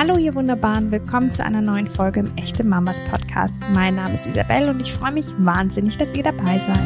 Hallo 0.00 0.16
ihr 0.16 0.34
Wunderbaren, 0.34 0.90
willkommen 0.90 1.30
zu 1.30 1.44
einer 1.44 1.60
neuen 1.60 1.86
Folge 1.86 2.20
im 2.20 2.34
Echte 2.38 2.64
Mamas 2.64 3.04
Podcast. 3.04 3.62
Mein 3.74 3.96
Name 3.96 4.14
ist 4.14 4.26
Isabelle 4.26 4.70
und 4.70 4.80
ich 4.80 4.94
freue 4.94 5.12
mich 5.12 5.26
wahnsinnig, 5.36 5.98
dass 5.98 6.14
ihr 6.14 6.22
dabei 6.22 6.58
seid. 6.58 6.78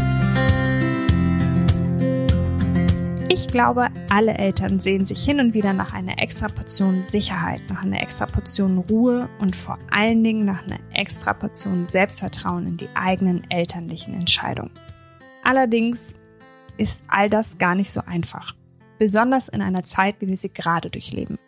Ich 3.29 3.47
glaube, 3.47 3.87
alle 4.11 4.37
Eltern 4.37 4.81
sehen 4.81 5.07
sich 5.07 5.23
hin 5.23 5.39
und 5.39 5.55
wieder 5.55 5.73
nach 5.73 5.93
einer 5.95 6.21
extra 6.21 6.49
Portion 6.49 7.05
Sicherheit, 7.05 7.63
nach 7.71 7.85
einer 7.85 8.03
extra 8.03 8.27
Portion 8.27 8.79
Ruhe 8.79 9.29
und 9.39 9.55
vor 9.55 9.79
allen 9.93 10.25
Dingen 10.25 10.45
nach 10.45 10.67
einer 10.67 10.81
extra 10.93 11.35
Portion 11.35 11.87
Selbstvertrauen 11.87 12.67
in 12.67 12.77
die 12.79 12.89
eigenen 12.97 13.49
elterlichen 13.49 14.15
Entscheidungen. 14.15 14.73
Allerdings 15.45 16.17
ist 16.79 17.05
all 17.07 17.31
das 17.31 17.59
gar 17.59 17.77
nicht 17.77 17.93
so 17.93 18.01
einfach. 18.05 18.57
Besonders 18.99 19.47
in 19.47 19.63
einer 19.63 19.85
Zeit, 19.85 20.17
wie 20.19 20.27
wir 20.27 20.37
sie 20.37 20.53
gerade 20.53 20.91
durchleben. 20.91 21.39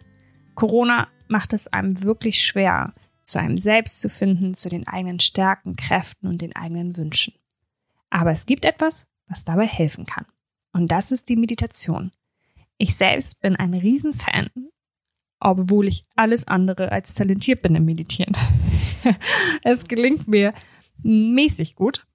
Corona 0.56 1.08
macht 1.28 1.52
es 1.52 1.68
einem 1.68 2.02
wirklich 2.02 2.44
schwer, 2.44 2.92
zu 3.22 3.38
einem 3.38 3.58
selbst 3.58 4.00
zu 4.00 4.08
finden, 4.08 4.54
zu 4.54 4.68
den 4.68 4.86
eigenen 4.86 5.20
Stärken, 5.20 5.76
Kräften 5.76 6.26
und 6.26 6.42
den 6.42 6.54
eigenen 6.56 6.96
Wünschen. 6.96 7.34
Aber 8.10 8.30
es 8.30 8.46
gibt 8.46 8.64
etwas, 8.64 9.08
was 9.28 9.44
dabei 9.44 9.66
helfen 9.66 10.06
kann. 10.06 10.26
Und 10.72 10.90
das 10.90 11.12
ist 11.12 11.28
die 11.28 11.36
Meditation. 11.36 12.12
Ich 12.78 12.96
selbst 12.96 13.40
bin 13.40 13.56
ein 13.56 13.74
Riesenfan, 13.74 14.48
obwohl 15.40 15.88
ich 15.88 16.04
alles 16.14 16.46
andere 16.46 16.92
als 16.92 17.14
talentiert 17.14 17.62
bin 17.62 17.74
im 17.74 17.84
Meditieren. 17.84 18.36
es 19.62 19.84
gelingt 19.84 20.28
mir 20.28 20.54
mäßig 21.02 21.74
gut. 21.74 22.06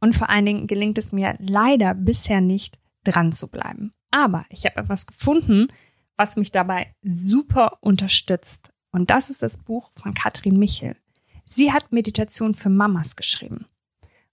Und 0.00 0.14
vor 0.14 0.28
allen 0.28 0.46
Dingen 0.46 0.66
gelingt 0.66 0.98
es 0.98 1.12
mir 1.12 1.36
leider 1.38 1.94
bisher 1.94 2.40
nicht, 2.40 2.78
dran 3.04 3.32
zu 3.32 3.48
bleiben. 3.48 3.92
Aber 4.10 4.44
ich 4.50 4.64
habe 4.66 4.76
etwas 4.80 5.06
gefunden, 5.06 5.68
was 6.16 6.36
mich 6.36 6.52
dabei 6.52 6.94
super 7.02 7.78
unterstützt. 7.80 8.70
Und 8.90 9.10
das 9.10 9.30
ist 9.30 9.42
das 9.42 9.58
Buch 9.58 9.90
von 9.94 10.14
Katrin 10.14 10.58
Michel. 10.58 10.96
Sie 11.44 11.72
hat 11.72 11.92
Meditation 11.92 12.54
für 12.54 12.70
Mamas 12.70 13.16
geschrieben. 13.16 13.66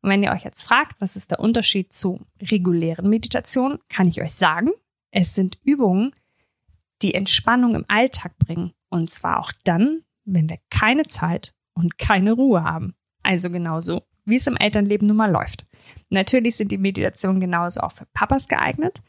Und 0.02 0.09
wenn 0.09 0.23
ihr 0.23 0.31
euch 0.31 0.44
jetzt 0.44 0.64
fragt, 0.64 1.00
was 1.00 1.16
ist 1.16 1.31
der 1.31 1.40
Unterschied 1.40 1.94
zu 1.94 2.25
regulären 2.42 3.09
Meditationen, 3.09 3.80
kann 3.88 4.08
ich 4.08 4.22
euch 4.22 4.34
sagen, 4.34 4.72
es 5.12 5.36
sind 5.36 5.59
Übungen, 5.64 6.14
die 7.02 7.14
Entspannung 7.14 7.75
im 7.75 7.86
Alltag 7.88 8.38
bringen. 8.38 8.73
Und 8.90 9.14
zwar 9.14 9.40
auch 9.40 9.52
dann, 9.64 10.03
wenn 10.25 10.50
wir 10.50 10.58
keine 10.70 11.03
Zeit 11.03 11.53
und 11.73 11.97
keine 11.97 12.34
Ruhe 12.34 12.64
haben. 12.64 12.95
Also 13.23 13.50
genauso, 13.50 14.03
wie 14.25 14.36
es 14.36 14.47
im 14.47 14.58
Elternleben 14.58 15.08
nun 15.08 15.18
mal 15.18 15.31
läuft. 15.31 15.66
Natürlich 16.09 16.56
sind 16.58 16.72
die 16.72 16.78
Meditationen 16.78 17.40
genauso 17.40 17.81
auch 17.81 17.92
für 17.92 18.06
Papas 18.14 18.47
geeignet. 18.47 19.02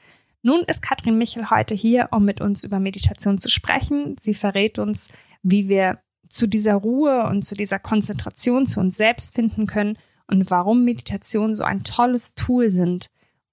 Nun 0.46 0.60
ist 0.66 0.82
Katrin 0.82 1.16
Michel 1.16 1.48
heute 1.48 1.74
hier, 1.74 2.10
um 2.12 2.26
mit 2.26 2.42
uns 2.42 2.64
über 2.64 2.78
Meditation 2.78 3.38
zu 3.38 3.48
sprechen. 3.48 4.14
Sie 4.20 4.34
verrät 4.34 4.78
uns, 4.78 5.08
wie 5.42 5.70
wir 5.70 6.02
zu 6.28 6.46
dieser 6.46 6.74
Ruhe 6.74 7.26
und 7.30 7.46
zu 7.46 7.54
dieser 7.54 7.78
Konzentration 7.78 8.66
zu 8.66 8.78
uns 8.78 8.98
selbst 8.98 9.34
finden 9.34 9.66
können 9.66 9.96
und 10.26 10.50
warum 10.50 10.84
Meditation 10.84 11.54
so 11.54 11.64
ein 11.64 11.82
tolles 11.82 12.34
Tool 12.34 12.68
sind, 12.68 13.06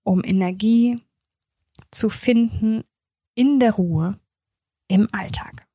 um 0.04 0.22
Energie 0.22 1.00
zu 1.92 2.10
finden 2.10 2.84
in 3.36 3.62
der 3.62 3.72
Ruhe 3.72 4.20
im 4.90 5.08
Alltag. 5.14 5.66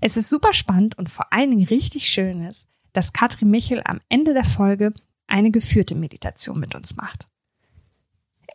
Es 0.00 0.16
ist 0.16 0.30
super 0.30 0.54
spannend 0.54 0.96
und 0.96 1.10
vor 1.10 1.34
allen 1.34 1.50
Dingen 1.50 1.68
richtig 1.68 2.08
schön 2.08 2.42
ist, 2.44 2.66
dass 2.94 3.12
Katrin 3.12 3.50
Michel 3.50 3.82
am 3.84 4.00
Ende 4.08 4.32
der 4.32 4.44
Folge 4.44 4.94
eine 5.26 5.50
geführte 5.50 5.94
Meditation 5.94 6.58
mit 6.58 6.74
uns 6.74 6.96
macht. 6.96 7.28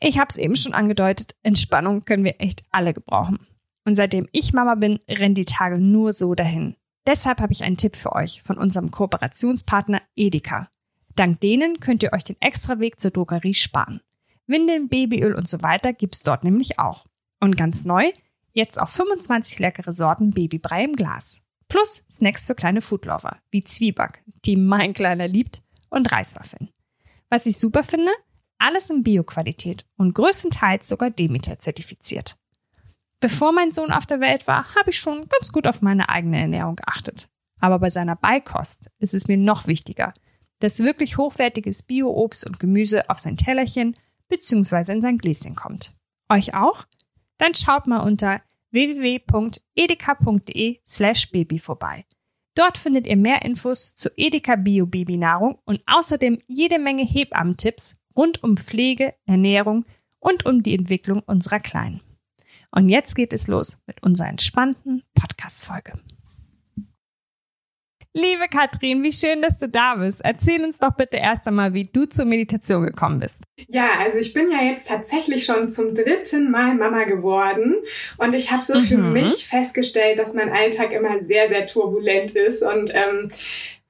Ich 0.01 0.17
habe 0.17 0.29
es 0.29 0.37
eben 0.37 0.55
schon 0.55 0.73
angedeutet, 0.73 1.35
Entspannung 1.43 2.05
können 2.05 2.23
wir 2.23 2.39
echt 2.39 2.63
alle 2.71 2.93
gebrauchen. 2.93 3.45
Und 3.85 3.95
seitdem 3.95 4.27
ich 4.31 4.53
Mama 4.53 4.75
bin, 4.75 4.99
rennen 5.09 5.35
die 5.35 5.45
Tage 5.45 5.79
nur 5.79 6.13
so 6.13 6.35
dahin. 6.35 6.75
Deshalb 7.05 7.41
habe 7.41 7.53
ich 7.53 7.63
einen 7.63 7.77
Tipp 7.77 7.95
für 7.95 8.13
euch 8.13 8.41
von 8.43 8.57
unserem 8.57 8.91
Kooperationspartner 8.91 10.01
Edeka. 10.15 10.69
Dank 11.15 11.39
denen 11.41 11.79
könnt 11.79 12.03
ihr 12.03 12.13
euch 12.13 12.23
den 12.23 12.39
Extraweg 12.39 12.99
zur 12.99 13.11
Drogerie 13.11 13.53
sparen. 13.53 13.99
Windeln, 14.47 14.89
Babyöl 14.89 15.33
und 15.33 15.47
so 15.47 15.61
weiter 15.61 15.91
gibt's 15.91 16.23
dort 16.23 16.43
nämlich 16.43 16.79
auch. 16.79 17.05
Und 17.39 17.57
ganz 17.57 17.83
neu, 17.83 18.11
jetzt 18.53 18.79
auch 18.79 18.89
25 18.89 19.59
leckere 19.59 19.91
Sorten 19.91 20.31
Babybrei 20.31 20.83
im 20.83 20.93
Glas. 20.93 21.41
Plus 21.67 22.03
Snacks 22.09 22.47
für 22.47 22.55
kleine 22.55 22.81
Foodlover, 22.81 23.37
wie 23.51 23.63
Zwieback, 23.63 24.23
die 24.45 24.55
mein 24.55 24.93
Kleiner 24.93 25.27
liebt, 25.27 25.61
und 25.89 26.11
Reiswaffeln. 26.11 26.69
Was 27.29 27.45
ich 27.45 27.57
super 27.57 27.83
finde, 27.83 28.11
alles 28.59 28.89
in 28.89 29.03
Bioqualität 29.03 29.85
und 29.97 30.13
größtenteils 30.13 30.87
sogar 30.87 31.09
Demeter 31.09 31.59
zertifiziert. 31.59 32.37
Bevor 33.19 33.51
mein 33.51 33.71
Sohn 33.71 33.91
auf 33.91 34.05
der 34.05 34.21
Welt 34.21 34.47
war, 34.47 34.75
habe 34.75 34.91
ich 34.91 34.99
schon 34.99 35.27
ganz 35.27 35.51
gut 35.51 35.67
auf 35.67 35.81
meine 35.81 36.09
eigene 36.09 36.39
Ernährung 36.39 36.75
geachtet. 36.77 37.27
Aber 37.59 37.79
bei 37.79 37.89
seiner 37.89 38.15
Beikost 38.15 38.89
ist 38.99 39.13
es 39.13 39.27
mir 39.27 39.37
noch 39.37 39.67
wichtiger, 39.67 40.13
dass 40.59 40.83
wirklich 40.83 41.17
hochwertiges 41.17 41.83
Bio-Obst 41.83 42.45
und 42.45 42.59
Gemüse 42.59 43.09
auf 43.09 43.19
sein 43.19 43.35
Tellerchen 43.37 43.95
bzw. 44.29 44.93
in 44.93 45.01
sein 45.01 45.17
Gläschen 45.17 45.55
kommt. 45.55 45.93
Euch 46.29 46.53
auch? 46.53 46.85
Dann 47.37 47.55
schaut 47.55 47.87
mal 47.87 47.99
unter 47.99 48.41
www.edeka.de 48.71 49.59
slash 50.87 51.31
baby 51.31 51.59
vorbei. 51.59 52.05
Dort 52.55 52.77
findet 52.77 53.07
ihr 53.07 53.17
mehr 53.17 53.43
Infos 53.43 53.95
zu 53.95 54.09
Edeka 54.15 54.55
Bio 54.55 54.85
Babynahrung 54.85 55.59
und 55.65 55.81
außerdem 55.85 56.39
jede 56.47 56.77
Menge 56.77 57.03
Hebammentipps 57.03 57.95
rund 58.15 58.43
um 58.43 58.57
Pflege, 58.57 59.13
Ernährung 59.25 59.85
und 60.19 60.45
um 60.45 60.61
die 60.61 60.75
Entwicklung 60.75 61.21
unserer 61.25 61.59
Kleinen. 61.59 62.01
Und 62.71 62.89
jetzt 62.89 63.15
geht 63.15 63.33
es 63.33 63.47
los 63.47 63.79
mit 63.87 64.03
unserer 64.03 64.27
entspannten 64.27 65.03
Podcast-Folge. 65.15 65.93
Liebe 68.13 68.47
Katrin, 68.47 69.03
wie 69.03 69.11
schön, 69.11 69.43
dass 69.43 69.59
du 69.59 69.69
da 69.69 69.95
bist. 69.95 70.21
Erzähl 70.23 70.63
uns 70.63 70.79
doch 70.79 70.95
bitte 70.95 71.17
erst 71.17 71.47
einmal, 71.47 71.75
wie 71.75 71.85
du 71.85 72.05
zur 72.05 72.25
Meditation 72.25 72.83
gekommen 72.83 73.19
bist. 73.19 73.43
Ja, 73.67 73.99
also 73.99 74.17
ich 74.17 74.33
bin 74.33 74.49
ja 74.49 74.63
jetzt 74.63 74.87
tatsächlich 74.87 75.45
schon 75.45 75.69
zum 75.69 75.93
dritten 75.93 76.49
Mal 76.49 76.73
Mama 76.73 77.03
geworden 77.03 77.75
und 78.17 78.33
ich 78.33 78.51
habe 78.51 78.65
so 78.65 78.79
mhm. 78.79 78.83
für 78.83 78.97
mich 78.97 79.47
festgestellt, 79.47 80.17
dass 80.17 80.33
mein 80.33 80.51
Alltag 80.51 80.91
immer 80.91 81.19
sehr, 81.19 81.49
sehr 81.49 81.67
turbulent 81.67 82.31
ist 82.31 82.63
und 82.63 82.91
ähm, 82.95 83.29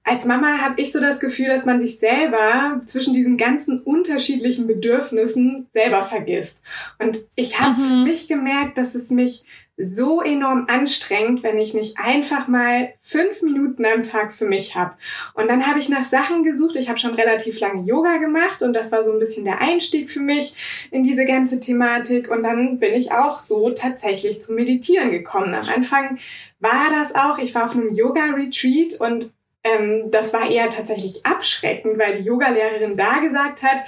als 0.03 0.25
Mama 0.25 0.59
habe 0.59 0.81
ich 0.81 0.91
so 0.91 0.99
das 0.99 1.19
Gefühl, 1.19 1.47
dass 1.47 1.65
man 1.65 1.79
sich 1.79 1.99
selber 1.99 2.81
zwischen 2.85 3.13
diesen 3.13 3.37
ganzen 3.37 3.81
unterschiedlichen 3.81 4.65
Bedürfnissen 4.65 5.67
selber 5.69 6.03
vergisst. 6.03 6.61
Und 6.97 7.19
ich 7.35 7.59
habe 7.59 7.79
mhm. 7.79 7.83
für 7.83 7.95
mich 7.95 8.27
gemerkt, 8.27 8.77
dass 8.77 8.95
es 8.95 9.11
mich 9.11 9.43
so 9.81 10.21
enorm 10.21 10.65
anstrengend, 10.67 11.41
wenn 11.41 11.57
ich 11.57 11.73
nicht 11.73 11.97
einfach 11.99 12.49
mal 12.49 12.93
fünf 12.99 13.41
Minuten 13.41 13.85
am 13.85 14.03
Tag 14.03 14.33
für 14.33 14.45
mich 14.45 14.75
habe. 14.75 14.95
Und 15.35 15.49
dann 15.49 15.65
habe 15.65 15.79
ich 15.79 15.87
nach 15.87 16.03
Sachen 16.03 16.43
gesucht. 16.43 16.75
Ich 16.75 16.89
habe 16.89 16.99
schon 16.99 17.13
relativ 17.13 17.59
lange 17.61 17.83
Yoga 17.83 18.17
gemacht 18.17 18.61
und 18.61 18.73
das 18.73 18.91
war 18.91 19.03
so 19.03 19.13
ein 19.13 19.19
bisschen 19.19 19.45
der 19.45 19.61
Einstieg 19.61 20.11
für 20.11 20.19
mich 20.19 20.89
in 20.91 21.03
diese 21.03 21.25
ganze 21.25 21.61
Thematik. 21.61 22.29
Und 22.29 22.43
dann 22.43 22.79
bin 22.79 22.93
ich 22.93 23.13
auch 23.13 23.37
so 23.37 23.69
tatsächlich 23.69 24.41
zum 24.41 24.55
Meditieren 24.55 25.11
gekommen. 25.11 25.53
Am 25.53 25.67
Anfang 25.73 26.19
war 26.59 26.89
das 26.91 27.15
auch. 27.15 27.37
Ich 27.37 27.55
war 27.55 27.65
auf 27.65 27.75
einem 27.75 27.93
Yoga-Retreat 27.93 28.99
und 28.99 29.31
ähm, 29.61 30.09
das 30.09 30.33
war 30.33 30.49
eher 30.49 30.69
tatsächlich 30.69 31.25
abschreckend, 31.25 31.99
weil 31.99 32.17
die 32.17 32.23
Yogalehrerin 32.23 32.95
da 32.95 33.19
gesagt 33.19 33.61
hat, 33.61 33.83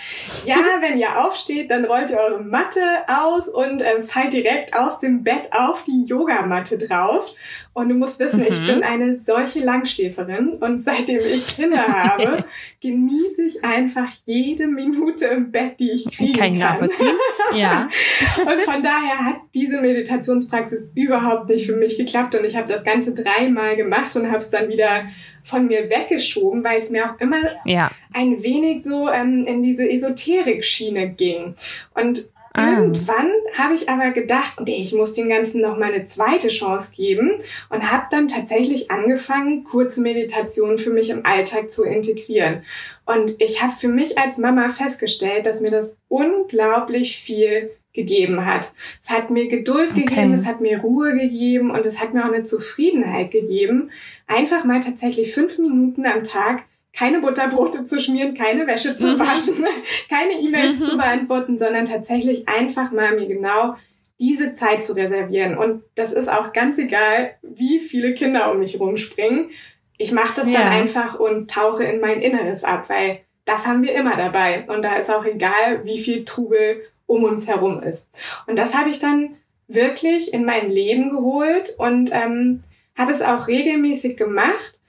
ja, 0.45 0.57
wenn 0.81 0.97
ihr 0.97 1.23
aufsteht, 1.23 1.71
dann 1.71 1.85
rollt 1.85 2.11
ihr 2.11 2.19
eure 2.19 2.43
Matte 2.43 2.81
aus 3.07 3.47
und 3.47 3.81
ähm, 3.81 4.03
fallt 4.03 4.33
direkt 4.33 4.75
aus 4.75 4.99
dem 4.99 5.23
Bett 5.23 5.49
auf 5.53 5.85
die 5.85 6.03
Yogamatte 6.05 6.77
drauf. 6.77 7.33
Und 7.73 7.87
du 7.87 7.95
musst 7.95 8.19
wissen, 8.19 8.41
mhm. 8.41 8.47
ich 8.49 8.65
bin 8.65 8.83
eine 8.83 9.15
solche 9.15 9.59
Langschläferin 9.59 10.55
und 10.55 10.81
seitdem 10.81 11.19
ich 11.19 11.55
Kinder 11.55 11.87
habe, 11.87 12.43
genieße 12.81 13.43
ich 13.43 13.63
einfach 13.63 14.09
jede 14.25 14.67
Minute 14.67 15.27
im 15.27 15.51
Bett, 15.51 15.79
die 15.79 15.91
ich 15.91 16.05
kriegen 16.11 16.33
kann. 16.33 16.51
Kann 16.51 16.59
nachvollziehen. 16.59 17.15
ja. 17.55 17.87
und 18.41 18.59
von 18.61 18.83
daher 18.83 19.25
hat 19.25 19.37
diese 19.53 19.79
Meditationspraxis 19.79 20.91
überhaupt 20.95 21.49
nicht 21.49 21.65
für 21.65 21.77
mich 21.77 21.97
geklappt 21.97 22.35
und 22.35 22.43
ich 22.43 22.57
habe 22.57 22.67
das 22.67 22.83
Ganze 22.83 23.13
dreimal 23.13 23.77
gemacht 23.77 24.17
und 24.17 24.27
habe 24.27 24.39
es 24.39 24.49
dann 24.49 24.67
wieder 24.67 25.05
von 25.43 25.67
mir 25.67 25.89
weggeschoben, 25.89 26.63
weil 26.63 26.79
es 26.79 26.89
mir 26.89 27.05
auch 27.05 27.19
immer 27.19 27.41
ja. 27.65 27.91
ein 28.13 28.41
wenig 28.43 28.83
so 28.83 29.09
ähm, 29.09 29.45
in 29.45 29.63
diese 29.63 29.89
Esoterik-Schiene 29.89 31.09
ging. 31.09 31.55
Und 31.93 32.31
Ah. 32.53 32.79
Irgendwann 32.79 33.31
habe 33.57 33.75
ich 33.75 33.87
aber 33.87 34.11
gedacht, 34.11 34.59
nee, 34.65 34.81
ich 34.81 34.91
muss 34.91 35.13
dem 35.13 35.29
Ganzen 35.29 35.61
noch 35.61 35.77
mal 35.77 35.93
eine 35.93 36.03
zweite 36.03 36.49
Chance 36.49 36.91
geben 36.93 37.31
und 37.69 37.91
habe 37.91 38.07
dann 38.11 38.27
tatsächlich 38.27 38.91
angefangen, 38.91 39.63
kurze 39.63 40.01
Meditationen 40.01 40.77
für 40.77 40.89
mich 40.89 41.09
im 41.09 41.25
Alltag 41.25 41.71
zu 41.71 41.83
integrieren. 41.85 42.63
Und 43.05 43.41
ich 43.41 43.61
habe 43.61 43.71
für 43.73 43.87
mich 43.87 44.17
als 44.17 44.37
Mama 44.37 44.67
festgestellt, 44.67 45.45
dass 45.45 45.61
mir 45.61 45.71
das 45.71 45.97
unglaublich 46.09 47.19
viel 47.19 47.71
gegeben 47.93 48.45
hat. 48.45 48.71
Es 49.01 49.09
hat 49.09 49.29
mir 49.29 49.47
Geduld 49.47 49.91
okay. 49.91 50.05
gegeben, 50.05 50.33
es 50.33 50.45
hat 50.45 50.61
mir 50.61 50.79
Ruhe 50.79 51.15
gegeben 51.15 51.71
und 51.71 51.85
es 51.85 51.99
hat 51.99 52.13
mir 52.13 52.23
auch 52.23 52.31
eine 52.31 52.43
Zufriedenheit 52.43 53.31
gegeben, 53.31 53.91
einfach 54.27 54.63
mal 54.63 54.79
tatsächlich 54.79 55.33
fünf 55.33 55.57
Minuten 55.57 56.05
am 56.05 56.23
Tag 56.23 56.63
keine 56.93 57.19
Butterbrote 57.19 57.85
zu 57.85 57.99
schmieren, 57.99 58.33
keine 58.33 58.67
Wäsche 58.67 58.95
zu 58.95 59.13
mhm. 59.13 59.19
waschen, 59.19 59.65
keine 60.09 60.33
E-Mails 60.33 60.79
mhm. 60.79 60.83
zu 60.83 60.97
beantworten, 60.97 61.57
sondern 61.57 61.85
tatsächlich 61.85 62.47
einfach 62.47 62.91
mal 62.91 63.15
mir 63.15 63.27
genau 63.27 63.75
diese 64.19 64.53
Zeit 64.53 64.83
zu 64.83 64.93
reservieren. 64.93 65.57
Und 65.57 65.83
das 65.95 66.13
ist 66.13 66.29
auch 66.29 66.53
ganz 66.53 66.77
egal, 66.77 67.31
wie 67.41 67.79
viele 67.79 68.13
Kinder 68.13 68.51
um 68.51 68.59
mich 68.59 68.79
rumspringen. 68.79 69.49
Ich 69.97 70.11
mache 70.11 70.35
das 70.35 70.47
ja. 70.47 70.59
dann 70.59 70.67
einfach 70.67 71.19
und 71.19 71.49
tauche 71.49 71.83
in 71.83 72.01
mein 72.01 72.21
Inneres 72.21 72.63
ab, 72.63 72.89
weil 72.89 73.21
das 73.45 73.65
haben 73.65 73.81
wir 73.83 73.93
immer 73.93 74.15
dabei. 74.15 74.65
Und 74.67 74.83
da 74.83 74.95
ist 74.95 75.09
auch 75.09 75.25
egal, 75.25 75.85
wie 75.85 75.97
viel 75.97 76.23
Trubel 76.23 76.83
um 77.11 77.25
uns 77.25 77.47
herum 77.47 77.83
ist. 77.83 78.09
Und 78.47 78.57
das 78.57 78.73
habe 78.73 78.89
ich 78.89 78.99
dann 78.99 79.35
wirklich 79.67 80.33
in 80.33 80.45
mein 80.45 80.69
Leben 80.69 81.09
geholt 81.09 81.75
und 81.77 82.11
ähm, 82.13 82.63
habe 82.97 83.11
es 83.11 83.21
auch 83.21 83.47
regelmäßig 83.47 84.15
gemacht. 84.15 84.79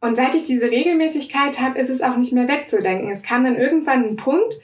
Und 0.00 0.16
seit 0.16 0.34
ich 0.34 0.44
diese 0.44 0.70
Regelmäßigkeit 0.70 1.60
habe, 1.60 1.78
ist 1.78 1.90
es 1.90 2.02
auch 2.02 2.16
nicht 2.16 2.32
mehr 2.32 2.48
wegzudenken. 2.48 3.10
Es 3.10 3.22
kam 3.22 3.44
dann 3.44 3.56
irgendwann 3.56 4.04
ein 4.04 4.16
Punkt, 4.16 4.54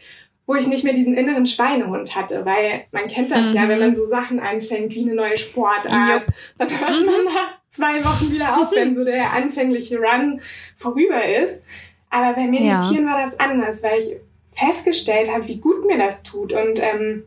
wo 0.46 0.54
ich 0.54 0.66
nicht 0.66 0.84
mehr 0.84 0.94
diesen 0.94 1.14
inneren 1.14 1.46
Schweinehund 1.46 2.16
hatte, 2.16 2.44
weil 2.44 2.84
man 2.90 3.08
kennt 3.08 3.30
das 3.30 3.48
mhm. 3.48 3.54
ja, 3.54 3.68
wenn 3.68 3.80
man 3.80 3.94
so 3.94 4.04
Sachen 4.04 4.40
anfängt 4.40 4.94
wie 4.94 5.02
eine 5.02 5.14
neue 5.14 5.38
Sportart, 5.38 6.22
yep. 6.22 6.26
dann 6.58 6.68
hört 6.68 7.06
man 7.06 7.24
nach 7.24 7.58
zwei 7.68 8.04
Wochen 8.04 8.32
wieder 8.32 8.56
auf, 8.60 8.72
wenn 8.72 8.94
so 8.94 9.04
der 9.04 9.32
anfängliche 9.32 9.98
Run 9.98 10.40
vorüber 10.76 11.24
ist. 11.24 11.64
Aber 12.10 12.34
bei 12.34 12.46
Meditieren 12.46 13.06
ja. 13.06 13.12
war 13.12 13.20
das 13.20 13.38
anders, 13.38 13.82
weil 13.82 13.98
ich 13.98 14.16
festgestellt 14.56 15.32
habe, 15.32 15.46
wie 15.48 15.58
gut 15.58 15.86
mir 15.86 15.98
das 15.98 16.22
tut. 16.22 16.52
Und 16.52 16.82
ähm, 16.82 17.24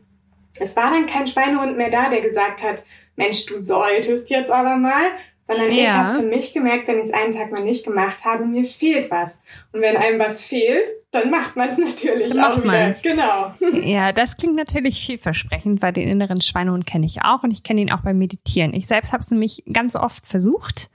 es 0.58 0.76
war 0.76 0.90
dann 0.90 1.06
kein 1.06 1.26
Schweinehund 1.26 1.76
mehr 1.76 1.90
da, 1.90 2.10
der 2.10 2.20
gesagt 2.20 2.62
hat, 2.62 2.82
Mensch, 3.16 3.46
du 3.46 3.58
solltest 3.58 4.30
jetzt 4.30 4.50
aber 4.50 4.76
mal, 4.76 5.02
sondern 5.44 5.70
ja. 5.70 5.82
ich 5.82 5.90
habe 5.90 6.14
für 6.20 6.26
mich 6.26 6.52
gemerkt, 6.52 6.88
wenn 6.88 6.98
ich 6.98 7.06
es 7.06 7.12
einen 7.12 7.32
Tag 7.32 7.50
mal 7.50 7.62
nicht 7.64 7.84
gemacht 7.84 8.24
habe, 8.24 8.46
mir 8.46 8.64
fehlt 8.64 9.10
was. 9.10 9.42
Und 9.72 9.80
wenn 9.80 9.96
einem 9.96 10.18
was 10.18 10.44
fehlt, 10.44 10.88
dann 11.10 11.30
macht 11.30 11.56
man 11.56 11.68
es 11.68 11.78
natürlich 11.78 12.32
dann 12.32 12.44
auch 12.44 12.56
wieder. 12.58 12.66
Man's. 12.66 13.02
Genau. 13.02 13.52
Ja, 13.82 14.12
das 14.12 14.36
klingt 14.36 14.56
natürlich 14.56 15.04
vielversprechend, 15.04 15.82
weil 15.82 15.92
den 15.92 16.08
inneren 16.08 16.40
Schweinehund 16.40 16.86
kenne 16.86 17.06
ich 17.06 17.22
auch 17.22 17.42
und 17.42 17.50
ich 17.50 17.62
kenne 17.62 17.80
ihn 17.80 17.92
auch 17.92 18.02
beim 18.02 18.18
Meditieren. 18.18 18.74
Ich 18.74 18.86
selbst 18.86 19.12
habe 19.12 19.20
es 19.20 19.30
nämlich 19.30 19.64
ganz 19.72 19.96
oft 19.96 20.26
versucht 20.26 20.90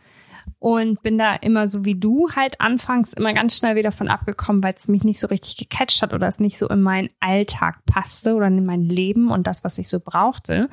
und 0.66 1.04
bin 1.04 1.20
da 1.20 1.36
immer 1.36 1.68
so 1.68 1.86
wie 1.86 1.94
du 1.94 2.32
halt 2.36 2.60
anfangs 2.60 3.14
immer 3.14 3.36
ganz 3.36 3.56
schnell 3.56 3.76
wieder 3.76 3.92
von 3.92 4.08
abgekommen, 4.08 4.64
weil 4.64 4.74
es 4.76 4.88
mich 4.88 5.04
nicht 5.04 5.20
so 5.20 5.28
richtig 5.28 5.58
gecatcht 5.58 6.02
hat 6.02 6.12
oder 6.12 6.28
es 6.28 6.40
nicht 6.40 6.58
so 6.58 6.68
in 6.70 6.82
meinen 6.82 7.12
Alltag 7.20 7.86
passte 7.86 8.34
oder 8.34 8.48
in 8.48 8.66
mein 8.66 8.82
Leben 8.82 9.30
und 9.30 9.46
das, 9.46 9.64
was 9.64 9.78
ich 9.78 9.88
so 9.88 10.00
brauchte. 10.00 10.68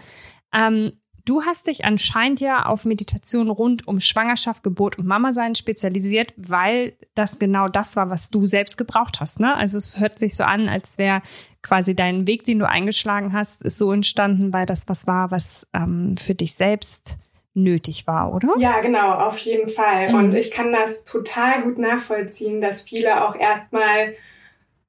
Ähm, 0.50 0.92
Du 1.24 1.44
hast 1.44 1.68
dich 1.68 1.84
anscheinend 1.84 2.40
ja 2.40 2.66
auf 2.66 2.84
Meditation 2.84 3.48
rund 3.48 3.86
um 3.86 4.00
Schwangerschaft, 4.00 4.64
Geburt 4.64 4.98
und 4.98 5.06
Mama 5.06 5.32
sein 5.32 5.54
spezialisiert, 5.54 6.34
weil 6.36 6.94
das 7.14 7.38
genau 7.38 7.68
das 7.68 7.94
war, 7.94 8.10
was 8.10 8.30
du 8.30 8.44
selbst 8.46 8.76
gebraucht 8.76 9.20
hast. 9.20 9.38
Ne? 9.38 9.54
Also 9.54 9.78
es 9.78 10.00
hört 10.00 10.18
sich 10.18 10.34
so 10.34 10.42
an, 10.42 10.68
als 10.68 10.98
wäre 10.98 11.22
quasi 11.62 11.94
dein 11.94 12.26
Weg, 12.26 12.44
den 12.44 12.58
du 12.58 12.68
eingeschlagen 12.68 13.32
hast, 13.32 13.62
ist 13.62 13.78
so 13.78 13.92
entstanden, 13.92 14.52
weil 14.52 14.66
das 14.66 14.88
was 14.88 15.06
war, 15.06 15.30
was 15.30 15.64
ähm, 15.72 16.16
für 16.16 16.34
dich 16.34 16.54
selbst 16.54 17.18
nötig 17.54 18.06
war, 18.06 18.34
oder? 18.34 18.54
Ja, 18.58 18.80
genau, 18.80 19.12
auf 19.12 19.38
jeden 19.38 19.68
Fall. 19.68 20.10
Mhm. 20.10 20.14
Und 20.14 20.34
ich 20.34 20.50
kann 20.50 20.72
das 20.72 21.04
total 21.04 21.62
gut 21.62 21.78
nachvollziehen, 21.78 22.60
dass 22.60 22.82
viele 22.82 23.26
auch 23.26 23.36
erstmal 23.36 24.14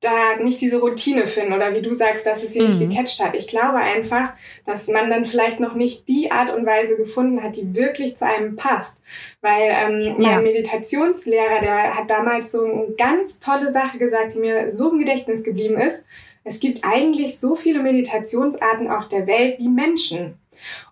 da 0.04 0.36
nicht 0.38 0.60
diese 0.62 0.80
Routine 0.80 1.28
finden 1.28 1.54
oder 1.54 1.74
wie 1.74 1.82
du 1.82 1.94
sagst, 1.94 2.26
dass 2.26 2.44
es 2.44 2.54
sie 2.54 2.62
mhm. 2.62 2.68
nicht 2.68 2.80
gecatcht 2.80 3.24
hat. 3.24 3.36
Ich 3.36 3.48
glaube 3.48 3.78
einfach, 3.78 4.34
dass 4.66 4.88
man 4.90 5.10
dann 5.10 5.26
vielleicht 5.26 5.60
noch 5.60 5.76
nicht 5.76 6.08
die 6.08 6.32
Art 6.32 6.54
und 6.54 6.66
Weise 6.66 6.98
gefunden 6.98 7.42
hat, 7.42 7.56
die 7.56 7.76
wirklich 7.76 8.18
zu 8.18 8.26
einem 8.26 8.56
passt. 8.56 9.02
Weil 9.42 9.70
ähm, 9.72 10.22
ja. 10.22 10.36
mein 10.36 10.44
Meditationslehrer, 10.44 11.62
der 11.62 11.96
hat 11.96 12.10
damals 12.10 12.52
so 12.52 12.66
eine 12.66 12.88
ganz 12.98 13.40
tolle 13.40 13.72
Sache 13.72 13.98
gesagt, 13.98 14.36
die 14.36 14.40
mir 14.40 14.72
so 14.72 14.92
im 14.92 15.00
Gedächtnis 15.00 15.44
geblieben 15.44 15.80
ist. 15.80 16.06
Es 16.44 16.60
gibt 16.60 16.84
eigentlich 16.84 17.40
so 17.40 17.56
viele 17.56 17.82
Meditationsarten 17.82 18.90
auf 18.90 19.08
der 19.08 19.28
Welt 19.28 19.60
wie 19.60 19.70
Menschen. 19.70 20.38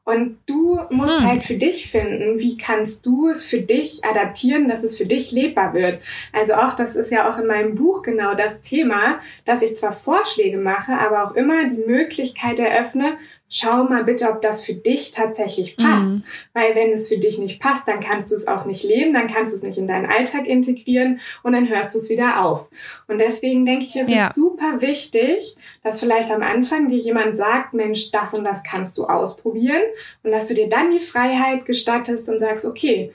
Und 0.04 0.40
du 0.46 0.80
musst 0.90 1.20
hm. 1.20 1.28
halt 1.28 1.44
für 1.44 1.56
dich 1.56 1.90
finden, 1.90 2.40
wie 2.40 2.58
kannst 2.58 3.06
du 3.06 3.30
es 3.30 3.44
für 3.44 3.62
dich 3.62 4.04
adaptieren, 4.04 4.68
dass 4.68 4.84
es 4.84 4.98
für 4.98 5.06
dich 5.06 5.32
lebbar 5.32 5.74
wird. 5.74 6.02
Also 6.34 6.56
auch, 6.56 6.76
das 6.76 6.96
ist 6.96 7.12
ja 7.12 7.30
auch 7.30 7.38
in 7.38 7.48
meinem 7.48 7.76
Buch 7.76 8.02
genau 8.02 8.34
das 8.34 8.62
Thema, 8.62 9.20
dass 9.46 9.62
ich 9.62 9.78
zwar 9.78 9.94
Vorschläge 9.94 10.58
mache, 10.58 10.94
aber 10.94 11.24
auch 11.24 11.36
immer 11.36 11.68
die 11.70 11.84
Möglichkeit 11.86 12.60
eröffne, 12.60 13.18
schau 13.52 13.84
mal 13.84 14.06
bitte, 14.06 14.30
ob 14.30 14.42
das 14.42 14.64
für 14.64 14.74
dich 14.74 15.12
tatsächlich 15.12 15.76
passt. 15.76 16.14
Mhm. 16.14 16.24
Weil 16.54 16.74
wenn 16.74 16.94
es 16.94 17.10
für 17.10 17.18
dich 17.18 17.38
nicht 17.38 17.62
passt, 17.62 17.88
dann 17.88 18.00
kannst 18.00 18.32
du 18.32 18.36
es 18.36 18.48
auch 18.48 18.66
nicht 18.66 18.84
leben, 18.84 19.14
dann 19.14 19.28
kannst 19.28 19.52
du 19.52 19.58
es 19.58 19.64
nicht 19.64 19.78
in 19.78 19.88
deinen 19.88 20.06
Alltag 20.06 20.48
integrieren 20.48 21.20
und 21.44 21.52
dann 21.52 21.68
hörst 21.68 21.94
du 21.94 22.00
es 22.00 22.10
wieder 22.10 22.44
auf. 22.44 22.70
Und 23.08 23.20
deswegen 23.20 23.66
denke 23.66 23.86
ich, 23.86 23.96
es 23.98 24.10
ja. 24.10 24.28
ist 24.28 24.36
super 24.36 24.82
wichtig, 24.82 25.58
dass 25.84 26.00
vielleicht 26.00 26.32
am 26.32 26.42
Anfang 26.42 26.88
dir 26.88 26.98
jemand 26.98 27.36
sagt, 27.36 27.74
Mensch, 27.74 28.12
das 28.12 28.34
und 28.34 28.46
das 28.46 28.64
kannst 28.64 28.98
du 28.98 29.06
ausprobieren 29.06 29.84
und 30.24 30.32
dass 30.32 30.48
du 30.48 30.54
dir 30.54 30.70
dann 30.70 30.92
die 30.92 31.00
Freiheit 31.00 31.66
gestattest 31.66 32.30
und 32.30 32.40
sagst, 32.40 32.66
okay, 32.66 33.12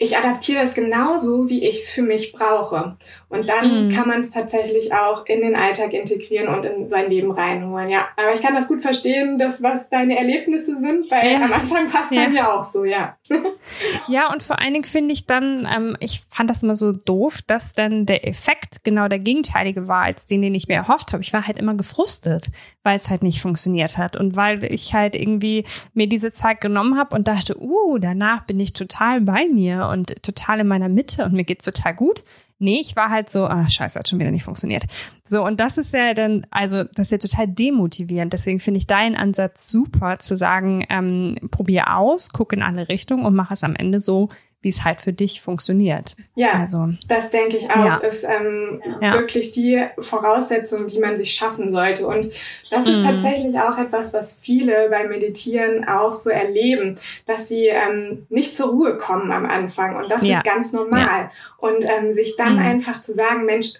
ich 0.00 0.16
adaptiere 0.16 0.62
das 0.62 0.74
genauso, 0.74 1.48
wie 1.48 1.64
ich 1.64 1.78
es 1.78 1.90
für 1.90 2.02
mich 2.02 2.32
brauche. 2.32 2.96
Und 3.28 3.48
dann 3.48 3.88
mm. 3.88 3.90
kann 3.90 4.06
man 4.06 4.20
es 4.20 4.30
tatsächlich 4.30 4.94
auch 4.94 5.26
in 5.26 5.40
den 5.40 5.56
Alltag 5.56 5.92
integrieren 5.92 6.54
und 6.54 6.64
in 6.64 6.88
sein 6.88 7.10
Leben 7.10 7.32
reinholen. 7.32 7.90
Ja, 7.90 8.06
aber 8.16 8.32
ich 8.32 8.40
kann 8.40 8.54
das 8.54 8.68
gut 8.68 8.80
verstehen, 8.80 9.38
dass 9.38 9.60
was 9.60 9.90
deine 9.90 10.16
Erlebnisse 10.16 10.78
sind, 10.78 11.10
weil 11.10 11.32
ja. 11.32 11.44
am 11.44 11.52
Anfang 11.52 11.88
passt 11.88 12.12
ja. 12.12 12.24
dann 12.24 12.34
ja 12.34 12.52
auch 12.52 12.62
so, 12.62 12.84
ja. 12.84 13.16
ja, 14.08 14.32
und 14.32 14.44
vor 14.44 14.60
allen 14.60 14.72
Dingen 14.72 14.84
finde 14.84 15.12
ich 15.12 15.26
dann, 15.26 15.68
ähm, 15.68 15.96
ich 15.98 16.22
fand 16.30 16.48
das 16.48 16.62
immer 16.62 16.76
so 16.76 16.92
doof, 16.92 17.40
dass 17.44 17.74
dann 17.74 18.06
der 18.06 18.26
Effekt 18.26 18.84
genau 18.84 19.08
der 19.08 19.18
gegenteilige 19.18 19.88
war, 19.88 20.04
als 20.04 20.26
den, 20.26 20.42
den 20.42 20.54
ich 20.54 20.68
mir 20.68 20.74
erhofft 20.74 21.12
habe. 21.12 21.24
Ich 21.24 21.32
war 21.32 21.44
halt 21.44 21.58
immer 21.58 21.74
gefrustet, 21.74 22.52
weil 22.88 22.96
es 22.96 23.10
halt 23.10 23.22
nicht 23.22 23.42
funktioniert 23.42 23.98
hat 23.98 24.16
und 24.16 24.34
weil 24.34 24.64
ich 24.64 24.94
halt 24.94 25.14
irgendwie 25.14 25.66
mir 25.92 26.08
diese 26.08 26.32
Zeit 26.32 26.62
genommen 26.62 26.96
habe 26.96 27.14
und 27.14 27.28
dachte, 27.28 27.62
uh, 27.62 27.98
danach 27.98 28.46
bin 28.46 28.58
ich 28.58 28.72
total 28.72 29.20
bei 29.20 29.46
mir 29.46 29.88
und 29.92 30.22
total 30.22 30.60
in 30.60 30.68
meiner 30.68 30.88
Mitte 30.88 31.26
und 31.26 31.34
mir 31.34 31.44
geht's 31.44 31.66
total 31.66 31.94
gut. 31.94 32.24
Nee, 32.58 32.80
ich 32.80 32.96
war 32.96 33.10
halt 33.10 33.28
so, 33.28 33.44
ah, 33.44 33.68
scheiße, 33.68 33.98
hat 33.98 34.08
schon 34.08 34.20
wieder 34.20 34.30
nicht 34.30 34.44
funktioniert. 34.44 34.86
So, 35.22 35.44
und 35.44 35.60
das 35.60 35.76
ist 35.76 35.92
ja 35.92 36.14
dann, 36.14 36.46
also, 36.50 36.82
das 36.82 37.08
ist 37.08 37.12
ja 37.12 37.18
total 37.18 37.46
demotivierend. 37.46 38.32
Deswegen 38.32 38.58
finde 38.58 38.78
ich 38.78 38.86
deinen 38.86 39.16
Ansatz 39.16 39.68
super, 39.68 40.18
zu 40.18 40.34
sagen, 40.34 40.86
ähm, 40.88 41.36
probier 41.50 41.94
aus, 41.94 42.30
guck 42.32 42.54
in 42.54 42.62
alle 42.62 42.88
Richtungen 42.88 43.26
und 43.26 43.34
mach 43.34 43.50
es 43.50 43.64
am 43.64 43.76
Ende 43.76 44.00
so, 44.00 44.30
wie 44.68 44.70
es 44.70 44.84
halt 44.84 45.00
für 45.00 45.14
dich 45.14 45.40
funktioniert. 45.40 46.14
Ja, 46.34 46.52
also, 46.52 46.90
das 47.06 47.30
denke 47.30 47.56
ich 47.56 47.70
auch, 47.70 47.86
ja. 47.86 47.96
ist 47.96 48.24
ähm, 48.24 48.82
ja. 49.00 49.14
wirklich 49.14 49.52
die 49.52 49.82
Voraussetzung, 49.98 50.86
die 50.86 50.98
man 50.98 51.16
sich 51.16 51.32
schaffen 51.32 51.70
sollte. 51.70 52.06
Und 52.06 52.30
das 52.70 52.86
ist 52.86 52.98
mhm. 52.98 53.04
tatsächlich 53.04 53.58
auch 53.58 53.78
etwas, 53.78 54.12
was 54.12 54.34
viele 54.34 54.90
beim 54.90 55.08
Meditieren 55.08 55.88
auch 55.88 56.12
so 56.12 56.28
erleben, 56.28 56.98
dass 57.24 57.48
sie 57.48 57.68
ähm, 57.68 58.26
nicht 58.28 58.54
zur 58.54 58.68
Ruhe 58.68 58.98
kommen 58.98 59.32
am 59.32 59.46
Anfang. 59.46 59.96
Und 59.96 60.10
das 60.10 60.22
ja. 60.22 60.36
ist 60.36 60.44
ganz 60.44 60.74
normal. 60.74 61.30
Und 61.56 61.86
ähm, 61.86 62.12
sich 62.12 62.36
dann 62.36 62.56
mhm. 62.56 62.62
einfach 62.62 63.00
zu 63.00 63.14
sagen, 63.14 63.46
Mensch, 63.46 63.72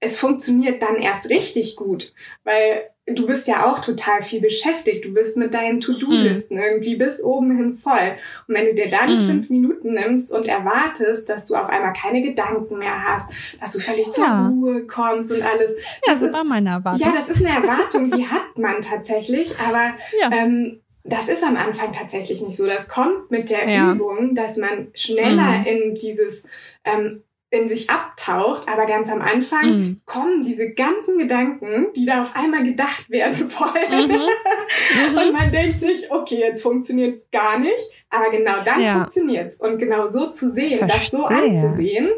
es 0.00 0.18
funktioniert 0.18 0.82
dann 0.82 0.96
erst 0.96 1.30
richtig 1.30 1.76
gut, 1.76 2.12
weil 2.44 2.90
du 3.06 3.26
bist 3.26 3.46
ja 3.46 3.70
auch 3.70 3.80
total 3.80 4.20
viel 4.20 4.40
beschäftigt. 4.40 5.04
Du 5.04 5.14
bist 5.14 5.36
mit 5.36 5.54
deinen 5.54 5.80
To-Do-Listen 5.80 6.56
mm. 6.56 6.60
irgendwie 6.60 6.96
bis 6.96 7.22
oben 7.22 7.56
hin 7.56 7.74
voll. 7.74 8.16
Und 8.48 8.54
wenn 8.54 8.66
du 8.66 8.74
dir 8.74 8.90
dann 8.90 9.14
mm. 9.14 9.26
fünf 9.26 9.50
Minuten 9.50 9.94
nimmst 9.94 10.32
und 10.32 10.48
erwartest, 10.48 11.28
dass 11.28 11.46
du 11.46 11.54
auf 11.54 11.68
einmal 11.68 11.92
keine 11.92 12.20
Gedanken 12.20 12.78
mehr 12.78 13.04
hast, 13.04 13.32
dass 13.60 13.72
du 13.72 13.78
völlig 13.78 14.06
ja. 14.08 14.12
zur 14.12 14.48
Ruhe 14.48 14.86
kommst 14.86 15.32
und 15.32 15.42
alles. 15.42 15.72
Ja, 16.04 16.12
das, 16.12 16.20
das 16.22 16.32
war 16.32 16.44
meine 16.44 16.70
Erwartung. 16.70 17.06
Ja, 17.06 17.14
das 17.14 17.28
ist 17.28 17.44
eine 17.44 17.56
Erwartung, 17.56 18.08
die 18.08 18.26
hat 18.28 18.58
man 18.58 18.80
tatsächlich, 18.82 19.54
aber 19.60 19.94
ja. 20.20 20.30
ähm, 20.32 20.80
das 21.04 21.28
ist 21.28 21.44
am 21.44 21.56
Anfang 21.56 21.92
tatsächlich 21.92 22.42
nicht 22.42 22.56
so. 22.56 22.66
Das 22.66 22.88
kommt 22.88 23.30
mit 23.30 23.50
der 23.50 23.68
ja. 23.68 23.92
Übung, 23.92 24.34
dass 24.34 24.56
man 24.56 24.88
schneller 24.94 25.60
mm. 25.60 25.66
in 25.66 25.94
dieses 25.94 26.48
ähm, 26.84 27.22
in 27.50 27.68
sich 27.68 27.88
abtaucht, 27.90 28.68
aber 28.68 28.86
ganz 28.86 29.10
am 29.10 29.22
Anfang 29.22 29.66
mm. 29.66 30.00
kommen 30.04 30.42
diese 30.42 30.72
ganzen 30.72 31.16
Gedanken, 31.16 31.92
die 31.94 32.04
da 32.04 32.22
auf 32.22 32.34
einmal 32.34 32.64
gedacht 32.64 33.08
werden 33.08 33.50
wollen. 33.58 34.08
Mhm. 34.08 35.12
Mhm. 35.12 35.16
Und 35.16 35.32
man 35.32 35.52
denkt 35.52 35.80
sich, 35.80 36.10
okay, 36.10 36.40
jetzt 36.40 36.62
funktioniert 36.62 37.16
es 37.16 37.30
gar 37.30 37.58
nicht, 37.58 37.90
aber 38.10 38.30
genau 38.30 38.62
dann 38.64 38.80
ja. 38.80 38.94
funktioniert 38.94 39.52
es. 39.52 39.56
Und 39.60 39.78
genau 39.78 40.08
so 40.08 40.32
zu 40.32 40.50
sehen, 40.50 40.78
Verstehe. 40.78 41.00
das 41.00 41.10
so 41.10 41.24
anzusehen. 41.24 42.10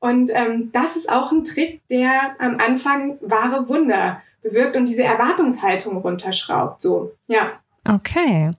Und 0.00 0.30
ähm, 0.34 0.70
das 0.72 0.96
ist 0.96 1.10
auch 1.10 1.32
ein 1.32 1.44
Trick, 1.44 1.80
der 1.88 2.36
am 2.38 2.58
Anfang 2.58 3.16
wahre 3.22 3.68
Wunder 3.70 4.20
bewirkt 4.42 4.76
und 4.76 4.86
diese 4.86 5.02
Erwartungshaltung 5.02 5.96
runterschraubt. 5.96 6.82
So, 6.82 7.12
ja. 7.26 7.52
Okay. 7.88 8.50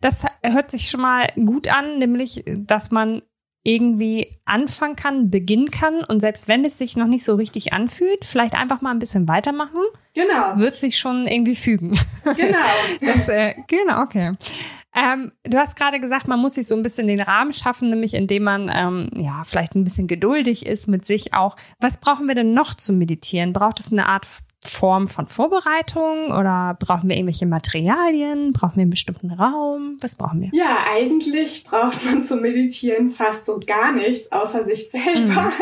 Das 0.00 0.24
hört 0.42 0.70
sich 0.70 0.88
schon 0.88 1.02
mal 1.02 1.30
gut 1.44 1.70
an, 1.70 1.98
nämlich, 1.98 2.42
dass 2.46 2.90
man 2.90 3.22
irgendwie 3.64 4.38
anfangen 4.44 4.94
kann, 4.94 5.30
beginnen 5.30 5.70
kann 5.70 6.04
und 6.04 6.20
selbst 6.20 6.48
wenn 6.48 6.64
es 6.64 6.78
sich 6.78 6.96
noch 6.96 7.06
nicht 7.06 7.24
so 7.24 7.34
richtig 7.34 7.72
anfühlt, 7.72 8.24
vielleicht 8.24 8.54
einfach 8.54 8.82
mal 8.82 8.90
ein 8.90 8.98
bisschen 8.98 9.26
weitermachen. 9.26 9.80
Genau. 10.14 10.56
Wird 10.56 10.76
sich 10.76 10.98
schon 10.98 11.26
irgendwie 11.26 11.56
fügen. 11.56 11.98
Genau. 12.36 12.58
das, 13.00 13.28
äh, 13.28 13.54
genau, 13.66 14.02
okay. 14.02 14.36
Ähm, 14.94 15.32
du 15.42 15.58
hast 15.58 15.76
gerade 15.76 15.98
gesagt, 15.98 16.28
man 16.28 16.38
muss 16.38 16.54
sich 16.54 16.68
so 16.68 16.76
ein 16.76 16.82
bisschen 16.82 17.08
den 17.08 17.20
Rahmen 17.20 17.52
schaffen, 17.52 17.90
nämlich 17.90 18.14
indem 18.14 18.44
man 18.44 18.70
ähm, 18.72 19.10
ja 19.16 19.42
vielleicht 19.44 19.74
ein 19.74 19.82
bisschen 19.82 20.06
geduldig 20.06 20.66
ist 20.66 20.86
mit 20.86 21.06
sich 21.06 21.34
auch. 21.34 21.56
Was 21.80 21.98
brauchen 21.98 22.28
wir 22.28 22.34
denn 22.36 22.54
noch 22.54 22.74
zum 22.74 22.98
Meditieren? 22.98 23.52
Braucht 23.52 23.80
es 23.80 23.90
eine 23.90 24.06
Art 24.06 24.26
Form 24.66 25.06
von 25.06 25.26
Vorbereitung 25.26 26.32
oder 26.32 26.76
brauchen 26.78 27.08
wir 27.08 27.16
irgendwelche 27.16 27.46
Materialien? 27.46 28.52
Brauchen 28.52 28.76
wir 28.76 28.82
einen 28.82 28.90
bestimmten 28.90 29.30
Raum? 29.30 29.96
Was 30.00 30.16
brauchen 30.16 30.40
wir? 30.40 30.50
Ja, 30.52 30.84
eigentlich 30.92 31.64
braucht 31.64 32.04
man 32.04 32.24
zum 32.24 32.40
Meditieren 32.40 33.10
fast 33.10 33.44
so 33.44 33.60
gar 33.64 33.92
nichts 33.92 34.32
außer 34.32 34.64
sich 34.64 34.90
selber. 34.90 35.52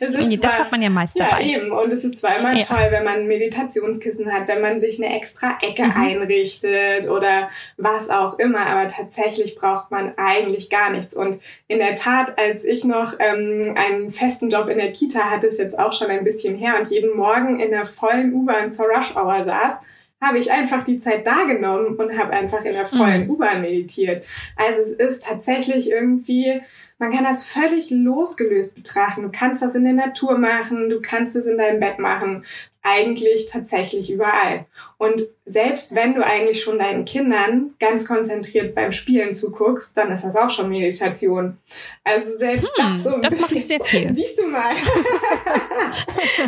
Mhm. 0.00 0.10
Zwar, 0.10 0.28
das 0.28 0.58
hat 0.58 0.72
man 0.72 0.82
ja 0.82 0.90
meist 0.90 1.18
dabei. 1.18 1.42
Ja, 1.42 1.58
eben. 1.58 1.72
Und 1.72 1.92
es 1.92 2.04
ist 2.04 2.18
zwar 2.18 2.38
immer 2.38 2.54
ja. 2.54 2.64
toll, 2.64 2.86
wenn 2.90 3.04
man 3.04 3.14
ein 3.14 3.26
Meditationskissen 3.26 4.32
hat, 4.32 4.48
wenn 4.48 4.60
man 4.60 4.80
sich 4.80 5.02
eine 5.02 5.14
extra 5.14 5.58
Ecke 5.60 5.84
mhm. 5.84 5.92
einrichtet 5.92 7.08
oder 7.08 7.48
was 7.76 8.08
auch 8.08 8.38
immer. 8.38 8.66
Aber 8.66 8.88
tatsächlich 8.88 9.56
braucht 9.56 9.90
man 9.90 10.12
eigentlich 10.16 10.70
gar 10.70 10.90
nichts. 10.90 11.14
Und 11.14 11.38
in 11.66 11.78
der 11.78 11.96
Tat, 11.96 12.38
als 12.38 12.64
ich 12.64 12.84
noch 12.84 13.14
ähm, 13.18 13.74
einen 13.76 14.10
festen 14.10 14.48
Job 14.48 14.68
in 14.68 14.78
der 14.78 14.92
Kita 14.92 15.30
hatte, 15.30 15.48
ist 15.48 15.58
jetzt 15.58 15.78
auch 15.78 15.92
schon 15.92 16.08
ein 16.08 16.24
bisschen 16.24 16.56
her 16.56 16.74
und 16.78 16.88
jeden 16.90 17.16
Morgen 17.16 17.60
in 17.60 17.70
der 17.70 17.84
vollen 17.84 18.27
U-Bahn 18.32 18.70
zur 18.70 18.86
Rush 18.86 19.16
Hour 19.16 19.44
saß, 19.44 19.80
habe 20.20 20.38
ich 20.38 20.50
einfach 20.50 20.82
die 20.82 20.98
Zeit 20.98 21.26
da 21.26 21.44
genommen 21.44 21.96
und 21.96 22.18
habe 22.18 22.32
einfach 22.32 22.64
in 22.64 22.72
der 22.72 22.84
vollen 22.84 23.24
mhm. 23.24 23.30
U-Bahn 23.30 23.62
meditiert. 23.62 24.24
Also 24.56 24.80
es 24.80 24.92
ist 24.92 25.24
tatsächlich 25.24 25.90
irgendwie, 25.90 26.60
man 26.98 27.12
kann 27.12 27.24
das 27.24 27.44
völlig 27.44 27.90
losgelöst 27.90 28.74
betrachten. 28.74 29.22
Du 29.22 29.30
kannst 29.30 29.62
das 29.62 29.74
in 29.76 29.84
der 29.84 29.92
Natur 29.92 30.36
machen, 30.38 30.90
du 30.90 31.00
kannst 31.00 31.36
es 31.36 31.46
in 31.46 31.58
deinem 31.58 31.78
Bett 31.78 31.98
machen 31.98 32.44
eigentlich 32.88 33.46
tatsächlich 33.50 34.10
überall. 34.10 34.64
Und 34.96 35.22
selbst 35.44 35.94
wenn 35.94 36.14
du 36.14 36.24
eigentlich 36.24 36.62
schon 36.62 36.78
deinen 36.78 37.04
Kindern 37.04 37.74
ganz 37.78 38.06
konzentriert 38.06 38.74
beim 38.74 38.92
Spielen 38.92 39.34
zuguckst, 39.34 39.96
dann 39.96 40.10
ist 40.10 40.24
das 40.24 40.36
auch 40.36 40.48
schon 40.48 40.70
Meditation. 40.70 41.58
Also 42.02 42.38
selbst 42.38 42.70
hm, 42.76 42.84
das 42.84 43.04
so. 43.04 43.20
Das 43.20 43.40
mache 43.40 43.54
ich 43.56 43.66
sehr 43.66 43.80
viel. 43.80 44.12
Siehst 44.14 44.40
du 44.40 44.46
mal. 44.46 44.72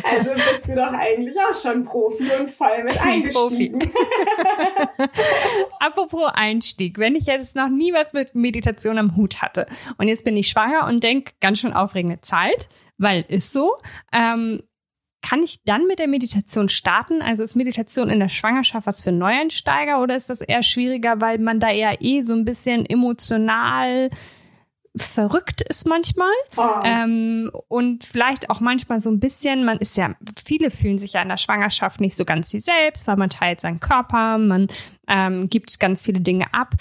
also 0.03 0.31
bist 0.33 0.69
du 0.69 0.75
doch 0.75 0.93
eigentlich 0.93 1.37
auch 1.37 1.55
schon 1.55 1.85
Profi 1.85 2.29
und 2.41 2.49
voll 2.49 2.85
mit 2.85 2.99
eingestiegen. 3.01 3.81
Apropos 5.81 6.31
Einstieg, 6.33 6.99
wenn 6.99 7.17
ich 7.17 7.27
jetzt 7.27 7.55
noch 7.55 7.69
nie 7.69 7.93
was 7.93 8.15
mit 8.15 8.35
Meditation 8.35 8.99
am 8.99 9.17
Hut 9.17 9.43
hatte 9.43 9.67
und 9.99 10.09
jetzt 10.09 10.25
bin 10.25 10.37
ich 10.37 10.49
schwanger 10.49 10.87
und 10.87 11.05
denke, 11.05 11.33
ganz 11.41 11.59
schön 11.59 11.75
aufregende 11.75 12.21
Zeit, 12.23 12.69
weil 12.97 13.25
ist 13.29 13.53
so. 13.53 13.77
Ähm, 14.13 14.63
kann 15.23 15.43
ich 15.43 15.63
dann 15.65 15.87
mit 15.87 15.99
der 15.99 16.09
Meditation 16.09 16.69
starten? 16.69 17.23
Also 17.23 17.43
ist 17.43 17.55
Meditation 17.55 18.09
in 18.09 18.21
der 18.21 18.29
Schwangerschaft 18.29 18.87
was 18.87 19.01
für 19.01 19.13
Neueinsteiger 19.13 20.01
oder 20.01 20.17
ist 20.17 20.31
das 20.31 20.41
eher 20.41 20.63
schwieriger, 20.63 21.21
weil 21.21 21.39
man 21.39 21.61
da 21.61 21.71
eher 21.71 22.01
eh 22.01 22.23
so 22.23 22.35
ein 22.35 22.45
bisschen 22.45 22.87
emotional 22.87 24.11
verrückt 24.97 25.63
ist 25.63 25.87
manchmal 25.87 26.33
oh. 26.57 26.83
ähm, 26.85 27.51
und 27.69 28.03
vielleicht 28.03 28.51
auch 28.51 28.59
manchmal 28.61 28.99
so 28.99 29.11
ein 29.11 29.21
bisschen, 29.21 29.65
man 29.65 29.79
ist 29.79 29.97
ja, 29.97 30.17
viele 30.45 30.71
fühlen 30.71 30.99
sich 30.99 31.13
ja 31.13 31.23
in 31.23 31.29
der 31.29 31.37
Schwangerschaft 31.37 32.01
nicht 32.01 32.17
so 32.17 32.25
ganz 32.25 32.51
sie 32.51 32.59
selbst, 32.59 33.07
weil 33.07 33.17
man 33.17 33.31
teilt 33.31 33.61
seinen 33.61 33.79
Körper, 33.79 34.39
man 34.39 34.67
ähm, 35.07 35.49
gibt 35.49 35.79
ganz 35.79 36.03
viele 36.05 36.21
Dinge 36.21 36.53
ab. 36.53 36.75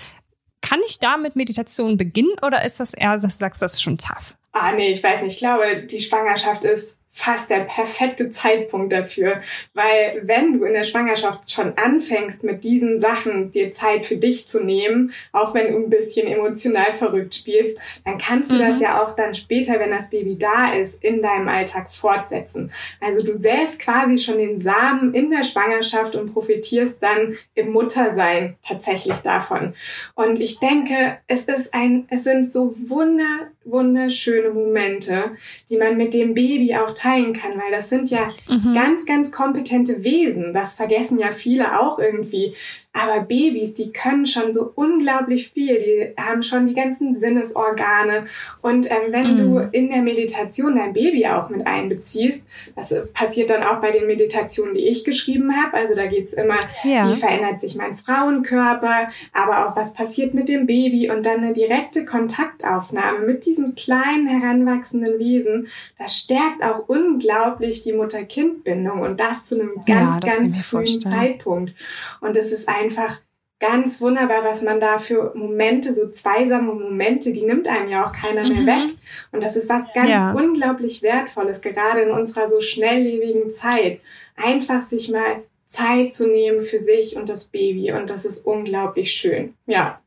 Kann 0.61 0.79
ich 0.87 0.99
da 0.99 1.17
mit 1.17 1.35
Meditation 1.35 1.97
beginnen 1.97 2.33
oder 2.41 2.65
ist 2.65 2.79
das 2.79 2.93
eher, 2.93 3.13
dass 3.13 3.21
du 3.21 3.29
sagst, 3.29 3.61
das 3.61 3.73
ist 3.75 3.83
schon 3.83 3.97
tough? 3.97 4.35
Ah, 4.51 4.71
nee, 4.71 4.91
ich 4.91 5.03
weiß 5.03 5.21
nicht. 5.21 5.33
Ich 5.33 5.39
glaube, 5.39 5.83
die 5.83 5.99
Schwangerschaft 5.99 6.63
ist 6.63 6.98
fast 7.11 7.49
der 7.49 7.61
perfekte 7.61 8.29
Zeitpunkt 8.29 8.93
dafür, 8.93 9.41
weil 9.73 10.21
wenn 10.23 10.53
du 10.53 10.63
in 10.63 10.73
der 10.73 10.83
Schwangerschaft 10.83 11.51
schon 11.51 11.73
anfängst 11.77 12.43
mit 12.43 12.63
diesen 12.63 12.99
Sachen, 12.99 13.51
dir 13.51 13.71
Zeit 13.71 14.05
für 14.05 14.17
dich 14.17 14.47
zu 14.47 14.63
nehmen, 14.63 15.11
auch 15.31 15.53
wenn 15.53 15.71
du 15.71 15.79
ein 15.79 15.89
bisschen 15.89 16.27
emotional 16.27 16.93
verrückt 16.93 17.33
spielst, 17.33 17.79
dann 18.05 18.17
kannst 18.17 18.51
du 18.51 18.55
mhm. 18.55 18.59
das 18.59 18.79
ja 18.79 19.03
auch 19.03 19.15
dann 19.15 19.33
später, 19.33 19.79
wenn 19.79 19.91
das 19.91 20.09
Baby 20.11 20.37
da 20.37 20.73
ist, 20.73 21.03
in 21.03 21.21
deinem 21.21 21.47
Alltag 21.47 21.91
fortsetzen. 21.91 22.71
Also 23.01 23.23
du 23.23 23.35
säst 23.35 23.79
quasi 23.79 24.17
schon 24.19 24.37
den 24.37 24.59
Samen 24.59 25.13
in 25.13 25.31
der 25.31 25.43
Schwangerschaft 25.43 26.15
und 26.15 26.31
profitierst 26.33 27.01
dann 27.01 27.35
im 27.55 27.71
Muttersein 27.71 28.55
tatsächlich 28.65 29.17
davon. 29.17 29.73
Und 30.15 30.39
ich 30.39 30.59
denke, 30.59 31.17
es 31.27 31.45
ist 31.45 31.73
ein, 31.73 32.07
es 32.09 32.23
sind 32.23 32.51
so 32.51 32.75
wunder, 32.87 33.49
wunderschöne 33.71 34.49
Momente, 34.49 35.31
die 35.69 35.77
man 35.77 35.97
mit 35.97 36.13
dem 36.13 36.33
Baby 36.33 36.75
auch 36.75 36.93
teilen 36.93 37.33
kann, 37.33 37.53
weil 37.53 37.71
das 37.71 37.89
sind 37.89 38.09
ja 38.09 38.33
mhm. 38.47 38.73
ganz, 38.73 39.05
ganz 39.05 39.31
kompetente 39.31 40.03
Wesen. 40.03 40.53
Das 40.53 40.75
vergessen 40.75 41.19
ja 41.19 41.31
viele 41.31 41.79
auch 41.79 41.99
irgendwie. 41.99 42.55
Aber 42.91 43.21
Babys, 43.21 43.75
die 43.75 43.93
können 43.93 44.25
schon 44.25 44.51
so 44.51 44.71
unglaublich 44.73 45.49
viel. 45.51 45.77
Die 45.79 46.21
haben 46.21 46.41
schon 46.41 46.67
die 46.67 46.73
ganzen 46.73 47.15
Sinnesorgane. 47.15 48.25
Und 48.61 48.89
ähm, 48.89 49.11
wenn 49.11 49.35
mm. 49.35 49.37
du 49.37 49.59
in 49.71 49.89
der 49.89 50.01
Meditation 50.01 50.75
dein 50.75 50.93
Baby 50.93 51.27
auch 51.27 51.49
mit 51.49 51.67
einbeziehst, 51.67 52.47
das 52.75 52.93
passiert 53.13 53.51
dann 53.51 53.61
auch 53.61 53.79
bei 53.79 53.91
den 53.91 54.07
Meditationen, 54.07 54.73
die 54.73 54.87
ich 54.87 55.05
geschrieben 55.05 55.55
habe. 55.55 55.77
Also 55.77 55.93
da 55.93 56.07
geht's 56.07 56.33
immer, 56.33 56.57
ja. 56.83 57.07
wie 57.07 57.15
verändert 57.15 57.59
sich 57.59 57.75
mein 57.75 57.95
Frauenkörper, 57.95 59.09
aber 59.33 59.67
auch 59.67 59.75
was 59.75 59.93
passiert 59.93 60.33
mit 60.33 60.49
dem 60.49 60.65
Baby 60.65 61.11
und 61.11 61.27
dann 61.27 61.41
eine 61.41 61.53
direkte 61.53 62.05
Kontaktaufnahme 62.05 63.19
mit 63.19 63.45
diesem 63.45 63.75
kleinen 63.75 64.27
heranwachsenden 64.27 65.19
Wesen. 65.19 65.67
Das 65.99 66.17
stärkt 66.17 66.63
auch 66.63 66.89
unglaublich 66.89 67.83
die 67.83 67.93
Mutter-Kind-Bindung 67.93 69.01
und 69.01 69.19
das 69.19 69.45
zu 69.45 69.61
einem 69.61 69.75
ganz, 69.85 69.89
ja, 69.89 70.19
ganz 70.19 70.57
frühen 70.57 71.01
Zeitpunkt. 71.01 71.73
Und 72.19 72.35
es 72.35 72.51
ist 72.51 72.67
einfach 72.79 73.21
ganz 73.59 73.99
wunderbar, 73.99 74.43
was 74.43 74.61
man 74.61 74.79
da 74.79 74.97
für 74.97 75.33
Momente, 75.35 75.93
so 75.93 76.09
zweisame 76.09 76.73
Momente, 76.73 77.33
die 77.33 77.41
nimmt 77.41 77.67
einem 77.67 77.89
ja 77.89 78.05
auch 78.05 78.13
keiner 78.13 78.43
mehr 78.43 78.61
mhm. 78.61 78.67
weg. 78.67 78.97
Und 79.31 79.43
das 79.43 79.55
ist 79.55 79.69
was 79.69 79.93
ganz 79.93 80.09
ja. 80.09 80.31
unglaublich 80.31 81.01
Wertvolles, 81.01 81.61
gerade 81.61 82.01
in 82.01 82.11
unserer 82.11 82.47
so 82.47 82.61
schnelllebigen 82.61 83.51
Zeit. 83.51 83.99
Einfach 84.37 84.81
sich 84.81 85.09
mal 85.09 85.43
Zeit 85.67 86.13
zu 86.13 86.27
nehmen 86.27 86.61
für 86.61 86.79
sich 86.79 87.17
und 87.17 87.29
das 87.29 87.45
Baby. 87.45 87.91
Und 87.91 88.09
das 88.09 88.25
ist 88.25 88.45
unglaublich 88.45 89.11
schön. 89.11 89.53
Ja. 89.65 90.01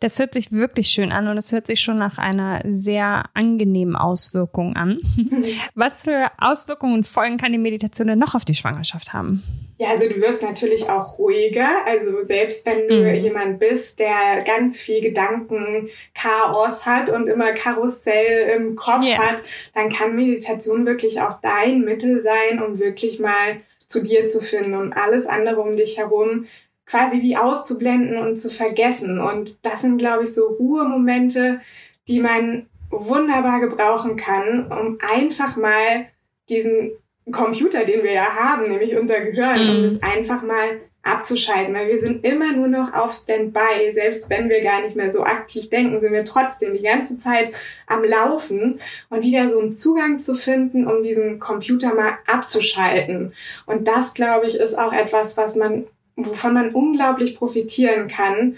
Das 0.00 0.18
hört 0.18 0.34
sich 0.34 0.52
wirklich 0.52 0.88
schön 0.88 1.12
an 1.12 1.28
und 1.28 1.36
es 1.36 1.52
hört 1.52 1.66
sich 1.66 1.80
schon 1.80 1.98
nach 1.98 2.18
einer 2.18 2.62
sehr 2.64 3.24
angenehmen 3.34 3.96
Auswirkung 3.96 4.76
an. 4.76 5.00
Was 5.74 6.04
für 6.04 6.30
Auswirkungen 6.38 6.94
und 6.94 7.06
Folgen 7.06 7.36
kann 7.36 7.52
die 7.52 7.58
Meditation 7.58 8.08
denn 8.08 8.18
noch 8.18 8.34
auf 8.34 8.44
die 8.44 8.54
Schwangerschaft 8.54 9.12
haben? 9.12 9.42
Ja, 9.78 9.90
also 9.90 10.08
du 10.08 10.20
wirst 10.20 10.42
natürlich 10.42 10.88
auch 10.88 11.18
ruhiger. 11.18 11.68
Also 11.86 12.24
selbst 12.24 12.66
wenn 12.66 12.88
du 12.88 12.96
mhm. 12.96 13.14
jemand 13.14 13.58
bist, 13.60 14.00
der 14.00 14.42
ganz 14.44 14.80
viel 14.80 15.00
Gedankenchaos 15.00 16.84
hat 16.84 17.10
und 17.10 17.28
immer 17.28 17.52
Karussell 17.52 18.56
im 18.56 18.74
Kopf 18.74 19.04
yeah. 19.04 19.18
hat, 19.18 19.42
dann 19.74 19.88
kann 19.88 20.16
Meditation 20.16 20.84
wirklich 20.84 21.20
auch 21.20 21.40
dein 21.40 21.82
Mittel 21.82 22.20
sein, 22.20 22.60
um 22.60 22.80
wirklich 22.80 23.20
mal 23.20 23.58
zu 23.86 24.02
dir 24.02 24.26
zu 24.26 24.40
finden 24.40 24.74
und 24.74 24.92
alles 24.92 25.26
andere 25.26 25.60
um 25.60 25.76
dich 25.76 25.96
herum 25.96 26.44
quasi 26.88 27.22
wie 27.22 27.36
auszublenden 27.36 28.18
und 28.18 28.36
zu 28.36 28.50
vergessen. 28.50 29.20
Und 29.20 29.64
das 29.64 29.82
sind, 29.82 29.98
glaube 29.98 30.24
ich, 30.24 30.34
so 30.34 30.46
Ruhemomente, 30.46 31.60
die 32.08 32.20
man 32.20 32.66
wunderbar 32.90 33.60
gebrauchen 33.60 34.16
kann, 34.16 34.72
um 34.72 34.98
einfach 35.12 35.56
mal 35.56 36.06
diesen 36.48 36.92
Computer, 37.30 37.84
den 37.84 38.02
wir 38.02 38.12
ja 38.12 38.34
haben, 38.34 38.70
nämlich 38.70 38.96
unser 38.96 39.20
Gehirn, 39.20 39.62
mhm. 39.62 39.78
um 39.78 39.84
es 39.84 40.02
einfach 40.02 40.42
mal 40.42 40.80
abzuschalten, 41.02 41.74
weil 41.74 41.88
wir 41.88 41.98
sind 41.98 42.24
immer 42.24 42.52
nur 42.52 42.68
noch 42.68 42.92
auf 42.94 43.12
Standby. 43.12 43.90
Selbst 43.90 44.30
wenn 44.30 44.48
wir 44.48 44.62
gar 44.62 44.82
nicht 44.82 44.96
mehr 44.96 45.12
so 45.12 45.24
aktiv 45.24 45.68
denken, 45.68 46.00
sind 46.00 46.12
wir 46.12 46.24
trotzdem 46.24 46.74
die 46.74 46.82
ganze 46.82 47.18
Zeit 47.18 47.52
am 47.86 48.04
Laufen 48.04 48.80
und 49.08 49.24
wieder 49.24 49.48
so 49.48 49.60
einen 49.60 49.74
Zugang 49.74 50.18
zu 50.18 50.34
finden, 50.34 50.86
um 50.86 51.02
diesen 51.02 51.38
Computer 51.38 51.94
mal 51.94 52.18
abzuschalten. 52.26 53.32
Und 53.66 53.88
das, 53.88 54.14
glaube 54.14 54.46
ich, 54.46 54.56
ist 54.56 54.78
auch 54.78 54.92
etwas, 54.92 55.36
was 55.36 55.54
man 55.54 55.86
wovon 56.26 56.54
man 56.54 56.74
unglaublich 56.74 57.36
profitieren 57.36 58.08
kann, 58.08 58.56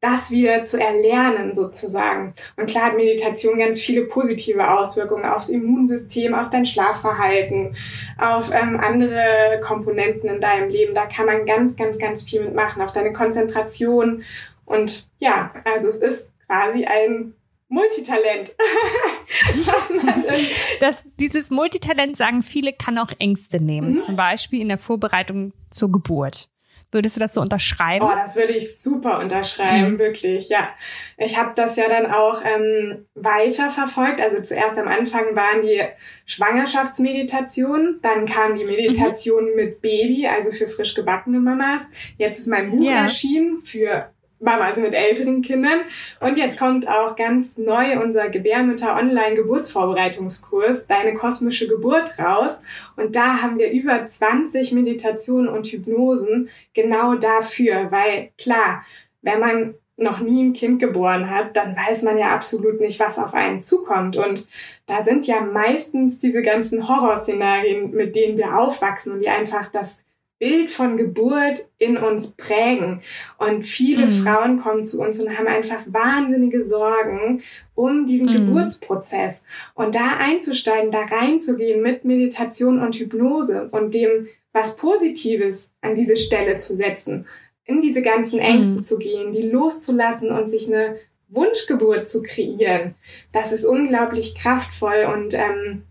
das 0.00 0.32
wieder 0.32 0.64
zu 0.64 0.80
erlernen 0.80 1.54
sozusagen. 1.54 2.34
Und 2.56 2.68
klar 2.68 2.86
hat 2.86 2.96
Meditation 2.96 3.58
ganz 3.58 3.80
viele 3.80 4.02
positive 4.02 4.68
Auswirkungen 4.68 5.24
aufs 5.24 5.48
Immunsystem, 5.48 6.34
auf 6.34 6.50
dein 6.50 6.64
Schlafverhalten, 6.64 7.76
auf 8.18 8.50
ähm, 8.52 8.80
andere 8.80 9.60
Komponenten 9.62 10.28
in 10.28 10.40
deinem 10.40 10.70
Leben. 10.70 10.92
Da 10.92 11.06
kann 11.06 11.26
man 11.26 11.46
ganz, 11.46 11.76
ganz, 11.76 11.98
ganz 11.98 12.22
viel 12.22 12.42
mitmachen, 12.42 12.82
auf 12.82 12.92
deine 12.92 13.12
Konzentration. 13.12 14.24
Und 14.64 15.08
ja, 15.20 15.52
also 15.64 15.86
es 15.86 15.98
ist 15.98 16.34
quasi 16.48 16.84
ein 16.84 17.34
Multitalent. 17.68 18.56
das, 20.80 21.04
dieses 21.18 21.50
Multitalent, 21.50 22.16
sagen 22.16 22.42
viele, 22.42 22.72
kann 22.72 22.98
auch 22.98 23.10
Ängste 23.18 23.60
nehmen. 23.60 23.94
Mhm. 23.94 24.02
Zum 24.02 24.16
Beispiel 24.16 24.60
in 24.60 24.68
der 24.68 24.78
Vorbereitung 24.78 25.52
zur 25.70 25.90
Geburt. 25.90 26.48
Würdest 26.94 27.16
du 27.16 27.20
das 27.20 27.32
so 27.32 27.40
unterschreiben? 27.40 28.04
Oh, 28.04 28.14
das 28.14 28.36
würde 28.36 28.52
ich 28.52 28.78
super 28.78 29.18
unterschreiben, 29.18 29.92
mhm. 29.92 29.98
wirklich, 29.98 30.50
ja. 30.50 30.68
Ich 31.16 31.38
habe 31.38 31.52
das 31.56 31.76
ja 31.76 31.88
dann 31.88 32.10
auch 32.10 32.44
ähm, 32.44 33.06
weiter 33.14 33.70
verfolgt. 33.70 34.20
Also 34.20 34.42
zuerst 34.42 34.78
am 34.78 34.88
Anfang 34.88 35.34
waren 35.34 35.62
die 35.62 35.80
Schwangerschaftsmeditationen, 36.26 38.00
dann 38.02 38.26
kam 38.26 38.58
die 38.58 38.66
Meditation 38.66 39.50
mhm. 39.50 39.56
mit 39.56 39.80
Baby, 39.80 40.26
also 40.26 40.52
für 40.52 40.68
frisch 40.68 40.94
gebackene 40.94 41.40
Mamas. 41.40 41.88
Jetzt 42.18 42.40
ist 42.40 42.48
mein 42.48 42.70
Buch 42.70 42.82
yeah. 42.82 43.04
erschienen 43.04 43.62
für 43.62 44.11
Mamas 44.42 44.76
mit 44.76 44.92
älteren 44.92 45.40
Kindern. 45.40 45.80
Und 46.20 46.36
jetzt 46.36 46.58
kommt 46.58 46.86
auch 46.88 47.16
ganz 47.16 47.56
neu 47.56 47.98
unser 48.02 48.28
Gebärmutter-Online-Geburtsvorbereitungskurs, 48.28 50.88
Deine 50.88 51.14
kosmische 51.14 51.68
Geburt 51.68 52.18
raus. 52.18 52.62
Und 52.96 53.16
da 53.16 53.40
haben 53.40 53.58
wir 53.58 53.70
über 53.70 54.04
20 54.04 54.72
Meditationen 54.72 55.48
und 55.48 55.68
Hypnosen 55.68 56.50
genau 56.74 57.14
dafür, 57.14 57.90
weil 57.90 58.28
klar, 58.36 58.84
wenn 59.22 59.40
man 59.40 59.74
noch 59.96 60.20
nie 60.20 60.42
ein 60.42 60.52
Kind 60.52 60.80
geboren 60.80 61.30
hat, 61.30 61.56
dann 61.56 61.76
weiß 61.76 62.02
man 62.02 62.18
ja 62.18 62.34
absolut 62.34 62.80
nicht, 62.80 62.98
was 62.98 63.18
auf 63.18 63.34
einen 63.34 63.62
zukommt. 63.62 64.16
Und 64.16 64.48
da 64.86 65.02
sind 65.02 65.26
ja 65.26 65.40
meistens 65.40 66.18
diese 66.18 66.42
ganzen 66.42 66.88
Horrorszenarien, 66.88 67.92
mit 67.92 68.16
denen 68.16 68.36
wir 68.36 68.58
aufwachsen 68.58 69.12
und 69.12 69.20
die 69.20 69.28
einfach 69.28 69.70
das 69.70 70.00
Bild 70.42 70.70
von 70.70 70.96
Geburt 70.96 71.68
in 71.78 71.96
uns 71.96 72.32
prägen. 72.32 73.00
Und 73.38 73.62
viele 73.62 74.06
mhm. 74.06 74.10
Frauen 74.10 74.60
kommen 74.60 74.84
zu 74.84 75.00
uns 75.00 75.20
und 75.20 75.38
haben 75.38 75.46
einfach 75.46 75.80
wahnsinnige 75.86 76.64
Sorgen 76.64 77.44
um 77.76 78.06
diesen 78.06 78.26
mhm. 78.26 78.46
Geburtsprozess. 78.46 79.44
Und 79.74 79.94
da 79.94 80.16
einzusteigen, 80.18 80.90
da 80.90 81.04
reinzugehen 81.04 81.80
mit 81.80 82.04
Meditation 82.04 82.80
und 82.80 82.96
Hypnose 82.96 83.68
und 83.70 83.94
dem 83.94 84.26
was 84.52 84.74
Positives 84.76 85.74
an 85.80 85.94
diese 85.94 86.16
Stelle 86.16 86.58
zu 86.58 86.74
setzen, 86.74 87.26
in 87.64 87.80
diese 87.80 88.02
ganzen 88.02 88.40
Ängste 88.40 88.80
mhm. 88.80 88.84
zu 88.84 88.98
gehen, 88.98 89.30
die 89.30 89.48
loszulassen 89.48 90.32
und 90.32 90.50
sich 90.50 90.66
eine 90.66 90.96
Wunschgeburt 91.28 92.08
zu 92.08 92.20
kreieren, 92.20 92.96
das 93.30 93.52
ist 93.52 93.64
unglaublich 93.64 94.34
kraftvoll. 94.34 95.08
Und 95.14 95.34
ähm, 95.34 95.84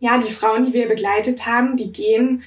ja, 0.00 0.18
die 0.18 0.32
Frauen, 0.32 0.66
die 0.66 0.72
wir 0.72 0.88
begleitet 0.88 1.46
haben, 1.46 1.76
die 1.76 1.92
gehen 1.92 2.42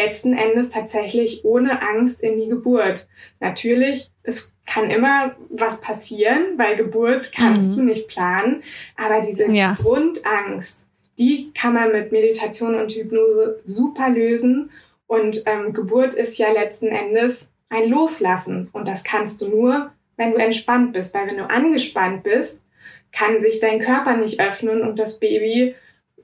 letzten 0.00 0.32
Endes 0.32 0.70
tatsächlich 0.70 1.44
ohne 1.44 1.82
Angst 1.82 2.22
in 2.22 2.40
die 2.40 2.48
Geburt. 2.48 3.08
Natürlich, 3.38 4.10
es 4.22 4.56
kann 4.66 4.90
immer 4.90 5.36
was 5.50 5.80
passieren, 5.80 6.56
weil 6.56 6.76
Geburt 6.76 7.32
kannst 7.32 7.72
mhm. 7.72 7.76
du 7.76 7.82
nicht 7.84 8.08
planen, 8.08 8.62
aber 8.96 9.20
diese 9.20 9.50
ja. 9.50 9.76
Grundangst, 9.80 10.88
die 11.18 11.52
kann 11.52 11.74
man 11.74 11.92
mit 11.92 12.12
Meditation 12.12 12.74
und 12.76 12.92
Hypnose 12.92 13.60
super 13.62 14.08
lösen. 14.08 14.70
Und 15.06 15.42
ähm, 15.46 15.72
Geburt 15.72 16.14
ist 16.14 16.38
ja 16.38 16.50
letzten 16.52 16.86
Endes 16.86 17.52
ein 17.68 17.88
Loslassen. 17.88 18.68
Und 18.72 18.88
das 18.88 19.04
kannst 19.04 19.42
du 19.42 19.48
nur, 19.48 19.90
wenn 20.16 20.32
du 20.32 20.38
entspannt 20.38 20.92
bist. 20.92 21.14
Weil 21.14 21.28
wenn 21.28 21.36
du 21.36 21.50
angespannt 21.50 22.22
bist, 22.22 22.64
kann 23.12 23.40
sich 23.40 23.60
dein 23.60 23.80
Körper 23.80 24.16
nicht 24.16 24.40
öffnen 24.40 24.82
und 24.82 24.98
das 24.98 25.18
Baby 25.18 25.74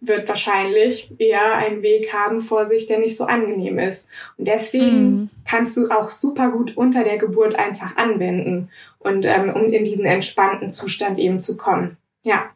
wird 0.09 0.29
wahrscheinlich 0.29 1.13
eher 1.19 1.57
einen 1.57 1.83
Weg 1.83 2.13
haben 2.13 2.41
vor 2.41 2.67
sich, 2.67 2.87
der 2.87 2.99
nicht 2.99 3.17
so 3.17 3.25
angenehm 3.25 3.79
ist. 3.79 4.09
Und 4.37 4.49
deswegen 4.49 5.11
mhm. 5.11 5.31
kannst 5.45 5.77
du 5.77 5.91
auch 5.91 6.09
super 6.09 6.51
gut 6.51 6.77
unter 6.77 7.05
der 7.05 7.19
Geburt 7.19 7.57
einfach 7.57 7.97
anwenden 7.97 8.71
und 8.99 9.25
ähm, 9.25 9.51
um 9.55 9.73
in 9.73 9.85
diesen 9.85 10.05
entspannten 10.05 10.71
Zustand 10.71 11.19
eben 11.19 11.41
zu 11.41 11.57
kommen. 11.57 11.97
Ja. 12.25 12.51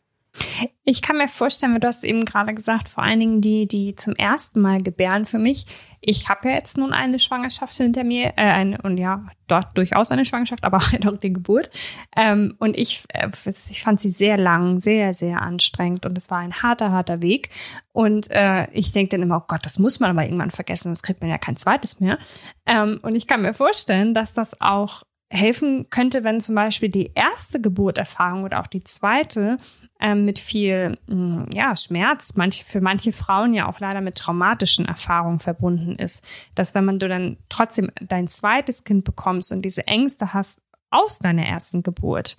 Ich 0.85 1.03
kann 1.03 1.19
mir 1.19 1.29
vorstellen, 1.29 1.79
du 1.79 1.87
hast 1.87 2.05
eben 2.05 2.25
gerade 2.25 2.55
gesagt, 2.55 2.89
vor 2.89 3.03
allen 3.03 3.21
Dingen 3.21 3.41
die, 3.41 3.67
die 3.67 3.95
zum 3.95 4.15
ersten 4.15 4.61
Mal 4.61 4.83
gebären 4.83 5.27
für 5.27 5.39
mich. 5.39 5.67
Ich 6.01 6.29
habe 6.29 6.49
ja 6.49 6.55
jetzt 6.55 6.79
nun 6.79 6.93
eine 6.93 7.19
Schwangerschaft 7.19 7.75
hinter 7.75 8.05
mir, 8.05 8.33
äh, 8.37 8.43
eine, 8.43 8.79
und 8.83 8.97
ja, 8.97 9.27
dort 9.47 9.77
durchaus 9.77 10.11
eine 10.11 10.25
Schwangerschaft, 10.25 10.65
aber 10.65 10.77
auch 10.79 10.93
halt 10.93 11.23
die 11.23 11.33
Geburt. 11.33 11.71
Ähm, 12.17 12.55
und 12.59 12.77
ich, 12.77 13.05
äh, 13.09 13.29
ich 13.45 13.83
fand 13.83 14.01
sie 14.01 14.11
sehr 14.11 14.39
lang, 14.39 14.81
sehr, 14.81 15.13
sehr 15.13 15.43
anstrengend 15.43 16.07
und 16.07 16.17
es 16.17 16.31
war 16.31 16.39
ein 16.39 16.63
harter, 16.63 16.91
harter 16.91 17.23
Weg. 17.23 17.51
Und 17.93 18.31
äh, 18.31 18.71
ich 18.73 18.93
denke 18.93 19.11
dann 19.11 19.23
immer, 19.23 19.39
oh 19.39 19.47
Gott, 19.47 19.65
das 19.65 19.79
muss 19.79 20.01
man 20.01 20.11
aber 20.11 20.25
irgendwann 20.25 20.51
vergessen, 20.51 20.85
sonst 20.85 21.03
kriegt 21.03 21.21
man 21.21 21.31
ja 21.31 21.39
kein 21.39 21.57
zweites 21.57 22.01
mehr. 22.01 22.19
Ähm, 22.67 23.01
und 23.03 23.15
ich 23.15 23.27
kann 23.27 23.43
mir 23.43 23.55
vorstellen, 23.55 24.15
dass 24.15 24.33
das 24.33 24.61
auch 24.61 25.03
helfen 25.31 25.89
könnte, 25.91 26.25
wenn 26.25 26.41
zum 26.41 26.57
Beispiel 26.57 26.89
die 26.89 27.13
erste 27.15 27.61
Geburterfahrung 27.61 28.43
oder 28.43 28.61
auch 28.61 28.67
die 28.67 28.83
zweite 28.83 29.59
ähm, 30.01 30.25
mit 30.25 30.39
viel 30.39 30.99
mm, 31.07 31.45
ja, 31.53 31.77
Schmerz, 31.77 32.35
manche, 32.35 32.65
für 32.65 32.81
manche 32.81 33.13
Frauen 33.13 33.55
ja 33.55 33.69
auch 33.69 33.81
leider 33.81 34.01
mit 34.01 34.17
traumatischen 34.17 34.87
Erfahrungen 34.87 35.41
verbunden 35.41 35.97
ist. 35.97 36.25
Dass 36.55 36.75
wenn 36.75 36.85
man 36.85 36.99
du 36.99 37.09
dann 37.09 37.37
trotzdem 37.49 37.91
dein 38.01 38.29
zweites 38.29 38.85
Kind 38.85 39.05
bekommst 39.05 39.53
und 39.53 39.63
diese 39.63 39.87
Ängste 39.87 40.33
hast 40.33 40.61
aus 40.91 41.19
deiner 41.19 41.47
ersten 41.47 41.83
Geburt, 41.83 42.37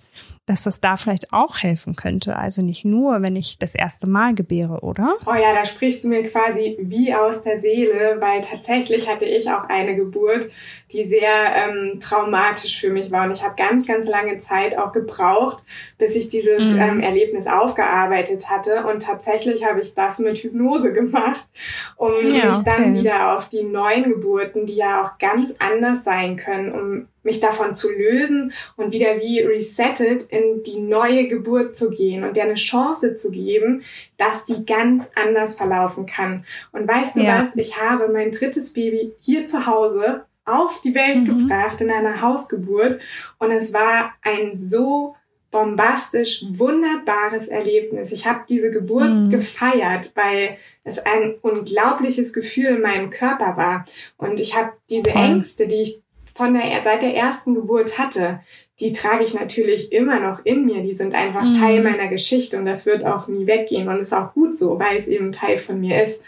dass 0.52 0.64
das 0.64 0.80
da 0.80 0.98
vielleicht 0.98 1.32
auch 1.32 1.62
helfen 1.62 1.96
könnte. 1.96 2.36
Also 2.36 2.60
nicht 2.60 2.84
nur, 2.84 3.22
wenn 3.22 3.36
ich 3.36 3.58
das 3.58 3.74
erste 3.74 4.06
Mal 4.06 4.34
gebäre, 4.34 4.80
oder? 4.80 5.16
Oh 5.26 5.34
ja, 5.34 5.54
da 5.54 5.64
sprichst 5.64 6.04
du 6.04 6.08
mir 6.08 6.22
quasi 6.24 6.76
wie 6.78 7.14
aus 7.14 7.40
der 7.40 7.58
Seele, 7.58 8.16
weil 8.20 8.42
tatsächlich 8.42 9.08
hatte 9.08 9.24
ich 9.24 9.50
auch 9.50 9.70
eine 9.70 9.96
Geburt, 9.96 10.50
die 10.92 11.06
sehr 11.06 11.30
ähm, 11.56 12.00
traumatisch 12.00 12.78
für 12.78 12.90
mich 12.90 13.10
war. 13.10 13.24
Und 13.24 13.32
ich 13.32 13.42
habe 13.42 13.54
ganz, 13.56 13.86
ganz 13.86 14.06
lange 14.06 14.36
Zeit 14.36 14.76
auch 14.76 14.92
gebraucht, 14.92 15.64
bis 15.96 16.16
ich 16.16 16.28
dieses 16.28 16.74
mhm. 16.74 16.80
ähm, 16.80 17.00
Erlebnis 17.00 17.46
aufgearbeitet 17.46 18.50
hatte. 18.50 18.84
Und 18.86 19.02
tatsächlich 19.02 19.64
habe 19.64 19.80
ich 19.80 19.94
das 19.94 20.18
mit 20.18 20.36
Hypnose 20.36 20.92
gemacht, 20.92 21.48
um 21.96 22.12
ja, 22.26 22.48
mich 22.48 22.58
dann 22.64 22.90
okay. 22.90 22.94
wieder 22.94 23.34
auf 23.34 23.48
die 23.48 23.62
neuen 23.62 24.04
Geburten, 24.04 24.66
die 24.66 24.76
ja 24.76 25.02
auch 25.02 25.16
ganz 25.16 25.54
anders 25.58 26.04
sein 26.04 26.36
können, 26.36 26.72
um 26.72 27.08
mich 27.22 27.40
davon 27.40 27.74
zu 27.74 27.90
lösen 27.90 28.52
und 28.76 28.92
wieder 28.92 29.20
wie 29.20 29.40
resettet 29.40 30.24
in 30.24 30.41
die 30.64 30.80
neue 30.80 31.28
Geburt 31.28 31.76
zu 31.76 31.90
gehen 31.90 32.24
und 32.24 32.36
dir 32.36 32.44
eine 32.44 32.54
Chance 32.54 33.14
zu 33.14 33.30
geben, 33.30 33.82
dass 34.16 34.44
die 34.44 34.64
ganz 34.64 35.10
anders 35.14 35.54
verlaufen 35.54 36.06
kann. 36.06 36.44
Und 36.72 36.88
weißt 36.88 37.16
du 37.16 37.22
ja. 37.22 37.42
was? 37.42 37.56
Ich 37.56 37.80
habe 37.80 38.08
mein 38.12 38.32
drittes 38.32 38.72
Baby 38.72 39.12
hier 39.20 39.46
zu 39.46 39.66
Hause 39.66 40.24
auf 40.44 40.80
die 40.82 40.94
Welt 40.94 41.18
mhm. 41.18 41.46
gebracht 41.46 41.80
in 41.80 41.90
einer 41.90 42.20
Hausgeburt 42.20 43.00
und 43.38 43.50
es 43.50 43.72
war 43.72 44.12
ein 44.22 44.56
so 44.56 45.14
bombastisch 45.50 46.44
wunderbares 46.50 47.46
Erlebnis. 47.46 48.10
Ich 48.10 48.26
habe 48.26 48.40
diese 48.48 48.70
Geburt 48.70 49.14
mhm. 49.14 49.30
gefeiert, 49.30 50.12
weil 50.14 50.56
es 50.82 50.98
ein 50.98 51.34
unglaubliches 51.42 52.32
Gefühl 52.32 52.76
in 52.76 52.80
meinem 52.80 53.10
Körper 53.10 53.56
war 53.56 53.84
und 54.16 54.40
ich 54.40 54.56
habe 54.56 54.72
diese 54.88 55.10
Ängste, 55.10 55.68
die 55.68 55.82
ich 55.82 56.02
von 56.34 56.54
der, 56.54 56.82
seit 56.82 57.02
der 57.02 57.14
ersten 57.14 57.54
Geburt 57.54 57.98
hatte, 57.98 58.40
die 58.82 58.92
trage 58.92 59.22
ich 59.22 59.32
natürlich 59.32 59.92
immer 59.92 60.18
noch 60.18 60.44
in 60.44 60.66
mir. 60.66 60.82
Die 60.82 60.92
sind 60.92 61.14
einfach 61.14 61.44
mhm. 61.44 61.52
Teil 61.52 61.82
meiner 61.82 62.08
Geschichte 62.08 62.58
und 62.58 62.66
das 62.66 62.84
wird 62.84 63.06
auch 63.06 63.28
nie 63.28 63.46
weggehen 63.46 63.88
und 63.88 64.00
ist 64.00 64.12
auch 64.12 64.34
gut 64.34 64.56
so, 64.56 64.78
weil 64.80 64.96
es 64.96 65.06
eben 65.06 65.30
Teil 65.30 65.56
von 65.58 65.80
mir 65.80 66.02
ist. 66.02 66.24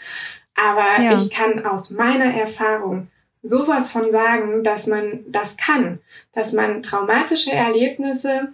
Aber 0.55 1.03
ja. 1.03 1.15
ich 1.17 1.29
kann 1.29 1.65
aus 1.65 1.89
meiner 1.89 2.33
Erfahrung 2.33 3.07
sowas 3.41 3.89
von 3.89 4.09
sagen, 4.09 4.63
dass 4.63 4.87
man 4.87 5.25
das 5.27 5.57
kann, 5.57 5.99
dass 6.33 6.53
man 6.53 6.81
traumatische 6.81 7.51
Erlebnisse 7.51 8.53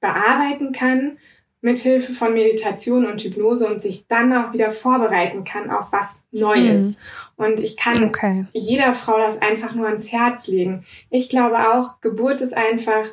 bearbeiten 0.00 0.72
kann, 0.72 1.16
mithilfe 1.62 2.12
von 2.12 2.34
Meditation 2.34 3.06
und 3.06 3.22
Hypnose 3.22 3.66
und 3.66 3.80
sich 3.80 4.06
dann 4.06 4.34
auch 4.34 4.52
wieder 4.52 4.70
vorbereiten 4.70 5.44
kann 5.44 5.70
auf 5.70 5.92
was 5.92 6.22
Neues. 6.30 6.90
Mhm. 6.90 6.96
Und 7.36 7.60
ich 7.60 7.76
kann 7.76 8.04
okay. 8.04 8.46
jeder 8.52 8.94
Frau 8.94 9.18
das 9.18 9.42
einfach 9.42 9.74
nur 9.74 9.86
ans 9.86 10.12
Herz 10.12 10.46
legen. 10.48 10.84
Ich 11.10 11.28
glaube 11.28 11.72
auch, 11.72 12.00
Geburt 12.00 12.40
ist 12.40 12.56
einfach 12.56 13.06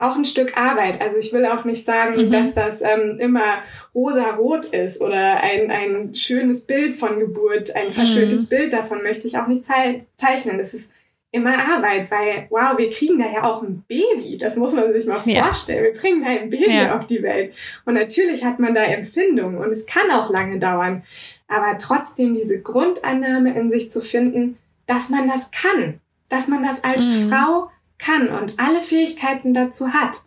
auch 0.00 0.16
ein 0.16 0.24
Stück 0.24 0.56
Arbeit. 0.56 1.00
Also 1.00 1.18
ich 1.18 1.32
will 1.32 1.44
auch 1.46 1.64
nicht 1.64 1.84
sagen, 1.84 2.16
mhm. 2.16 2.30
dass 2.30 2.54
das 2.54 2.80
ähm, 2.80 3.18
immer 3.20 3.62
rosa-rot 3.94 4.66
ist 4.66 5.00
oder 5.00 5.42
ein, 5.42 5.70
ein 5.70 6.14
schönes 6.14 6.66
Bild 6.66 6.96
von 6.96 7.20
Geburt, 7.20 7.76
ein 7.76 7.92
verschöntes 7.92 8.44
mhm. 8.44 8.48
Bild 8.48 8.72
davon 8.72 9.02
möchte 9.02 9.26
ich 9.26 9.36
auch 9.38 9.46
nicht 9.46 9.64
zeichnen. 9.64 10.58
Es 10.58 10.72
ist 10.72 10.90
immer 11.32 11.52
Arbeit, 11.52 12.10
weil, 12.10 12.46
wow, 12.50 12.76
wir 12.76 12.90
kriegen 12.90 13.18
da 13.18 13.26
ja 13.30 13.44
auch 13.44 13.62
ein 13.62 13.84
Baby. 13.86 14.36
Das 14.38 14.56
muss 14.56 14.72
man 14.72 14.92
sich 14.92 15.06
mal 15.06 15.20
ja. 15.26 15.44
vorstellen. 15.44 15.84
Wir 15.84 15.92
bringen 15.92 16.22
da 16.24 16.30
ein 16.30 16.50
Baby 16.50 16.74
ja. 16.74 16.98
auf 16.98 17.06
die 17.06 17.22
Welt. 17.22 17.54
Und 17.84 17.94
natürlich 17.94 18.44
hat 18.44 18.58
man 18.58 18.74
da 18.74 18.82
Empfindungen 18.82 19.58
und 19.58 19.70
es 19.70 19.86
kann 19.86 20.10
auch 20.10 20.30
lange 20.30 20.58
dauern. 20.58 21.04
Aber 21.50 21.76
trotzdem 21.78 22.34
diese 22.34 22.62
Grundannahme 22.62 23.52
in 23.58 23.70
sich 23.70 23.90
zu 23.90 24.00
finden, 24.00 24.56
dass 24.86 25.10
man 25.10 25.28
das 25.28 25.50
kann, 25.50 26.00
dass 26.28 26.48
man 26.48 26.62
das 26.62 26.84
als 26.84 27.06
mhm. 27.06 27.28
Frau 27.28 27.70
kann 27.98 28.28
und 28.28 28.58
alle 28.58 28.80
Fähigkeiten 28.80 29.52
dazu 29.52 29.92
hat. 29.92 30.22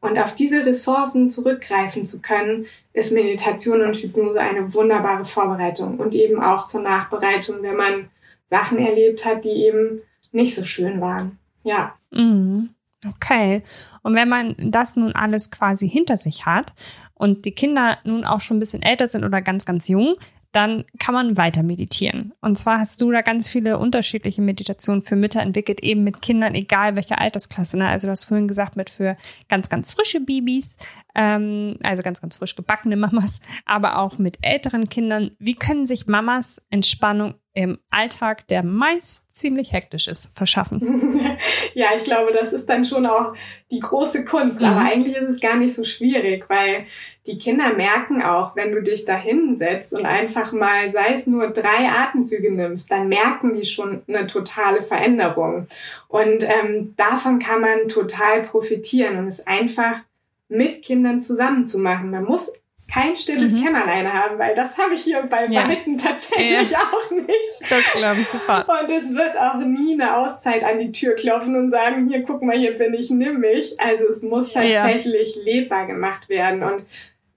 Und 0.00 0.18
auf 0.18 0.34
diese 0.34 0.66
Ressourcen 0.66 1.30
zurückgreifen 1.30 2.04
zu 2.04 2.20
können, 2.20 2.66
ist 2.92 3.12
Meditation 3.12 3.80
und 3.82 3.96
Hypnose 3.96 4.40
eine 4.40 4.74
wunderbare 4.74 5.24
Vorbereitung 5.24 5.98
und 5.98 6.14
eben 6.14 6.42
auch 6.42 6.66
zur 6.66 6.82
Nachbereitung, 6.82 7.62
wenn 7.62 7.76
man 7.76 8.08
Sachen 8.44 8.78
erlebt 8.78 9.24
hat, 9.24 9.44
die 9.44 9.64
eben 9.64 10.02
nicht 10.32 10.54
so 10.54 10.64
schön 10.64 11.00
waren. 11.00 11.38
Ja. 11.62 11.94
Mhm. 12.10 12.70
Okay. 13.06 13.62
Und 14.02 14.14
wenn 14.14 14.28
man 14.28 14.54
das 14.58 14.96
nun 14.96 15.14
alles 15.14 15.50
quasi 15.50 15.88
hinter 15.88 16.16
sich 16.16 16.46
hat 16.46 16.74
und 17.14 17.44
die 17.44 17.52
Kinder 17.52 17.98
nun 18.04 18.24
auch 18.24 18.40
schon 18.40 18.56
ein 18.56 18.60
bisschen 18.60 18.82
älter 18.82 19.08
sind 19.08 19.24
oder 19.24 19.40
ganz, 19.40 19.64
ganz 19.64 19.88
jung, 19.88 20.16
dann 20.54 20.84
kann 20.98 21.14
man 21.14 21.36
weiter 21.36 21.62
meditieren. 21.62 22.32
Und 22.40 22.58
zwar 22.58 22.78
hast 22.78 23.00
du 23.00 23.10
da 23.10 23.22
ganz 23.22 23.48
viele 23.48 23.78
unterschiedliche 23.78 24.40
Meditationen 24.40 25.02
für 25.02 25.16
Mütter 25.16 25.40
entwickelt, 25.40 25.80
eben 25.80 26.04
mit 26.04 26.22
Kindern, 26.22 26.54
egal 26.54 26.94
welche 26.94 27.18
Altersklasse. 27.18 27.76
Ne? 27.76 27.88
Also 27.88 28.06
du 28.06 28.12
hast 28.12 28.24
vorhin 28.24 28.46
gesagt, 28.46 28.76
mit 28.76 28.88
für 28.88 29.16
ganz, 29.48 29.68
ganz 29.68 29.92
frische 29.92 30.20
Babys, 30.20 30.76
ähm, 31.14 31.76
also 31.82 32.02
ganz, 32.02 32.20
ganz 32.20 32.36
frisch 32.36 32.54
gebackene 32.54 32.96
Mamas, 33.04 33.40
aber 33.64 33.98
auch 33.98 34.18
mit 34.18 34.38
älteren 34.42 34.88
Kindern. 34.88 35.32
Wie 35.38 35.56
können 35.56 35.86
sich 35.86 36.06
Mamas 36.06 36.64
Entspannung 36.70 37.34
im 37.54 37.78
Alltag, 37.88 38.48
der 38.48 38.64
meist 38.64 39.22
ziemlich 39.32 39.72
hektisch 39.72 40.08
ist, 40.08 40.36
verschaffen. 40.36 41.38
ja, 41.74 41.86
ich 41.96 42.02
glaube, 42.02 42.32
das 42.32 42.52
ist 42.52 42.68
dann 42.68 42.84
schon 42.84 43.06
auch 43.06 43.32
die 43.70 43.78
große 43.78 44.24
Kunst. 44.24 44.60
Mhm. 44.60 44.66
Aber 44.66 44.80
eigentlich 44.80 45.16
ist 45.16 45.28
es 45.28 45.40
gar 45.40 45.56
nicht 45.56 45.72
so 45.72 45.84
schwierig, 45.84 46.46
weil 46.48 46.86
die 47.26 47.38
Kinder 47.38 47.72
merken 47.72 48.22
auch, 48.22 48.56
wenn 48.56 48.72
du 48.72 48.82
dich 48.82 49.04
da 49.04 49.16
hinsetzt 49.16 49.94
und 49.94 50.04
einfach 50.04 50.52
mal, 50.52 50.90
sei 50.90 51.14
es 51.14 51.28
nur 51.28 51.48
drei 51.48 51.88
Atemzüge 51.88 52.52
nimmst, 52.52 52.90
dann 52.90 53.08
merken 53.08 53.54
die 53.54 53.64
schon 53.64 54.02
eine 54.08 54.26
totale 54.26 54.82
Veränderung. 54.82 55.68
Und 56.08 56.42
ähm, 56.42 56.94
davon 56.96 57.38
kann 57.38 57.60
man 57.60 57.86
total 57.86 58.42
profitieren 58.42 59.16
und 59.18 59.28
es 59.28 59.46
einfach 59.46 60.00
mit 60.48 60.82
Kindern 60.82 61.20
zusammen 61.20 61.68
zu 61.68 61.78
machen. 61.78 62.10
Man 62.10 62.24
muss 62.24 62.52
kein 62.92 63.16
stilles 63.16 63.52
mhm. 63.52 63.64
Kämmerlein 63.64 64.12
haben, 64.12 64.38
weil 64.38 64.54
das 64.54 64.76
habe 64.78 64.94
ich 64.94 65.02
hier 65.02 65.22
bei 65.22 65.46
ja. 65.46 65.68
Weitem 65.68 65.96
tatsächlich 65.98 66.70
ja. 66.70 66.78
auch 66.78 67.10
nicht. 67.10 67.60
Das 67.68 67.82
glaube 67.92 68.20
ich 68.20 68.28
sofort. 68.28 68.68
Und 68.68 68.90
es 68.90 69.14
wird 69.14 69.38
auch 69.40 69.58
nie 69.58 69.94
eine 69.94 70.16
Auszeit 70.16 70.62
an 70.62 70.78
die 70.78 70.92
Tür 70.92 71.14
klopfen 71.14 71.56
und 71.56 71.70
sagen, 71.70 72.08
hier, 72.08 72.22
guck 72.22 72.42
mal, 72.42 72.56
hier 72.56 72.76
bin 72.76 72.94
ich, 72.94 73.10
nimm 73.10 73.40
mich. 73.40 73.80
Also 73.80 74.04
es 74.06 74.22
muss 74.22 74.52
tatsächlich 74.52 75.36
ja. 75.36 75.42
lebbar 75.42 75.86
gemacht 75.86 76.28
werden. 76.28 76.62
Und 76.62 76.84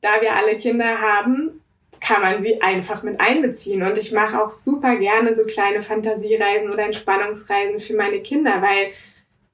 da 0.01 0.21
wir 0.21 0.35
alle 0.35 0.57
Kinder 0.57 0.99
haben, 0.99 1.61
kann 1.99 2.21
man 2.21 2.41
sie 2.41 2.61
einfach 2.61 3.03
mit 3.03 3.19
einbeziehen. 3.19 3.83
Und 3.83 3.97
ich 3.97 4.11
mache 4.11 4.41
auch 4.41 4.49
super 4.49 4.97
gerne 4.97 5.33
so 5.33 5.45
kleine 5.45 5.81
Fantasiereisen 5.81 6.69
oder 6.69 6.83
Entspannungsreisen 6.83 7.79
für 7.79 7.95
meine 7.95 8.19
Kinder, 8.19 8.61
weil 8.61 8.91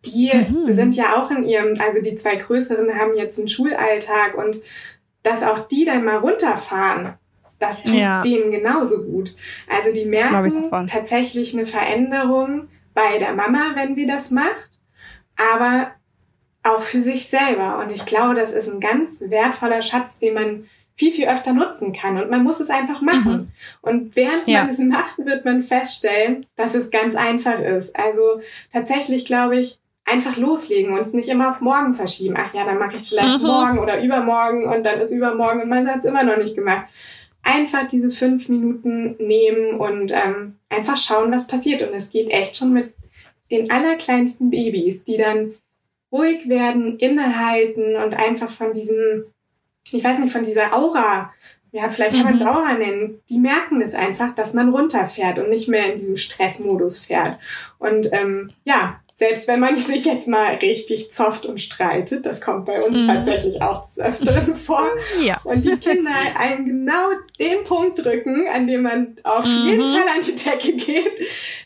die 0.06 0.32
mhm. 0.34 0.72
sind 0.72 0.96
ja 0.96 1.22
auch 1.22 1.32
in 1.32 1.48
ihrem, 1.48 1.80
also 1.80 2.02
die 2.02 2.16
zwei 2.16 2.36
größeren 2.36 2.94
haben 3.00 3.16
jetzt 3.16 3.40
einen 3.40 3.48
Schulalltag 3.48 4.36
und 4.36 4.60
dass 5.24 5.44
auch 5.44 5.68
die 5.68 5.86
dann 5.86 6.04
mal 6.04 6.18
runterfahren, 6.18 7.16
das 7.60 7.84
tut 7.84 7.96
ja. 7.96 8.22
denen 8.22 8.52
genauso 8.52 9.04
gut. 9.04 9.36
Also 9.70 9.94
die 9.94 10.06
merken 10.06 10.88
tatsächlich 10.88 11.54
eine 11.54 11.66
Veränderung 11.66 12.68
bei 12.94 13.18
der 13.18 13.34
Mama, 13.34 13.72
wenn 13.76 13.96
sie 13.96 14.06
das 14.06 14.32
macht, 14.32 14.82
aber 15.38 15.92
auch 16.64 16.82
für 16.82 17.00
sich 17.00 17.28
selber. 17.28 17.80
Und 17.80 17.92
ich 17.92 18.06
glaube, 18.06 18.36
das 18.36 18.52
ist 18.52 18.70
ein 18.70 18.80
ganz 18.80 19.24
wertvoller 19.28 19.82
Schatz, 19.82 20.20
den 20.20 20.34
man 20.34 20.66
viel, 20.96 21.12
viel 21.12 21.28
öfter 21.28 21.54
nutzen 21.54 21.92
kann. 21.92 22.22
Und 22.22 22.30
man 22.30 22.44
muss 22.44 22.60
es 22.60 22.70
einfach 22.70 23.02
machen. 23.02 23.34
Mhm. 23.34 23.52
Und 23.82 24.16
während 24.16 24.48
ja. 24.48 24.62
man 24.62 24.70
es 24.70 24.80
macht, 24.80 25.18
wird 25.20 25.44
man 25.46 25.62
feststellen, 25.62 26.46
dass 26.56 26.76
es 26.76 26.92
ganz 26.92 27.16
einfach 27.16 27.60
ist. 27.60 27.96
Also 27.96 28.42
tatsächlich 28.72 29.26
glaube 29.26 29.58
ich, 29.58 29.80
einfach 30.06 30.38
loslegen 30.38 30.94
und 30.94 31.00
es 31.00 31.14
nicht 31.14 31.30
immer 31.30 31.50
auf 31.52 31.62
morgen 31.62 31.94
verschieben. 31.94 32.36
Ach 32.38 32.54
ja, 32.54 32.66
dann 32.66 32.78
mache 32.78 32.92
ich 32.92 33.02
es 33.02 33.10
vielleicht 33.10 33.42
mhm. 33.42 33.48
morgen 33.48 33.80
oder 33.80 34.02
übermorgen 34.02 34.66
und 34.66 34.86
dann 34.86 35.00
ist 35.00 35.12
übermorgen 35.12 35.62
und 35.62 35.70
man 35.70 35.88
hat 35.88 36.00
es 36.00 36.06
immer 36.06 36.24
noch 36.24 36.38
nicht 36.38 36.56
gemacht. 36.56 36.86
Einfach 37.42 37.88
diese 37.88 38.10
fünf 38.10 38.50
Minuten 38.50 39.16
nehmen 39.20 39.80
und 39.80 40.12
ähm, 40.12 40.56
einfach 40.70 40.98
schauen, 40.98 41.32
was 41.32 41.48
passiert. 41.48 41.82
Und 41.82 41.94
es 41.94 42.10
geht 42.10 42.30
echt 42.30 42.56
schon 42.56 42.74
mit 42.74 42.94
den 43.52 43.70
allerkleinsten 43.70 44.50
Babys, 44.50 45.04
die 45.04 45.18
dann 45.18 45.54
ruhig 46.12 46.48
werden, 46.48 46.98
innehalten 47.00 47.96
und 47.96 48.18
einfach 48.18 48.50
von 48.50 48.74
diesem, 48.74 49.26
ich 49.92 50.04
weiß 50.04 50.20
nicht, 50.20 50.32
von 50.32 50.44
dieser 50.44 50.74
Aura, 50.74 51.34
ja, 51.72 51.90
vielleicht 51.90 52.14
kann 52.14 52.26
man 52.26 52.36
es 52.36 52.42
mhm. 52.42 52.48
Aura 52.48 52.74
nennen, 52.76 53.20
die 53.30 53.40
merken 53.40 53.82
es 53.82 53.96
einfach, 53.96 54.36
dass 54.36 54.54
man 54.54 54.70
runterfährt 54.70 55.40
und 55.40 55.50
nicht 55.50 55.68
mehr 55.68 55.92
in 55.92 56.00
diesem 56.00 56.18
Stressmodus 56.18 57.00
fährt. 57.00 57.40
Und 57.80 58.14
ähm, 58.14 58.52
ja, 58.64 59.02
selbst 59.14 59.48
wenn 59.48 59.60
man 59.60 59.78
sich 59.78 60.06
jetzt 60.06 60.28
mal 60.28 60.56
richtig 60.56 61.12
zofft 61.12 61.46
und 61.46 61.62
streitet, 61.62 62.26
das 62.26 62.42
kommt 62.42 62.66
bei 62.66 62.82
uns 62.82 63.02
mhm. 63.02 63.08
tatsächlich 63.08 63.62
auch 63.62 63.82
des 63.82 64.00
Öfteren 64.00 64.56
vor. 64.56 64.88
Ja. 65.22 65.40
Und 65.44 65.64
die 65.64 65.78
Kinder 65.78 66.12
einen 66.38 66.66
genau 66.66 67.12
den 67.40 67.64
Punkt 67.64 68.04
drücken, 68.04 68.48
an 68.48 68.68
dem 68.68 68.84
man 68.84 69.16
auf 69.24 69.46
mhm. 69.46 69.68
jeden 69.68 69.86
Fall 69.86 70.08
an 70.08 70.22
die 70.26 70.36
Decke 70.36 70.74
geht. 70.74 71.20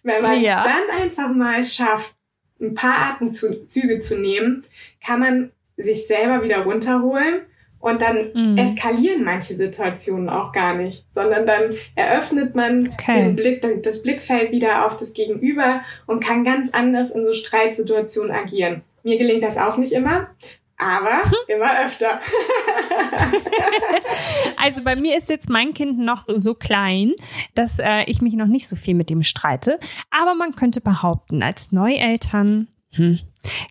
Wenn 0.03 0.21
man 0.21 0.41
ja. 0.41 0.63
dann 0.63 1.01
einfach 1.01 1.29
mal 1.29 1.63
schafft, 1.63 2.13
ein 2.59 2.73
paar 2.73 3.11
Atemzüge 3.11 3.99
zu 3.99 4.19
nehmen, 4.19 4.63
kann 5.05 5.19
man 5.19 5.51
sich 5.77 6.07
selber 6.07 6.43
wieder 6.43 6.63
runterholen 6.63 7.41
und 7.79 8.01
dann 8.01 8.31
mhm. 8.33 8.57
eskalieren 8.57 9.23
manche 9.23 9.55
Situationen 9.55 10.29
auch 10.29 10.51
gar 10.51 10.75
nicht, 10.75 11.05
sondern 11.11 11.45
dann 11.45 11.73
eröffnet 11.95 12.55
man 12.55 12.89
okay. 12.93 13.13
den 13.13 13.35
Blick, 13.35 13.83
das 13.83 14.03
Blickfeld 14.03 14.51
wieder 14.51 14.85
auf 14.85 14.95
das 14.97 15.13
Gegenüber 15.13 15.81
und 16.05 16.23
kann 16.23 16.43
ganz 16.43 16.73
anders 16.73 17.11
in 17.11 17.25
so 17.25 17.33
Streitsituationen 17.33 18.31
agieren. 18.31 18.81
Mir 19.03 19.17
gelingt 19.17 19.43
das 19.43 19.57
auch 19.57 19.77
nicht 19.77 19.93
immer, 19.93 20.27
aber 20.77 21.23
hm. 21.23 21.33
immer 21.47 21.79
öfter. 21.85 22.19
also 24.57 24.83
bei 24.83 24.95
mir 24.95 25.17
ist 25.17 25.29
jetzt 25.29 25.49
mein 25.49 25.73
Kind 25.73 25.97
noch 25.99 26.25
so 26.27 26.53
klein, 26.53 27.13
dass 27.55 27.79
äh, 27.79 28.03
ich 28.05 28.21
mich 28.21 28.33
noch 28.33 28.47
nicht 28.47 28.67
so 28.67 28.75
viel 28.75 28.93
mit 28.93 29.09
ihm 29.09 29.23
streite. 29.23 29.79
Aber 30.11 30.35
man 30.35 30.51
könnte 30.51 30.81
behaupten, 30.81 31.41
als 31.41 31.71
Neueltern 31.71 32.67
hm, 32.91 33.19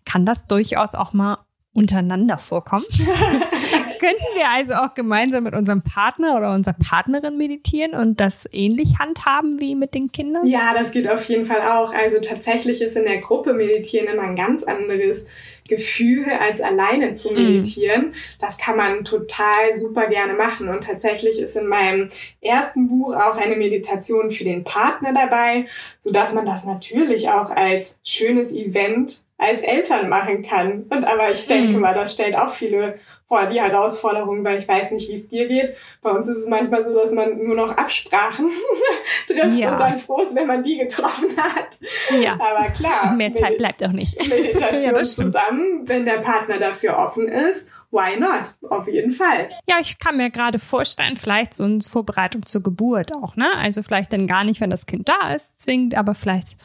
kann 0.05 0.27
das 0.27 0.47
durchaus 0.47 0.95
auch 0.95 1.13
mal 1.13 1.39
untereinander 1.73 2.39
vorkommen. 2.39 2.87
Könnten 3.99 4.25
wir 4.35 4.49
also 4.51 4.75
auch 4.75 4.95
gemeinsam 4.95 5.45
mit 5.45 5.55
unserem 5.55 5.83
Partner 5.83 6.37
oder 6.37 6.53
unserer 6.53 6.75
Partnerin 6.75 7.37
meditieren 7.37 7.95
und 7.95 8.21
das 8.21 8.49
ähnlich 8.53 8.99
handhaben 8.99 9.61
wie 9.61 9.75
mit 9.75 9.95
den 9.95 10.13
Kindern? 10.13 10.47
Ja, 10.47 10.75
das 10.75 10.91
geht 10.91 11.09
auf 11.09 11.29
jeden 11.29 11.45
Fall 11.45 11.63
auch. 11.63 11.93
Also 11.93 12.19
tatsächlich 12.21 12.81
ist 12.83 12.97
in 12.97 13.05
der 13.05 13.19
Gruppe 13.19 13.55
meditieren 13.55 14.09
immer 14.09 14.23
ein 14.23 14.37
ganz 14.37 14.65
anderes 14.65 15.27
Gefühl, 15.69 16.27
als 16.31 16.61
alleine 16.61 17.13
zu 17.13 17.31
mhm. 17.31 17.37
meditieren. 17.37 18.09
Mm. 18.09 18.13
Das 18.41 18.59
kann 18.59 18.77
man 18.77 19.05
total 19.05 19.75
super 19.75 20.07
gerne 20.09 20.35
machen. 20.35 20.69
Und 20.69 20.85
tatsächlich 20.85 21.39
ist 21.39 21.57
in 21.57 21.67
meinem 21.67 22.09
ersten 22.41 22.89
Buch 22.89 23.15
auch 23.15 23.37
eine 23.37 23.57
Meditation 23.57 24.31
für 24.31 24.45
den 24.45 24.65
Partner 24.65 25.13
dabei, 25.13 25.67
so 26.01 26.13
dass 26.13 26.33
man 26.33 26.47
das 26.47 26.65
natürlich 26.65 27.29
auch 27.29 27.51
als 27.51 28.01
schönes 28.05 28.53
Event 28.53 29.26
als 29.39 29.63
Eltern 29.63 30.09
machen 30.09 30.43
kann. 30.43 30.87
Und 30.89 31.05
aber 31.05 31.31
ich 31.31 31.47
denke 31.47 31.77
mm. 31.77 31.81
mal, 31.81 31.95
das 31.95 32.13
stellt 32.13 32.37
auch 32.37 32.51
viele 32.51 32.99
vor 33.27 33.47
die 33.47 33.61
Herausforderung, 33.61 34.45
weil 34.45 34.59
ich 34.59 34.69
weiß 34.69 34.93
nicht, 34.93 35.09
wie 35.09 35.15
es 35.15 35.29
dir 35.29 35.49
geht. 35.49 35.75
Bei 36.01 36.11
uns 36.11 36.29
ist 36.29 36.39
es 36.39 36.49
manchmal 36.49 36.83
so, 36.83 36.95
dass 36.95 37.11
man 37.11 37.43
nur 37.43 37.57
noch 37.57 37.77
Absprachen 37.77 38.49
trifft 39.27 39.59
ja. 39.59 39.73
und 39.73 39.81
dann 39.81 39.99
froh 39.99 40.23
ist, 40.23 40.37
wenn 40.37 40.47
man 40.47 40.63
die 40.63 40.79
getroffen 40.79 41.37
hat. 41.37 41.79
Ja. 42.21 42.35
Aber 42.35 42.69
klar. 42.71 43.15
Mehr 43.15 43.33
Zeit 43.35 43.59
bleibt 43.59 43.83
auch 43.83 43.93
nicht. 43.93 44.17
Meditation 44.17 44.83
ja, 44.95 45.03
zusammen, 45.03 45.83
wenn 45.85 46.07
der 46.07 46.19
Partner 46.19 46.59
dafür 46.59 46.99
offen 46.99 47.29
ist 47.29 47.69
why 47.97 48.19
not? 48.19 48.55
Auf 48.71 48.87
jeden 48.87 49.11
Fall. 49.11 49.49
Ja, 49.67 49.77
ich 49.81 49.99
kann 49.99 50.19
mir 50.19 50.31
gerade 50.31 50.59
vorstellen, 50.59 51.17
vielleicht 51.17 51.55
so 51.55 51.65
eine 51.65 51.81
Vorbereitung 51.81 52.45
zur 52.45 52.63
Geburt 52.63 53.15
auch, 53.15 53.37
ne? 53.37 53.49
Also 53.57 53.83
vielleicht 53.83 54.13
dann 54.13 54.27
gar 54.27 54.45
nicht, 54.45 54.61
wenn 54.61 54.71
das 54.71 54.87
Kind 54.87 55.09
da 55.09 55.33
ist, 55.33 55.61
zwingend, 55.61 55.97
aber 55.97 56.15
vielleicht 56.15 56.59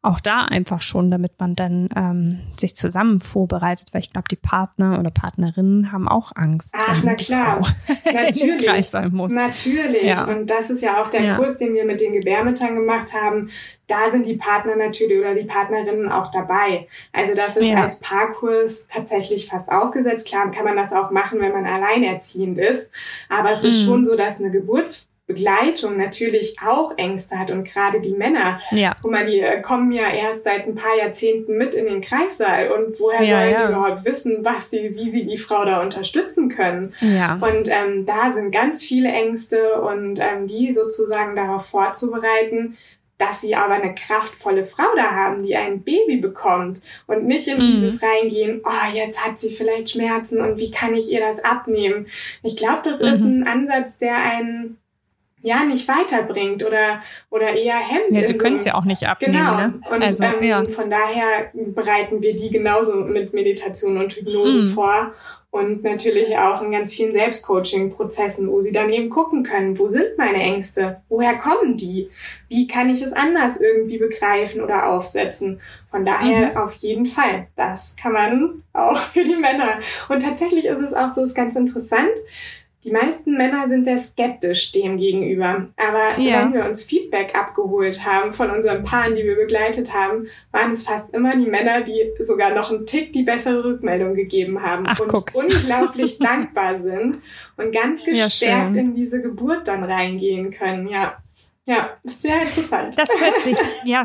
auch 0.00 0.20
da 0.20 0.44
einfach 0.44 0.80
schon, 0.80 1.10
damit 1.10 1.38
man 1.38 1.54
dann 1.54 1.88
ähm, 1.94 2.40
sich 2.58 2.74
zusammen 2.74 3.20
vorbereitet, 3.20 3.88
weil 3.92 4.00
ich 4.00 4.10
glaube, 4.10 4.28
die 4.30 4.36
Partner 4.36 4.98
oder 4.98 5.10
Partnerinnen 5.10 5.92
haben 5.92 6.08
auch 6.08 6.32
Angst. 6.34 6.74
Ach, 6.76 7.02
na 7.04 7.14
klar. 7.14 7.66
Natürlich. 8.04 8.86
sein 8.86 9.12
muss. 9.12 9.32
Natürlich. 9.32 10.04
Ja. 10.04 10.24
Und 10.24 10.48
das 10.48 10.70
ist 10.70 10.82
ja 10.82 11.02
auch 11.02 11.10
der 11.10 11.22
ja. 11.22 11.36
Kurs, 11.36 11.58
den 11.58 11.74
wir 11.74 11.84
mit 11.84 12.00
den 12.00 12.12
Gebärmüttern 12.12 12.74
gemacht 12.74 13.12
haben, 13.12 13.50
da 13.88 14.10
sind 14.10 14.26
die 14.26 14.36
Partner 14.36 14.76
natürlich 14.76 15.18
oder 15.18 15.34
die 15.34 15.46
Partnerinnen 15.46 16.12
auch 16.12 16.30
dabei. 16.30 16.86
Also 17.12 17.34
das 17.34 17.56
ist 17.56 17.68
ja. 17.68 17.82
als 17.82 17.98
Paarkurs 18.00 18.86
tatsächlich 18.86 19.48
fast 19.48 19.70
aufgesetzt. 19.70 20.28
Klar 20.28 20.50
kann 20.50 20.66
man 20.66 20.76
das 20.76 20.92
auch 20.92 21.10
machen, 21.10 21.40
wenn 21.40 21.52
man 21.52 21.66
alleinerziehend 21.66 22.58
ist. 22.58 22.90
Aber 23.28 23.50
es 23.50 23.64
ist 23.64 23.82
mhm. 23.82 23.86
schon 23.86 24.04
so, 24.04 24.14
dass 24.14 24.40
eine 24.40 24.50
Geburtsbegleitung 24.50 25.96
natürlich 25.96 26.56
auch 26.66 26.98
Ängste 26.98 27.38
hat 27.38 27.50
und 27.50 27.64
gerade 27.64 28.02
die 28.02 28.12
Männer. 28.12 28.60
Ja. 28.72 28.94
Guck 29.00 29.10
mal, 29.10 29.24
die 29.24 29.40
äh, 29.40 29.62
kommen 29.62 29.90
ja 29.90 30.10
erst 30.10 30.44
seit 30.44 30.66
ein 30.66 30.74
paar 30.74 30.96
Jahrzehnten 30.98 31.56
mit 31.56 31.72
in 31.72 31.86
den 31.86 32.02
Kreissaal 32.02 32.70
und 32.70 33.00
woher 33.00 33.24
ja, 33.24 33.38
sollen 33.38 33.52
ja. 33.52 33.66
die 33.66 33.72
überhaupt 33.72 34.04
wissen, 34.04 34.44
was 34.44 34.68
sie, 34.68 34.94
wie 34.96 35.08
sie 35.08 35.24
die 35.24 35.38
Frau 35.38 35.64
da 35.64 35.80
unterstützen 35.80 36.50
können? 36.50 36.92
Ja. 37.00 37.38
Und 37.40 37.68
ähm, 37.68 38.04
da 38.04 38.32
sind 38.32 38.52
ganz 38.52 38.82
viele 38.82 39.08
Ängste 39.08 39.80
und 39.80 40.20
ähm, 40.20 40.46
die 40.46 40.72
sozusagen 40.72 41.36
darauf 41.36 41.64
vorzubereiten, 41.64 42.76
dass 43.18 43.40
sie 43.40 43.54
aber 43.54 43.74
eine 43.74 43.94
kraftvolle 43.94 44.64
Frau 44.64 44.86
da 44.96 45.10
haben, 45.10 45.42
die 45.42 45.56
ein 45.56 45.82
Baby 45.82 46.16
bekommt 46.16 46.80
und 47.06 47.26
nicht 47.26 47.48
in 47.48 47.58
mhm. 47.58 47.74
dieses 47.74 48.02
reingehen, 48.02 48.62
oh, 48.64 48.94
jetzt 48.94 49.24
hat 49.26 49.38
sie 49.38 49.50
vielleicht 49.50 49.90
Schmerzen 49.90 50.40
und 50.40 50.58
wie 50.58 50.70
kann 50.70 50.94
ich 50.94 51.12
ihr 51.12 51.20
das 51.20 51.44
abnehmen? 51.44 52.06
Ich 52.42 52.56
glaube, 52.56 52.80
das 52.84 53.00
mhm. 53.00 53.08
ist 53.08 53.20
ein 53.20 53.46
Ansatz, 53.46 53.98
der 53.98 54.16
einen 54.16 54.78
ja 55.42 55.64
nicht 55.64 55.86
weiterbringt 55.88 56.64
oder 56.64 57.02
oder 57.30 57.54
eher 57.54 57.76
hemmt. 57.76 58.16
Ja, 58.16 58.26
sie 58.26 58.34
können 58.34 58.56
es 58.56 58.64
ja 58.64 58.74
auch 58.74 58.84
nicht 58.84 59.06
abnehmen. 59.06 59.34
Genau. 59.34 59.56
Ne? 59.56 59.80
Und 59.90 60.02
also, 60.02 60.24
ähm, 60.24 60.42
ja. 60.42 60.64
von 60.68 60.90
daher 60.90 61.50
bereiten 61.52 62.22
wir 62.22 62.34
die 62.34 62.50
genauso 62.50 62.96
mit 62.96 63.32
Meditation 63.32 63.98
und 63.98 64.12
Hypnose 64.12 64.62
mhm. 64.62 64.66
vor 64.66 65.12
und 65.50 65.82
natürlich 65.82 66.36
auch 66.36 66.60
in 66.62 66.72
ganz 66.72 66.92
vielen 66.92 67.12
Selbstcoaching-Prozessen, 67.12 68.50
wo 68.50 68.60
sie 68.60 68.72
dann 68.72 68.90
eben 68.90 69.08
gucken 69.08 69.42
können, 69.42 69.78
wo 69.78 69.88
sind 69.88 70.18
meine 70.18 70.38
Ängste? 70.38 71.00
Woher 71.08 71.38
kommen 71.38 71.76
die? 71.76 72.10
Wie 72.48 72.66
kann 72.66 72.90
ich 72.90 73.00
es 73.00 73.14
anders 73.14 73.58
irgendwie 73.58 73.96
begreifen 73.96 74.60
oder 74.60 74.90
aufsetzen? 74.90 75.60
Von 75.90 76.04
daher 76.04 76.50
mhm. 76.50 76.56
auf 76.58 76.74
jeden 76.74 77.06
Fall. 77.06 77.46
Das 77.56 77.96
kann 77.96 78.12
man 78.12 78.62
auch 78.74 78.96
für 79.12 79.24
die 79.24 79.36
Männer. 79.36 79.80
Und 80.10 80.22
tatsächlich 80.22 80.66
ist 80.66 80.82
es 80.82 80.92
auch 80.92 81.08
so, 81.08 81.24
ist 81.24 81.34
ganz 81.34 81.56
interessant. 81.56 82.12
Die 82.84 82.92
meisten 82.92 83.36
Männer 83.36 83.66
sind 83.66 83.84
sehr 83.84 83.98
skeptisch 83.98 84.70
dem 84.70 84.96
gegenüber. 84.98 85.66
Aber 85.76 86.18
ja. 86.18 86.42
wenn 86.42 86.54
wir 86.54 86.64
uns 86.64 86.84
Feedback 86.84 87.34
abgeholt 87.34 88.06
haben 88.06 88.32
von 88.32 88.50
unseren 88.50 88.84
Paaren, 88.84 89.16
die 89.16 89.24
wir 89.24 89.34
begleitet 89.34 89.92
haben, 89.92 90.28
waren 90.52 90.72
es 90.72 90.84
fast 90.84 91.12
immer 91.12 91.36
die 91.36 91.46
Männer, 91.46 91.80
die 91.80 92.12
sogar 92.20 92.54
noch 92.54 92.70
einen 92.70 92.86
Tick 92.86 93.12
die 93.12 93.24
bessere 93.24 93.64
Rückmeldung 93.64 94.14
gegeben 94.14 94.62
haben 94.62 94.84
Ach, 94.86 95.00
und 95.00 95.08
guck. 95.08 95.32
unglaublich 95.34 96.18
dankbar 96.20 96.76
sind 96.76 97.18
und 97.56 97.72
ganz 97.72 98.04
gestärkt 98.04 98.76
ja, 98.76 98.80
in 98.80 98.94
diese 98.94 99.20
Geburt 99.20 99.66
dann 99.66 99.82
reingehen 99.82 100.50
können. 100.50 100.88
Ja. 100.88 101.16
Ja, 101.68 101.90
sehr 102.02 102.44
interessant. 102.44 102.96
Das 102.96 103.20
hört 103.20 103.42
sich 103.44 103.58
ja 103.84 104.02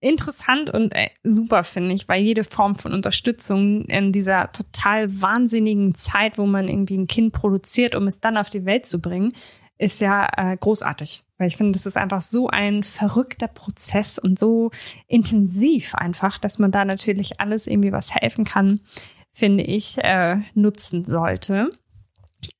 interessant 0.00 0.70
und 0.70 0.92
äh, 0.92 1.10
super 1.22 1.62
finde 1.62 1.94
ich, 1.94 2.08
weil 2.08 2.20
jede 2.20 2.42
Form 2.42 2.74
von 2.74 2.92
Unterstützung 2.92 3.82
in 3.82 4.10
dieser 4.10 4.50
total 4.50 5.22
wahnsinnigen 5.22 5.94
Zeit, 5.94 6.38
wo 6.38 6.46
man 6.46 6.66
irgendwie 6.66 6.98
ein 6.98 7.06
Kind 7.06 7.32
produziert, 7.32 7.94
um 7.94 8.08
es 8.08 8.18
dann 8.18 8.36
auf 8.36 8.50
die 8.50 8.64
Welt 8.64 8.86
zu 8.86 9.00
bringen, 9.00 9.32
ist 9.78 10.00
ja 10.00 10.28
äh, 10.36 10.56
großartig. 10.56 11.22
Weil 11.38 11.46
ich 11.46 11.56
finde, 11.56 11.72
das 11.72 11.86
ist 11.86 11.96
einfach 11.96 12.20
so 12.20 12.48
ein 12.48 12.82
verrückter 12.82 13.48
Prozess 13.48 14.18
und 14.18 14.36
so 14.36 14.72
intensiv 15.06 15.94
einfach, 15.94 16.38
dass 16.38 16.58
man 16.58 16.72
da 16.72 16.84
natürlich 16.84 17.40
alles 17.40 17.68
irgendwie 17.68 17.92
was 17.92 18.12
helfen 18.12 18.44
kann, 18.44 18.80
finde 19.30 19.62
ich, 19.62 19.98
äh, 19.98 20.38
nutzen 20.54 21.04
sollte. 21.04 21.70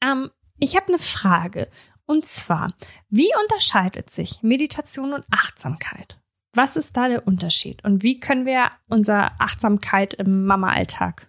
Ähm, 0.00 0.30
ich 0.60 0.76
habe 0.76 0.86
eine 0.88 0.98
Frage. 0.98 1.68
Und 2.06 2.26
zwar, 2.26 2.74
wie 3.08 3.30
unterscheidet 3.42 4.10
sich 4.10 4.42
Meditation 4.42 5.12
und 5.12 5.24
Achtsamkeit? 5.30 6.20
Was 6.54 6.76
ist 6.76 6.96
da 6.96 7.08
der 7.08 7.26
Unterschied? 7.26 7.84
Und 7.84 8.02
wie 8.02 8.20
können 8.20 8.46
wir 8.46 8.70
unsere 8.88 9.40
Achtsamkeit 9.40 10.14
im 10.14 10.44
Mama-Alltag 10.46 11.28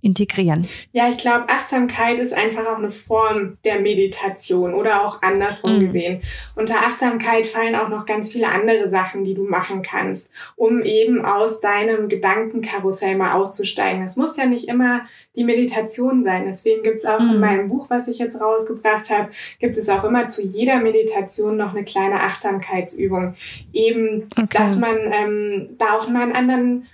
integrieren? 0.00 0.68
Ja, 0.92 1.08
ich 1.08 1.18
glaube, 1.18 1.48
Achtsamkeit 1.48 2.18
ist 2.18 2.32
einfach 2.32 2.66
auch 2.66 2.78
eine 2.78 2.90
Form 2.90 3.58
der 3.64 3.80
Meditation 3.80 4.74
oder 4.74 5.04
auch 5.04 5.22
andersrum 5.22 5.76
mhm. 5.76 5.80
gesehen. 5.80 6.20
Unter 6.54 6.76
Achtsamkeit 6.76 7.46
fallen 7.46 7.74
auch 7.74 7.88
noch 7.88 8.06
ganz 8.06 8.30
viele 8.30 8.48
andere 8.48 8.88
Sachen, 8.88 9.24
die 9.24 9.34
du 9.34 9.44
machen 9.44 9.82
kannst, 9.82 10.30
um 10.56 10.82
eben 10.82 11.24
aus 11.24 11.60
deinem 11.60 12.08
Gedankenkarussell 12.08 13.16
mal 13.16 13.32
auszusteigen. 13.32 14.02
Es 14.02 14.16
muss 14.16 14.36
ja 14.36 14.46
nicht 14.46 14.68
immer 14.68 15.02
die 15.34 15.44
Meditation 15.44 16.22
sein. 16.22 16.44
Deswegen 16.46 16.82
gibt 16.82 16.96
es 16.96 17.04
auch 17.04 17.20
mhm. 17.20 17.30
in 17.30 17.40
meinem 17.40 17.68
Buch, 17.68 17.90
was 17.90 18.08
ich 18.08 18.18
jetzt 18.18 18.40
rausgebracht 18.40 19.10
habe, 19.10 19.30
gibt 19.58 19.76
es 19.76 19.88
auch 19.88 20.04
immer 20.04 20.28
zu 20.28 20.42
jeder 20.42 20.78
Meditation 20.78 21.56
noch 21.56 21.74
eine 21.74 21.84
kleine 21.84 22.20
Achtsamkeitsübung. 22.20 23.34
Eben, 23.72 24.28
okay. 24.36 24.46
dass 24.50 24.76
man 24.76 24.96
ähm, 25.10 25.68
da 25.78 25.96
auch 25.96 26.08
mal 26.08 26.22
einen 26.22 26.32
anderen 26.32 26.86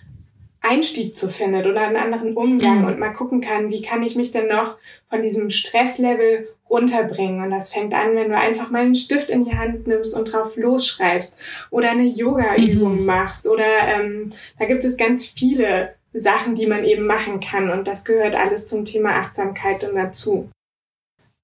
Einstieg 0.64 1.16
zu 1.16 1.28
findet 1.28 1.66
oder 1.66 1.82
einen 1.82 1.96
anderen 1.96 2.36
Umgang 2.36 2.80
mhm. 2.80 2.84
und 2.86 2.98
mal 2.98 3.12
gucken 3.12 3.40
kann, 3.40 3.70
wie 3.70 3.82
kann 3.82 4.02
ich 4.02 4.16
mich 4.16 4.30
denn 4.30 4.48
noch 4.48 4.76
von 5.08 5.22
diesem 5.22 5.50
Stresslevel 5.50 6.48
runterbringen. 6.68 7.42
Und 7.42 7.50
das 7.50 7.72
fängt 7.72 7.94
an, 7.94 8.14
wenn 8.14 8.30
du 8.30 8.38
einfach 8.38 8.70
mal 8.70 8.82
einen 8.82 8.94
Stift 8.94 9.30
in 9.30 9.44
die 9.44 9.56
Hand 9.56 9.86
nimmst 9.86 10.16
und 10.16 10.32
drauf 10.32 10.56
losschreibst 10.56 11.36
oder 11.70 11.90
eine 11.90 12.04
Yoga-Übung 12.04 13.00
mhm. 13.00 13.04
machst 13.04 13.46
oder 13.46 13.64
ähm, 13.86 14.30
da 14.58 14.64
gibt 14.64 14.84
es 14.84 14.96
ganz 14.96 15.24
viele 15.24 15.94
Sachen, 16.12 16.54
die 16.54 16.66
man 16.66 16.84
eben 16.84 17.06
machen 17.06 17.40
kann 17.40 17.70
und 17.70 17.86
das 17.86 18.04
gehört 18.04 18.34
alles 18.34 18.66
zum 18.66 18.84
Thema 18.84 19.10
Achtsamkeit 19.10 19.84
und 19.84 19.96
dazu. 19.96 20.50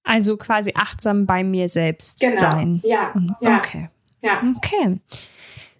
Also 0.03 0.37
quasi 0.37 0.71
achtsam 0.73 1.25
bei 1.25 1.43
mir 1.43 1.69
selbst 1.69 2.19
genau. 2.19 2.39
sein. 2.39 2.81
Ja. 2.83 3.13
Okay. 3.39 3.89
Ja. 4.21 4.41
Okay. 4.57 4.97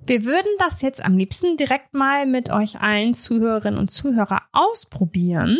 Wir 0.06 0.26
würden 0.26 0.52
das 0.58 0.82
jetzt 0.82 1.04
am 1.04 1.18
liebsten 1.18 1.58
direkt 1.58 1.94
mal 1.94 2.26
mit 2.26 2.52
euch 2.52 2.82
allen 2.82 3.14
Zuhörerinnen 3.14 3.80
und 3.80 3.92
Zuhörern 3.92 4.42
ausprobieren, 4.52 5.60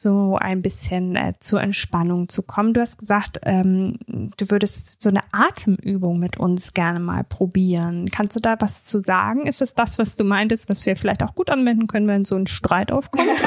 so 0.00 0.38
ein 0.40 0.62
bisschen 0.62 1.16
äh, 1.16 1.34
zur 1.40 1.60
Entspannung 1.60 2.28
zu 2.28 2.42
kommen. 2.42 2.72
Du 2.72 2.80
hast 2.80 2.98
gesagt, 2.98 3.40
ähm, 3.44 3.98
du 4.06 4.50
würdest 4.50 5.02
so 5.02 5.08
eine 5.08 5.22
Atemübung 5.32 6.18
mit 6.18 6.38
uns 6.38 6.74
gerne 6.74 7.00
mal 7.00 7.24
probieren. 7.24 8.10
Kannst 8.10 8.36
du 8.36 8.40
da 8.40 8.56
was 8.60 8.84
zu 8.84 9.00
sagen? 9.00 9.46
Ist 9.46 9.60
es 9.60 9.74
das, 9.74 9.98
was 9.98 10.14
du 10.16 10.24
meintest, 10.24 10.68
was 10.68 10.86
wir 10.86 10.96
vielleicht 10.96 11.22
auch 11.22 11.34
gut 11.34 11.50
anwenden 11.50 11.88
können, 11.88 12.06
wenn 12.06 12.24
so 12.24 12.36
ein 12.36 12.46
Streit 12.46 12.92
aufkommt? 12.92 13.28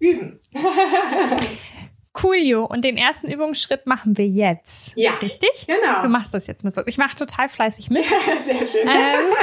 üben. 0.01 0.41
Coolio. 2.17 2.65
Und 2.65 2.85
den 2.85 2.97
ersten 2.97 3.29
Übungsschritt 3.29 3.87
machen 3.87 4.17
wir 4.17 4.27
jetzt. 4.27 4.97
Ja. 4.97 5.13
Richtig? 5.23 5.67
Genau. 5.67 6.03
Du 6.03 6.09
machst 6.09 6.33
das 6.35 6.47
jetzt 6.47 6.65
mit 6.65 6.75
so. 6.75 6.83
Ich 6.87 6.99
mache 6.99 7.15
total 7.15 7.49
fleißig 7.49 7.91
mit. 7.91 8.05
Sehr 8.45 8.67
schön. 8.67 8.89
Ähm, 8.89 8.93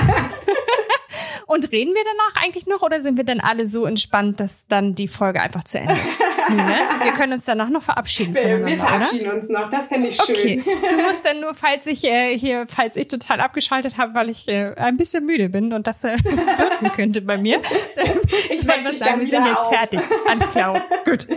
und 1.47 1.71
reden 1.71 1.93
wir 1.93 2.03
danach 2.03 2.43
eigentlich 2.43 2.67
noch 2.67 2.81
oder 2.81 3.01
sind 3.01 3.17
wir 3.17 3.23
dann 3.23 3.39
alle 3.39 3.65
so 3.65 3.85
entspannt, 3.85 4.39
dass 4.39 4.65
dann 4.67 4.95
die 4.95 5.07
Folge 5.07 5.41
einfach 5.41 5.63
zu 5.63 5.79
Ende 5.79 5.93
ist? 5.93 6.19
ne? 6.49 6.77
Wir 7.03 7.11
können 7.13 7.33
uns 7.33 7.45
danach 7.45 7.69
noch 7.69 7.83
verabschieden. 7.83 8.35
Wir, 8.35 8.65
wir 8.65 8.77
verabschieden 8.77 9.27
oder? 9.27 9.35
uns 9.35 9.49
noch. 9.49 9.69
Das 9.69 9.87
fände 9.87 10.07
ich 10.09 10.15
schön. 10.15 10.35
Okay. 10.35 10.63
Du 10.65 11.03
musst 11.07 11.25
dann 11.25 11.41
nur, 11.41 11.53
falls 11.53 11.87
ich 11.87 12.03
äh, 12.03 12.37
hier, 12.37 12.65
falls 12.67 12.97
ich 12.97 13.07
total 13.07 13.41
abgeschaltet 13.41 13.97
habe, 13.97 14.13
weil 14.13 14.29
ich 14.29 14.47
äh, 14.47 14.73
ein 14.75 14.97
bisschen 14.97 15.25
müde 15.25 15.49
bin 15.49 15.73
und 15.73 15.87
das 15.87 16.03
äh, 16.03 16.17
wirken 16.23 16.91
könnte 16.91 17.21
bei 17.21 17.37
mir, 17.37 17.61
ich 17.61 18.67
was 18.67 18.99
sagen. 18.99 19.21
Wir 19.21 19.29
sind 19.29 19.45
jetzt 19.45 19.57
auf. 19.57 19.69
fertig. 19.69 19.99
Alles 20.27 20.49
klar. 20.49 20.81
Gut. 21.05 21.27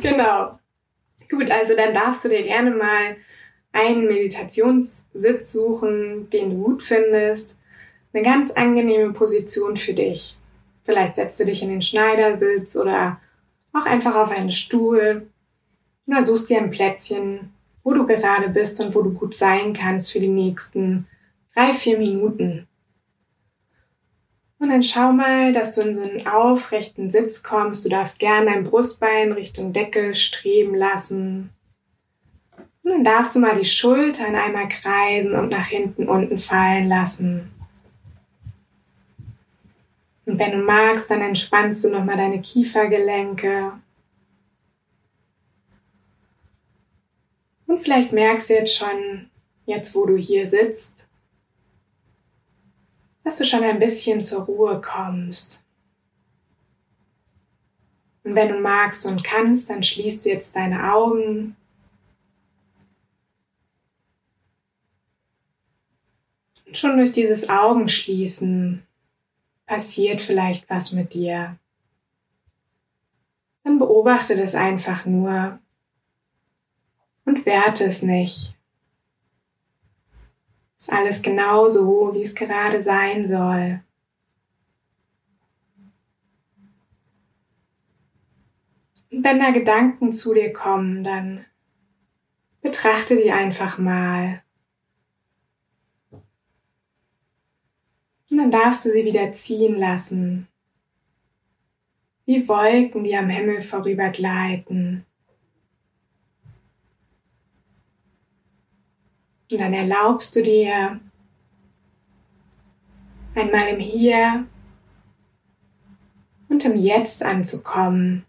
Genau. 0.00 0.58
Gut, 1.30 1.50
also 1.50 1.76
dann 1.76 1.94
darfst 1.94 2.24
du 2.24 2.28
dir 2.28 2.42
gerne 2.42 2.70
mal 2.70 3.16
einen 3.72 4.06
Meditationssitz 4.06 5.52
suchen, 5.52 6.28
den 6.30 6.50
du 6.50 6.64
gut 6.64 6.82
findest 6.82 7.59
eine 8.12 8.22
ganz 8.22 8.50
angenehme 8.50 9.12
Position 9.12 9.76
für 9.76 9.94
dich. 9.94 10.36
Vielleicht 10.84 11.16
setzt 11.16 11.38
du 11.40 11.44
dich 11.44 11.62
in 11.62 11.68
den 11.68 11.82
Schneidersitz 11.82 12.76
oder 12.76 13.20
auch 13.72 13.86
einfach 13.86 14.16
auf 14.16 14.30
einen 14.30 14.50
Stuhl 14.50 15.28
oder 16.06 16.22
suchst 16.22 16.50
dir 16.50 16.58
ein 16.58 16.70
Plätzchen, 16.70 17.52
wo 17.84 17.92
du 17.92 18.06
gerade 18.06 18.48
bist 18.48 18.80
und 18.80 18.94
wo 18.94 19.02
du 19.02 19.12
gut 19.12 19.34
sein 19.34 19.72
kannst 19.72 20.12
für 20.12 20.20
die 20.20 20.28
nächsten 20.28 21.06
drei, 21.54 21.72
vier 21.72 21.98
Minuten. 21.98 22.66
Und 24.58 24.68
dann 24.68 24.82
schau 24.82 25.12
mal, 25.12 25.52
dass 25.52 25.74
du 25.74 25.80
in 25.80 25.94
so 25.94 26.02
einen 26.02 26.26
aufrechten 26.26 27.08
Sitz 27.08 27.42
kommst. 27.42 27.84
Du 27.84 27.88
darfst 27.88 28.18
gerne 28.18 28.50
dein 28.50 28.64
Brustbein 28.64 29.32
Richtung 29.32 29.72
Decke 29.72 30.14
streben 30.14 30.74
lassen. 30.74 31.50
Und 32.82 32.90
dann 32.90 33.04
darfst 33.04 33.36
du 33.36 33.40
mal 33.40 33.58
die 33.58 33.64
Schultern 33.64 34.34
einmal 34.34 34.68
kreisen 34.68 35.34
und 35.34 35.48
nach 35.48 35.66
hinten 35.66 36.08
unten 36.08 36.36
fallen 36.36 36.88
lassen. 36.88 37.50
Und 40.30 40.38
wenn 40.38 40.52
du 40.52 40.58
magst, 40.58 41.10
dann 41.10 41.22
entspannst 41.22 41.82
du 41.82 41.90
nochmal 41.90 42.16
deine 42.16 42.40
Kiefergelenke. 42.40 43.72
Und 47.66 47.80
vielleicht 47.80 48.12
merkst 48.12 48.48
du 48.48 48.54
jetzt 48.54 48.76
schon, 48.76 49.28
jetzt 49.66 49.92
wo 49.92 50.06
du 50.06 50.16
hier 50.16 50.46
sitzt, 50.46 51.08
dass 53.24 53.38
du 53.38 53.44
schon 53.44 53.64
ein 53.64 53.80
bisschen 53.80 54.22
zur 54.22 54.44
Ruhe 54.44 54.80
kommst. 54.80 55.64
Und 58.22 58.36
wenn 58.36 58.50
du 58.50 58.60
magst 58.60 59.06
und 59.06 59.24
kannst, 59.24 59.68
dann 59.68 59.82
schließt 59.82 60.24
du 60.24 60.28
jetzt 60.28 60.54
deine 60.54 60.92
Augen. 60.92 61.56
Und 66.66 66.78
schon 66.78 66.98
durch 66.98 67.10
dieses 67.10 67.48
Augenschließen 67.48 68.86
passiert 69.70 70.20
vielleicht 70.20 70.68
was 70.68 70.90
mit 70.90 71.14
dir. 71.14 71.56
Dann 73.62 73.78
beobachte 73.78 74.34
das 74.34 74.56
einfach 74.56 75.06
nur 75.06 75.60
und 77.24 77.46
werte 77.46 77.84
es 77.84 78.02
nicht. 78.02 78.56
Ist 80.76 80.92
alles 80.92 81.22
genau 81.22 81.68
so, 81.68 82.12
wie 82.14 82.22
es 82.22 82.34
gerade 82.34 82.80
sein 82.80 83.24
soll. 83.24 83.80
Und 89.12 89.22
wenn 89.22 89.38
da 89.38 89.52
Gedanken 89.52 90.12
zu 90.12 90.34
dir 90.34 90.52
kommen, 90.52 91.04
dann 91.04 91.44
betrachte 92.60 93.14
die 93.14 93.30
einfach 93.30 93.78
mal. 93.78 94.42
Dann 98.40 98.50
darfst 98.50 98.84
du 98.84 98.90
sie 98.90 99.04
wieder 99.04 99.32
ziehen 99.32 99.78
lassen. 99.78 100.48
Wie 102.24 102.48
Wolken, 102.48 103.04
die 103.04 103.16
am 103.16 103.28
Himmel 103.28 103.60
vorübergleiten. 103.60 105.04
Und 109.50 109.58
dann 109.58 109.74
erlaubst 109.74 110.36
du 110.36 110.42
dir, 110.42 111.00
einmal 113.34 113.68
im 113.68 113.80
Hier 113.80 114.46
und 116.48 116.64
im 116.64 116.76
Jetzt 116.76 117.22
anzukommen. 117.22 118.24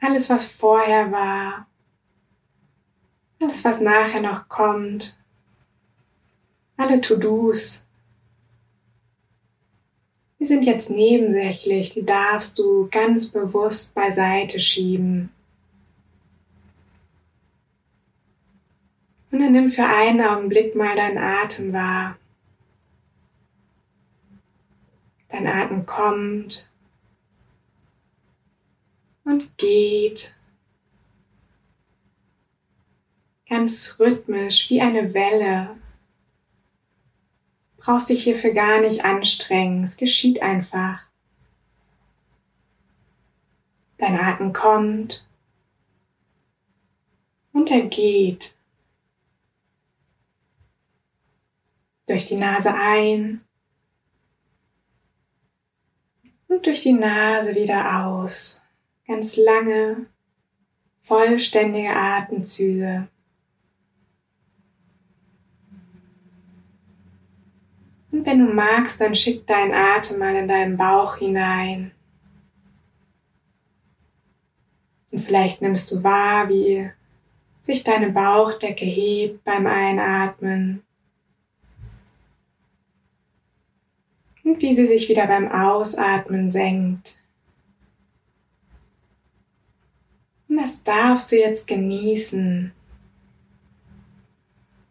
Alles, 0.00 0.28
was 0.28 0.44
vorher 0.44 1.10
war, 1.12 1.66
alles, 3.40 3.64
was 3.64 3.80
nachher 3.80 4.20
noch 4.20 4.48
kommt, 4.48 5.18
alle 6.76 7.00
To-Dos, 7.00 7.86
die 10.38 10.44
sind 10.44 10.66
jetzt 10.66 10.90
nebensächlich, 10.90 11.90
die 11.90 12.04
darfst 12.04 12.58
du 12.58 12.88
ganz 12.90 13.28
bewusst 13.32 13.94
beiseite 13.94 14.60
schieben. 14.60 15.30
Und 19.30 19.40
dann 19.40 19.52
nimm 19.52 19.68
für 19.68 19.84
einen 19.84 20.20
Augenblick 20.20 20.74
mal 20.76 20.94
deinen 20.94 21.18
Atem 21.18 21.72
wahr. 21.72 22.18
Dein 25.28 25.46
Atem 25.46 25.86
kommt 25.86 26.68
und 29.24 29.56
geht. 29.56 30.36
Ganz 33.48 33.96
rhythmisch 33.98 34.70
wie 34.70 34.80
eine 34.80 35.14
Welle. 35.14 35.76
Brauchst 37.84 38.08
dich 38.08 38.24
hierfür 38.24 38.54
gar 38.54 38.80
nicht 38.80 39.04
anstrengen. 39.04 39.82
Es 39.82 39.98
geschieht 39.98 40.40
einfach. 40.42 41.10
Dein 43.98 44.18
Atem 44.18 44.54
kommt 44.54 45.26
und 47.52 47.70
er 47.70 47.82
geht. 47.82 48.56
Durch 52.06 52.24
die 52.24 52.36
Nase 52.36 52.72
ein 52.72 53.44
und 56.48 56.64
durch 56.64 56.82
die 56.82 56.92
Nase 56.92 57.54
wieder 57.54 58.06
aus. 58.06 58.62
Ganz 59.06 59.36
lange, 59.36 60.06
vollständige 61.02 61.94
Atemzüge. 61.94 63.08
Und 68.14 68.24
wenn 68.26 68.46
du 68.46 68.54
magst, 68.54 69.00
dann 69.00 69.16
schick 69.16 69.44
deinen 69.44 69.74
Atem 69.74 70.20
mal 70.20 70.36
in 70.36 70.46
deinen 70.46 70.76
Bauch 70.76 71.16
hinein. 71.16 71.90
Und 75.10 75.18
vielleicht 75.18 75.60
nimmst 75.60 75.90
du 75.90 76.04
wahr, 76.04 76.48
wie 76.48 76.92
sich 77.60 77.82
deine 77.82 78.10
Bauchdecke 78.10 78.84
hebt 78.84 79.42
beim 79.42 79.66
Einatmen 79.66 80.84
und 84.44 84.62
wie 84.62 84.72
sie 84.72 84.86
sich 84.86 85.08
wieder 85.08 85.26
beim 85.26 85.50
Ausatmen 85.50 86.48
senkt. 86.48 87.18
Und 90.48 90.58
das 90.58 90.84
darfst 90.84 91.32
du 91.32 91.36
jetzt 91.36 91.66
genießen. 91.66 92.70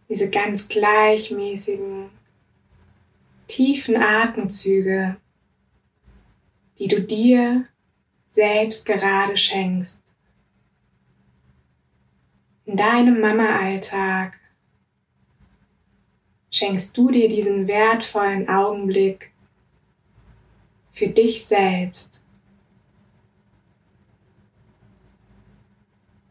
Diese 0.10 0.30
ganz 0.30 0.68
gleichmäßigen, 0.68 2.10
tiefen 3.54 3.96
Atemzüge, 3.98 5.18
die 6.80 6.88
du 6.88 7.00
dir 7.02 7.66
selbst 8.28 8.84
gerade 8.84 9.38
schenkst. 9.38 10.16
In 12.66 12.78
deinem 12.78 13.20
Mama-Alltag 13.22 14.40
schenkst 16.50 16.98
du 16.98 17.12
dir 17.12 17.30
diesen 17.30 17.68
wertvollen 17.68 18.50
Augenblick 18.50 19.32
für 20.90 21.10
dich 21.10 21.46
selbst. 21.46 22.26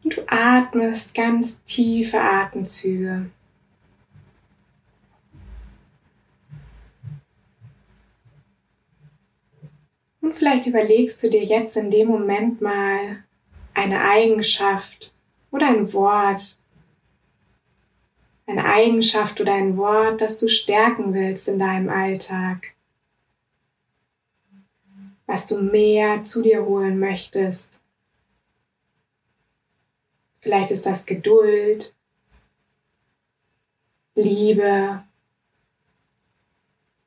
Und 0.03 0.17
du 0.17 0.23
atmest 0.27 1.15
ganz 1.15 1.63
tiefe 1.63 2.19
Atemzüge. 2.19 3.31
Und 10.23 10.33
vielleicht 10.33 10.67
überlegst 10.67 11.21
du 11.21 11.29
dir 11.29 11.43
jetzt 11.43 11.75
in 11.75 11.91
dem 11.91 12.07
Moment 12.07 12.61
mal 12.61 13.25
eine 13.73 13.99
Eigenschaft 13.99 15.13
oder 15.51 15.67
ein 15.67 15.91
Wort, 15.91 16.57
eine 18.47 18.63
Eigenschaft 18.63 19.41
oder 19.41 19.53
ein 19.53 19.75
Wort, 19.75 20.21
das 20.21 20.39
du 20.39 20.47
stärken 20.47 21.13
willst 21.13 21.49
in 21.49 21.59
deinem 21.59 21.89
Alltag. 21.89 22.73
Was 25.25 25.45
du 25.45 25.61
mehr 25.61 26.23
zu 26.23 26.41
dir 26.41 26.63
holen 26.63 26.99
möchtest. 26.99 27.83
Vielleicht 30.39 30.71
ist 30.71 30.85
das 30.85 31.05
Geduld, 31.05 31.93
Liebe, 34.15 35.03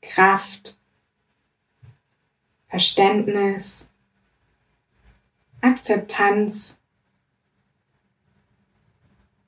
Kraft, 0.03 0.77
Verständnis, 2.69 3.93
Akzeptanz, 5.61 6.83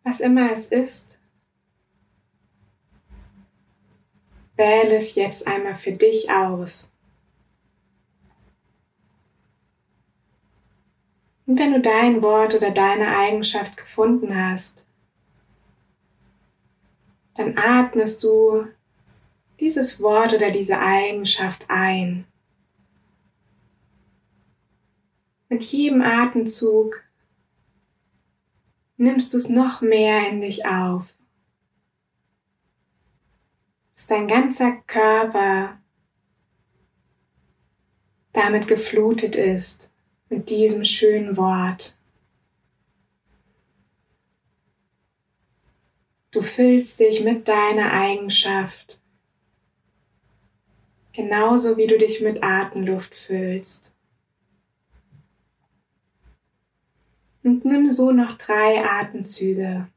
was 0.04 0.20
immer 0.20 0.50
es 0.50 0.72
ist. 0.72 1.20
Wähle 4.56 4.96
es 4.96 5.14
jetzt 5.14 5.46
einmal 5.46 5.74
für 5.74 5.92
dich 5.92 6.30
aus. 6.30 6.92
Und 11.46 11.58
wenn 11.58 11.72
du 11.72 11.80
dein 11.80 12.20
Wort 12.20 12.54
oder 12.54 12.70
deine 12.70 13.16
Eigenschaft 13.16 13.76
gefunden 13.76 14.36
hast, 14.36 14.86
dann 17.36 17.56
atmest 17.56 18.22
du 18.22 18.66
dieses 19.58 20.02
Wort 20.02 20.34
oder 20.34 20.50
diese 20.50 20.78
Eigenschaft 20.78 21.64
ein. 21.68 22.27
Mit 25.48 25.62
jedem 25.64 26.02
Atemzug 26.02 27.02
nimmst 28.98 29.32
du 29.32 29.38
es 29.38 29.48
noch 29.48 29.80
mehr 29.80 30.28
in 30.28 30.42
dich 30.42 30.66
auf. 30.66 31.14
Dass 33.94 34.06
dein 34.06 34.28
ganzer 34.28 34.72
Körper 34.86 35.80
damit 38.32 38.68
geflutet 38.68 39.34
ist 39.34 39.92
mit 40.28 40.50
diesem 40.50 40.84
schönen 40.84 41.36
Wort. 41.36 41.96
Du 46.30 46.42
füllst 46.42 47.00
dich 47.00 47.24
mit 47.24 47.48
deiner 47.48 47.92
Eigenschaft, 47.92 49.00
genauso 51.12 51.78
wie 51.78 51.86
du 51.86 51.96
dich 51.96 52.20
mit 52.20 52.42
Atemluft 52.42 53.14
füllst. 53.14 53.97
Und 57.42 57.64
nimm 57.64 57.90
so 57.90 58.10
noch 58.10 58.32
drei 58.32 58.84
Atemzüge. 58.84 59.88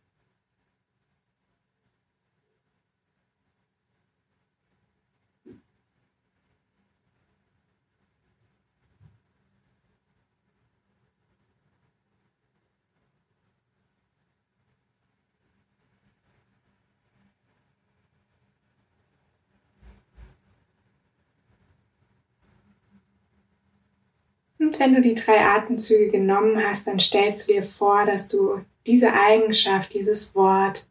Und 24.71 24.79
wenn 24.79 24.95
du 24.95 25.01
die 25.01 25.15
drei 25.15 25.41
Atemzüge 25.41 26.11
genommen 26.11 26.63
hast, 26.63 26.87
dann 26.87 26.97
stellst 26.97 27.49
du 27.49 27.53
dir 27.55 27.63
vor, 27.63 28.05
dass 28.05 28.29
du 28.29 28.61
diese 28.87 29.11
Eigenschaft, 29.11 29.93
dieses 29.93 30.33
Wort, 30.33 30.87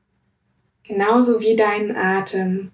genauso 0.83 1.41
wie 1.41 1.57
deinen 1.57 1.97
Atem, 1.97 2.73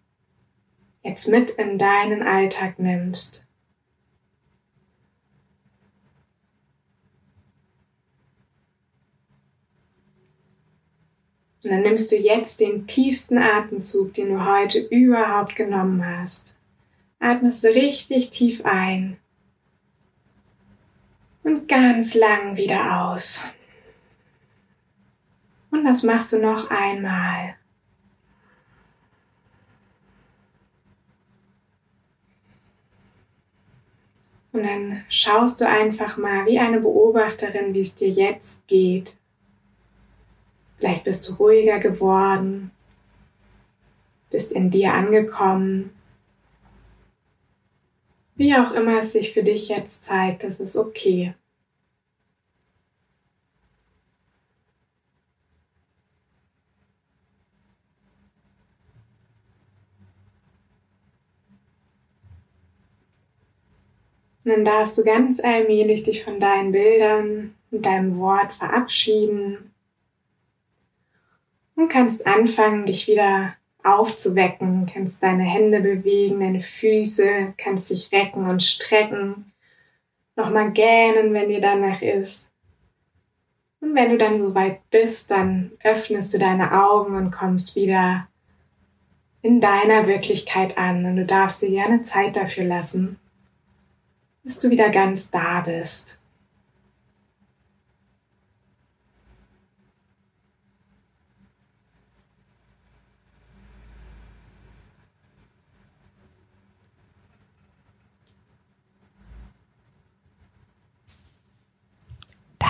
jetzt 1.04 1.28
mit 1.28 1.50
in 1.50 1.78
deinen 1.78 2.24
Alltag 2.24 2.80
nimmst. 2.80 3.46
Und 11.62 11.70
dann 11.70 11.82
nimmst 11.82 12.10
du 12.10 12.16
jetzt 12.16 12.58
den 12.58 12.88
tiefsten 12.88 13.38
Atemzug, 13.38 14.12
den 14.14 14.30
du 14.30 14.44
heute 14.44 14.80
überhaupt 14.80 15.54
genommen 15.54 16.04
hast. 16.04 16.56
Atmest 17.20 17.64
richtig 17.64 18.30
tief 18.30 18.64
ein 18.64 19.18
und 21.46 21.68
ganz 21.68 22.14
lang 22.14 22.56
wieder 22.56 23.04
aus. 23.06 23.44
Und 25.70 25.84
das 25.84 26.02
machst 26.02 26.32
du 26.32 26.40
noch 26.40 26.70
einmal. 26.70 27.54
Und 34.50 34.64
dann 34.64 35.04
schaust 35.08 35.60
du 35.60 35.68
einfach 35.68 36.16
mal 36.16 36.46
wie 36.46 36.58
eine 36.58 36.80
Beobachterin, 36.80 37.74
wie 37.74 37.82
es 37.82 37.94
dir 37.94 38.08
jetzt 38.08 38.66
geht. 38.66 39.16
Vielleicht 40.78 41.04
bist 41.04 41.28
du 41.28 41.34
ruhiger 41.34 41.78
geworden, 41.78 42.72
bist 44.30 44.50
in 44.50 44.72
dir 44.72 44.94
angekommen. 44.94 45.95
Wie 48.36 48.54
auch 48.54 48.72
immer 48.72 48.98
es 48.98 49.12
sich 49.12 49.32
für 49.32 49.42
dich 49.42 49.68
jetzt 49.68 50.04
zeigt, 50.04 50.44
das 50.44 50.60
ist 50.60 50.76
okay. 50.76 51.34
Dann 64.44 64.64
darfst 64.64 64.96
du 64.96 65.02
ganz 65.02 65.42
allmählich 65.42 66.04
dich 66.04 66.22
von 66.22 66.38
deinen 66.38 66.70
Bildern 66.70 67.54
und 67.72 67.84
deinem 67.84 68.18
Wort 68.18 68.52
verabschieden 68.52 69.74
und 71.74 71.88
kannst 71.88 72.26
anfangen, 72.26 72.86
dich 72.86 73.08
wieder 73.08 73.56
aufzuwecken, 73.86 74.86
kannst 74.92 75.22
deine 75.22 75.44
Hände 75.44 75.80
bewegen, 75.80 76.40
deine 76.40 76.60
Füße, 76.60 77.54
kannst 77.56 77.90
dich 77.90 78.10
recken 78.12 78.46
und 78.46 78.62
strecken, 78.62 79.52
nochmal 80.34 80.72
gähnen, 80.72 81.32
wenn 81.32 81.48
dir 81.48 81.60
danach 81.60 82.02
ist. 82.02 82.52
Und 83.80 83.94
wenn 83.94 84.10
du 84.10 84.18
dann 84.18 84.38
soweit 84.38 84.80
bist, 84.90 85.30
dann 85.30 85.72
öffnest 85.82 86.34
du 86.34 86.38
deine 86.38 86.84
Augen 86.84 87.16
und 87.16 87.30
kommst 87.30 87.76
wieder 87.76 88.28
in 89.42 89.60
deiner 89.60 90.06
Wirklichkeit 90.08 90.76
an 90.76 91.04
und 91.04 91.16
du 91.16 91.24
darfst 91.24 91.62
dir 91.62 91.70
gerne 91.70 92.02
Zeit 92.02 92.36
dafür 92.36 92.64
lassen, 92.64 93.20
bis 94.42 94.58
du 94.58 94.70
wieder 94.70 94.90
ganz 94.90 95.30
da 95.30 95.60
bist. 95.60 96.20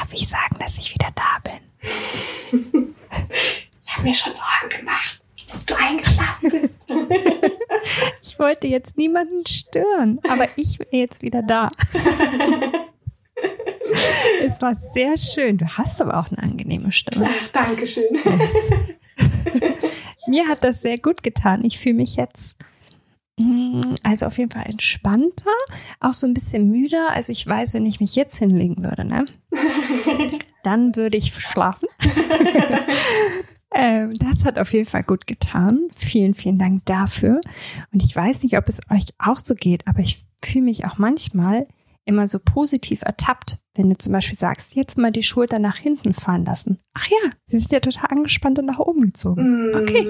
Darf 0.07 0.15
ich 0.15 0.29
sagen, 0.29 0.57
dass 0.61 0.79
ich 0.79 0.95
wieder 0.95 1.09
da 1.15 1.39
bin. 1.43 1.55
ich 3.83 3.93
habe 3.93 4.03
mir 4.05 4.15
schon 4.15 4.33
Sorgen 4.35 4.79
gemacht, 4.79 5.21
dass 5.51 5.65
du 5.65 5.75
eingeschlafen 5.75 6.51
bist. 6.51 6.87
ich 8.23 8.39
wollte 8.39 8.69
jetzt 8.69 8.97
niemanden 8.97 9.45
stören, 9.47 10.21
aber 10.29 10.47
ich 10.55 10.79
bin 10.79 10.87
jetzt 10.93 11.23
wieder 11.23 11.43
da. 11.43 11.73
es 14.45 14.63
war 14.63 14.77
sehr 14.77 15.17
schön. 15.19 15.59
Du 15.59 15.67
hast 15.67 16.01
aber 16.01 16.21
auch 16.21 16.31
eine 16.31 16.39
angenehme 16.41 16.93
Stimme. 16.93 17.29
Ach, 17.29 17.49
Dankeschön. 17.49 18.21
Mir 20.29 20.47
hat 20.47 20.63
das 20.63 20.83
sehr 20.83 20.99
gut 20.99 21.25
getan. 21.25 21.65
Ich 21.65 21.81
fühle 21.81 21.97
mich 21.97 22.15
jetzt 22.15 22.55
also 24.03 24.27
auf 24.27 24.39
jeden 24.39 24.51
Fall 24.51 24.65
entspannter, 24.67 25.51
auch 26.01 26.15
so 26.15 26.27
ein 26.27 26.33
bisschen 26.33 26.71
müder. 26.71 27.11
Also 27.11 27.33
ich 27.33 27.47
weiß, 27.47 27.75
wenn 27.75 27.85
ich 27.85 28.01
mich 28.01 28.17
jetzt 28.17 28.39
hinlegen 28.39 28.83
würde, 28.83 29.05
ne, 29.05 29.27
dann 30.63 30.97
würde 30.97 31.19
ich 31.19 31.35
schlafen. 31.35 31.87
ähm, 33.75 34.15
das 34.15 34.45
hat 34.47 34.59
auf 34.59 34.73
jeden 34.73 34.87
Fall 34.89 35.03
gut 35.03 35.27
getan. 35.27 35.89
Vielen, 35.95 36.35
vielen 36.35 36.59
Dank 36.59 36.87
dafür. 36.87 37.41
Und 37.93 38.03
ich 38.03 38.17
weiß 38.17 38.43
nicht, 38.43 38.57
ob 38.57 38.69
es 38.69 38.81
euch 38.91 39.09
auch 39.19 39.39
so 39.39 39.55
geht, 39.55 39.87
aber 39.87 40.01
ich 40.01 40.25
fühle 40.43 40.65
mich 40.65 40.87
auch 40.87 40.97
manchmal 40.97 41.67
immer 42.07 42.27
so 42.27 42.39
positiv 42.39 43.03
ertappt, 43.03 43.59
wenn 43.75 43.91
du 43.91 43.97
zum 43.97 44.13
Beispiel 44.13 44.37
sagst, 44.37 44.75
jetzt 44.75 44.97
mal 44.97 45.13
die 45.13 45.23
Schulter 45.23 45.59
nach 45.59 45.77
hinten 45.77 46.15
fallen 46.15 46.45
lassen. 46.45 46.79
Ach 46.95 47.07
ja, 47.09 47.31
sie 47.45 47.59
sind 47.59 47.73
ja 47.73 47.81
total 47.81 48.11
angespannt 48.11 48.59
und 48.59 48.65
nach 48.65 48.79
oben 48.79 49.03
gezogen. 49.03 49.71
Mm. 49.71 49.75
Okay, 49.75 50.09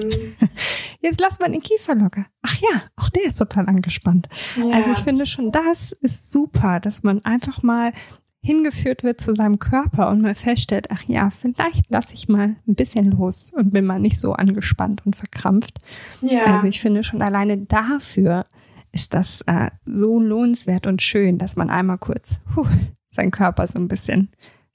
jetzt 1.01 1.19
lass 1.19 1.39
mal 1.39 1.51
den 1.51 1.61
Kiefer 1.61 1.95
locker. 1.95 2.25
Ach 2.43 2.55
ja, 2.61 2.83
auch 2.95 3.09
der 3.09 3.25
ist 3.25 3.37
total 3.37 3.67
angespannt. 3.67 4.29
Ja. 4.55 4.75
Also 4.75 4.91
ich 4.91 4.99
finde 4.99 5.25
schon, 5.25 5.51
das 5.51 5.91
ist 5.91 6.31
super, 6.31 6.79
dass 6.79 7.03
man 7.03 7.25
einfach 7.25 7.63
mal 7.63 7.91
hingeführt 8.41 9.03
wird 9.03 9.19
zu 9.19 9.35
seinem 9.35 9.59
Körper 9.59 10.09
und 10.09 10.21
mal 10.21 10.35
feststellt, 10.35 10.87
ach 10.89 11.03
ja, 11.07 11.29
vielleicht 11.31 11.91
lasse 11.91 12.13
ich 12.13 12.29
mal 12.29 12.55
ein 12.67 12.75
bisschen 12.75 13.11
los 13.11 13.51
und 13.53 13.71
bin 13.71 13.85
mal 13.85 13.99
nicht 13.99 14.19
so 14.19 14.33
angespannt 14.33 15.05
und 15.05 15.15
verkrampft. 15.17 15.79
Ja. 16.21 16.45
Also 16.45 16.67
ich 16.67 16.79
finde 16.79 17.03
schon 17.03 17.21
alleine 17.21 17.57
dafür 17.57 18.45
ist 18.97 19.13
das 19.13 19.41
äh, 19.45 19.69
so 19.85 20.19
lohnenswert 20.19 20.87
und 20.87 21.03
schön, 21.03 21.37
dass 21.37 21.55
man 21.55 21.69
einmal 21.69 21.99
kurz 21.99 22.39
huh, 22.55 22.65
seinen 23.09 23.29
Körper 23.29 23.67
so 23.67 23.77
ein 23.77 23.87
bisschen 23.87 24.29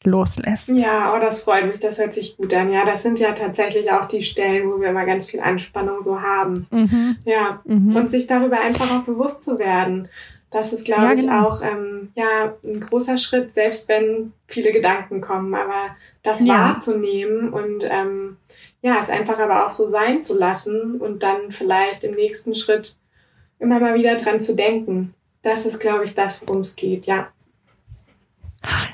loslässt. 0.04 0.68
Ja, 0.68 1.12
oh, 1.14 1.20
das 1.20 1.42
freut 1.42 1.66
mich, 1.66 1.80
das 1.80 1.98
hört 1.98 2.12
sich 2.12 2.36
gut 2.36 2.54
an. 2.54 2.72
Ja, 2.72 2.84
das 2.84 3.02
sind 3.02 3.18
ja 3.18 3.32
tatsächlich 3.32 3.90
auch 3.90 4.06
die 4.06 4.22
Stellen, 4.22 4.70
wo 4.70 4.80
wir 4.80 4.90
immer 4.90 5.04
ganz 5.06 5.28
viel 5.28 5.40
Anspannung 5.40 6.02
so 6.02 6.20
haben. 6.20 6.68
Mhm. 6.70 7.16
Ja, 7.24 7.62
mhm. 7.64 7.96
und 7.96 8.10
sich 8.10 8.28
darüber 8.28 8.60
einfach 8.60 8.96
auch 8.96 9.02
bewusst 9.02 9.42
zu 9.42 9.58
werden. 9.58 10.08
Das 10.50 10.72
ist, 10.72 10.84
glaube 10.84 11.02
ja, 11.02 11.14
genau. 11.14 11.22
ich, 11.22 11.30
auch 11.30 11.62
ähm, 11.62 12.12
ja, 12.14 12.54
ein 12.62 12.80
großer 12.80 13.16
Schritt, 13.16 13.52
selbst 13.52 13.88
wenn 13.88 14.32
viele 14.46 14.70
Gedanken 14.70 15.20
kommen, 15.20 15.54
aber 15.54 15.96
das 16.22 16.46
ja. 16.46 16.54
wahrzunehmen 16.54 17.48
und 17.48 17.84
ähm, 17.88 18.36
ja, 18.82 18.98
es 19.00 19.10
einfach 19.10 19.40
aber 19.40 19.64
auch 19.64 19.70
so 19.70 19.86
sein 19.86 20.22
zu 20.22 20.38
lassen 20.38 21.00
und 21.00 21.24
dann 21.24 21.50
vielleicht 21.50 22.04
im 22.04 22.14
nächsten 22.14 22.54
Schritt 22.54 22.96
immer 23.62 23.80
mal 23.80 23.94
wieder 23.94 24.16
dran 24.16 24.40
zu 24.40 24.54
denken. 24.54 25.14
Das 25.42 25.64
ist, 25.64 25.80
glaube 25.80 26.04
ich, 26.04 26.14
das, 26.14 26.46
worum 26.46 26.60
es 26.60 26.76
geht, 26.76 27.06
ja. 27.06 27.28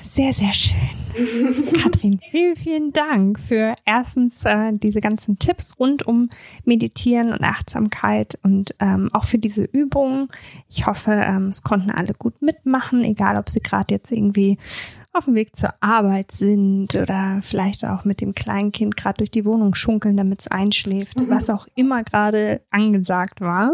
Sehr, 0.01 0.33
sehr 0.33 0.53
schön. 0.53 0.77
Katrin, 1.83 2.19
vielen, 2.31 2.55
vielen 2.55 2.93
Dank 2.93 3.39
für 3.39 3.73
erstens 3.85 4.45
äh, 4.45 4.71
diese 4.73 5.01
ganzen 5.01 5.37
Tipps 5.37 5.79
rund 5.79 6.07
um 6.07 6.29
Meditieren 6.65 7.31
und 7.31 7.43
Achtsamkeit 7.43 8.39
und 8.43 8.73
ähm, 8.79 9.09
auch 9.13 9.25
für 9.25 9.37
diese 9.37 9.63
Übungen. 9.63 10.29
Ich 10.69 10.85
hoffe, 10.85 11.11
ähm, 11.11 11.47
es 11.47 11.63
konnten 11.63 11.91
alle 11.91 12.13
gut 12.17 12.41
mitmachen, 12.41 13.03
egal 13.03 13.37
ob 13.37 13.49
sie 13.49 13.61
gerade 13.61 13.93
jetzt 13.93 14.11
irgendwie 14.11 14.57
auf 15.13 15.25
dem 15.25 15.35
Weg 15.35 15.55
zur 15.55 15.73
Arbeit 15.81 16.31
sind 16.31 16.95
oder 16.95 17.39
vielleicht 17.41 17.85
auch 17.85 18.05
mit 18.05 18.21
dem 18.21 18.35
kleinen 18.35 18.71
Kind 18.71 18.95
gerade 18.95 19.17
durch 19.17 19.31
die 19.31 19.45
Wohnung 19.45 19.73
schunkeln, 19.75 20.15
damit 20.15 20.41
es 20.41 20.47
einschläft, 20.47 21.19
mhm. 21.19 21.29
was 21.29 21.49
auch 21.49 21.67
immer 21.75 22.03
gerade 22.03 22.61
angesagt 22.69 23.41
war. 23.41 23.73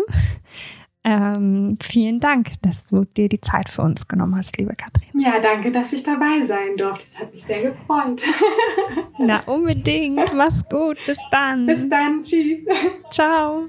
Ähm, 1.08 1.78
vielen 1.84 2.20
Dank, 2.20 2.60
dass 2.64 2.86
du 2.86 3.06
dir 3.06 3.30
die 3.30 3.40
Zeit 3.40 3.70
für 3.70 3.84
uns 3.84 4.08
genommen 4.08 4.36
hast, 4.36 4.58
liebe 4.58 4.74
Katrin. 4.76 5.08
Ja, 5.14 5.40
danke, 5.40 5.72
dass 5.72 5.94
ich 5.94 6.02
dabei 6.02 6.44
sein 6.44 6.78
durfte. 6.78 7.06
Das 7.06 7.22
hat 7.22 7.32
mich 7.32 7.44
sehr 7.44 7.62
gefreut. 7.62 8.24
Na, 9.20 9.40
unbedingt. 9.46 10.34
Mach's 10.34 10.68
gut. 10.68 10.98
Bis 11.06 11.20
dann. 11.30 11.68
Bis 11.68 11.88
dann. 11.88 12.24
Tschüss. 12.24 12.66
Ciao. 13.12 13.68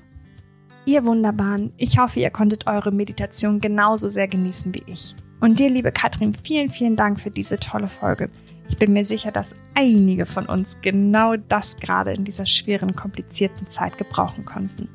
Ihr 0.87 1.05
Wunderbaren, 1.05 1.75
ich 1.77 1.99
hoffe, 1.99 2.21
ihr 2.21 2.31
konntet 2.31 2.67
eure 2.67 2.91
Meditation 2.91 3.61
genauso 3.61 4.09
sehr 4.09 4.29
genießen 4.29 4.75
wie 4.75 4.85
ich. 4.87 5.15
Und 5.41 5.59
dir, 5.59 5.69
liebe 5.69 5.93
Katrin, 5.93 6.33
vielen, 6.33 6.71
vielen 6.71 6.97
Dank 6.97 7.21
für 7.21 7.31
diese 7.31 7.59
tolle 7.61 7.89
Folge. 7.89 8.31
Ich 8.71 8.79
bin 8.79 8.95
mir 8.95 9.05
sicher, 9.05 9.31
dass 9.31 9.55
einige 9.75 10.25
von 10.25 10.47
uns 10.47 10.79
genau 10.81 11.37
das 11.37 11.77
gerade 11.77 12.13
in 12.15 12.25
dieser 12.25 12.47
schweren, 12.47 12.97
komplizierten 12.97 13.67
Zeit 13.67 13.99
gebrauchen 13.99 14.47
konnten. 14.47 14.89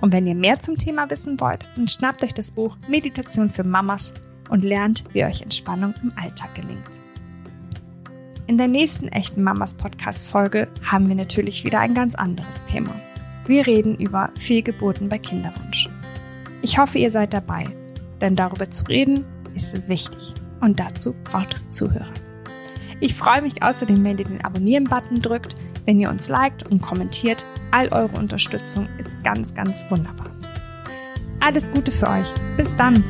Und 0.00 0.12
wenn 0.12 0.26
ihr 0.26 0.34
mehr 0.34 0.58
zum 0.60 0.76
Thema 0.76 1.08
wissen 1.10 1.40
wollt, 1.40 1.66
dann 1.76 1.88
schnappt 1.88 2.22
euch 2.24 2.34
das 2.34 2.52
Buch 2.52 2.76
Meditation 2.88 3.50
für 3.50 3.64
Mamas 3.64 4.12
und 4.50 4.64
lernt, 4.64 5.04
wie 5.12 5.24
euch 5.24 5.42
Entspannung 5.42 5.94
im 6.02 6.12
Alltag 6.16 6.54
gelingt. 6.54 6.90
In 8.46 8.58
der 8.58 8.68
nächsten 8.68 9.08
echten 9.08 9.42
Mamas 9.42 9.74
Podcast 9.74 10.28
Folge 10.28 10.68
haben 10.82 11.08
wir 11.08 11.14
natürlich 11.14 11.64
wieder 11.64 11.80
ein 11.80 11.94
ganz 11.94 12.14
anderes 12.14 12.64
Thema. 12.64 12.94
Wir 13.46 13.66
reden 13.66 13.96
über 13.96 14.30
Fehlgeburten 14.38 15.08
bei 15.08 15.18
Kinderwunsch. 15.18 15.88
Ich 16.60 16.78
hoffe, 16.78 16.98
ihr 16.98 17.10
seid 17.10 17.32
dabei, 17.32 17.66
denn 18.20 18.36
darüber 18.36 18.70
zu 18.70 18.84
reden 18.84 19.24
ist 19.54 19.88
wichtig 19.88 20.34
und 20.60 20.80
dazu 20.80 21.14
braucht 21.24 21.54
es 21.54 21.70
Zuhörer. 21.70 22.12
Ich 23.00 23.14
freue 23.14 23.42
mich 23.42 23.62
außerdem, 23.62 24.02
wenn 24.04 24.18
ihr 24.18 24.24
den 24.24 24.44
Abonnieren-Button 24.44 25.20
drückt, 25.20 25.56
wenn 25.84 26.00
ihr 26.00 26.10
uns 26.10 26.28
liked 26.28 26.70
und 26.70 26.80
kommentiert. 26.80 27.44
All 27.74 27.88
eure 27.88 28.16
Unterstützung 28.20 28.88
ist 28.98 29.20
ganz, 29.24 29.52
ganz 29.52 29.84
wunderbar. 29.90 30.30
Alles 31.40 31.68
Gute 31.72 31.90
für 31.90 32.06
euch. 32.06 32.32
Bis 32.56 32.76
dann. 32.76 33.02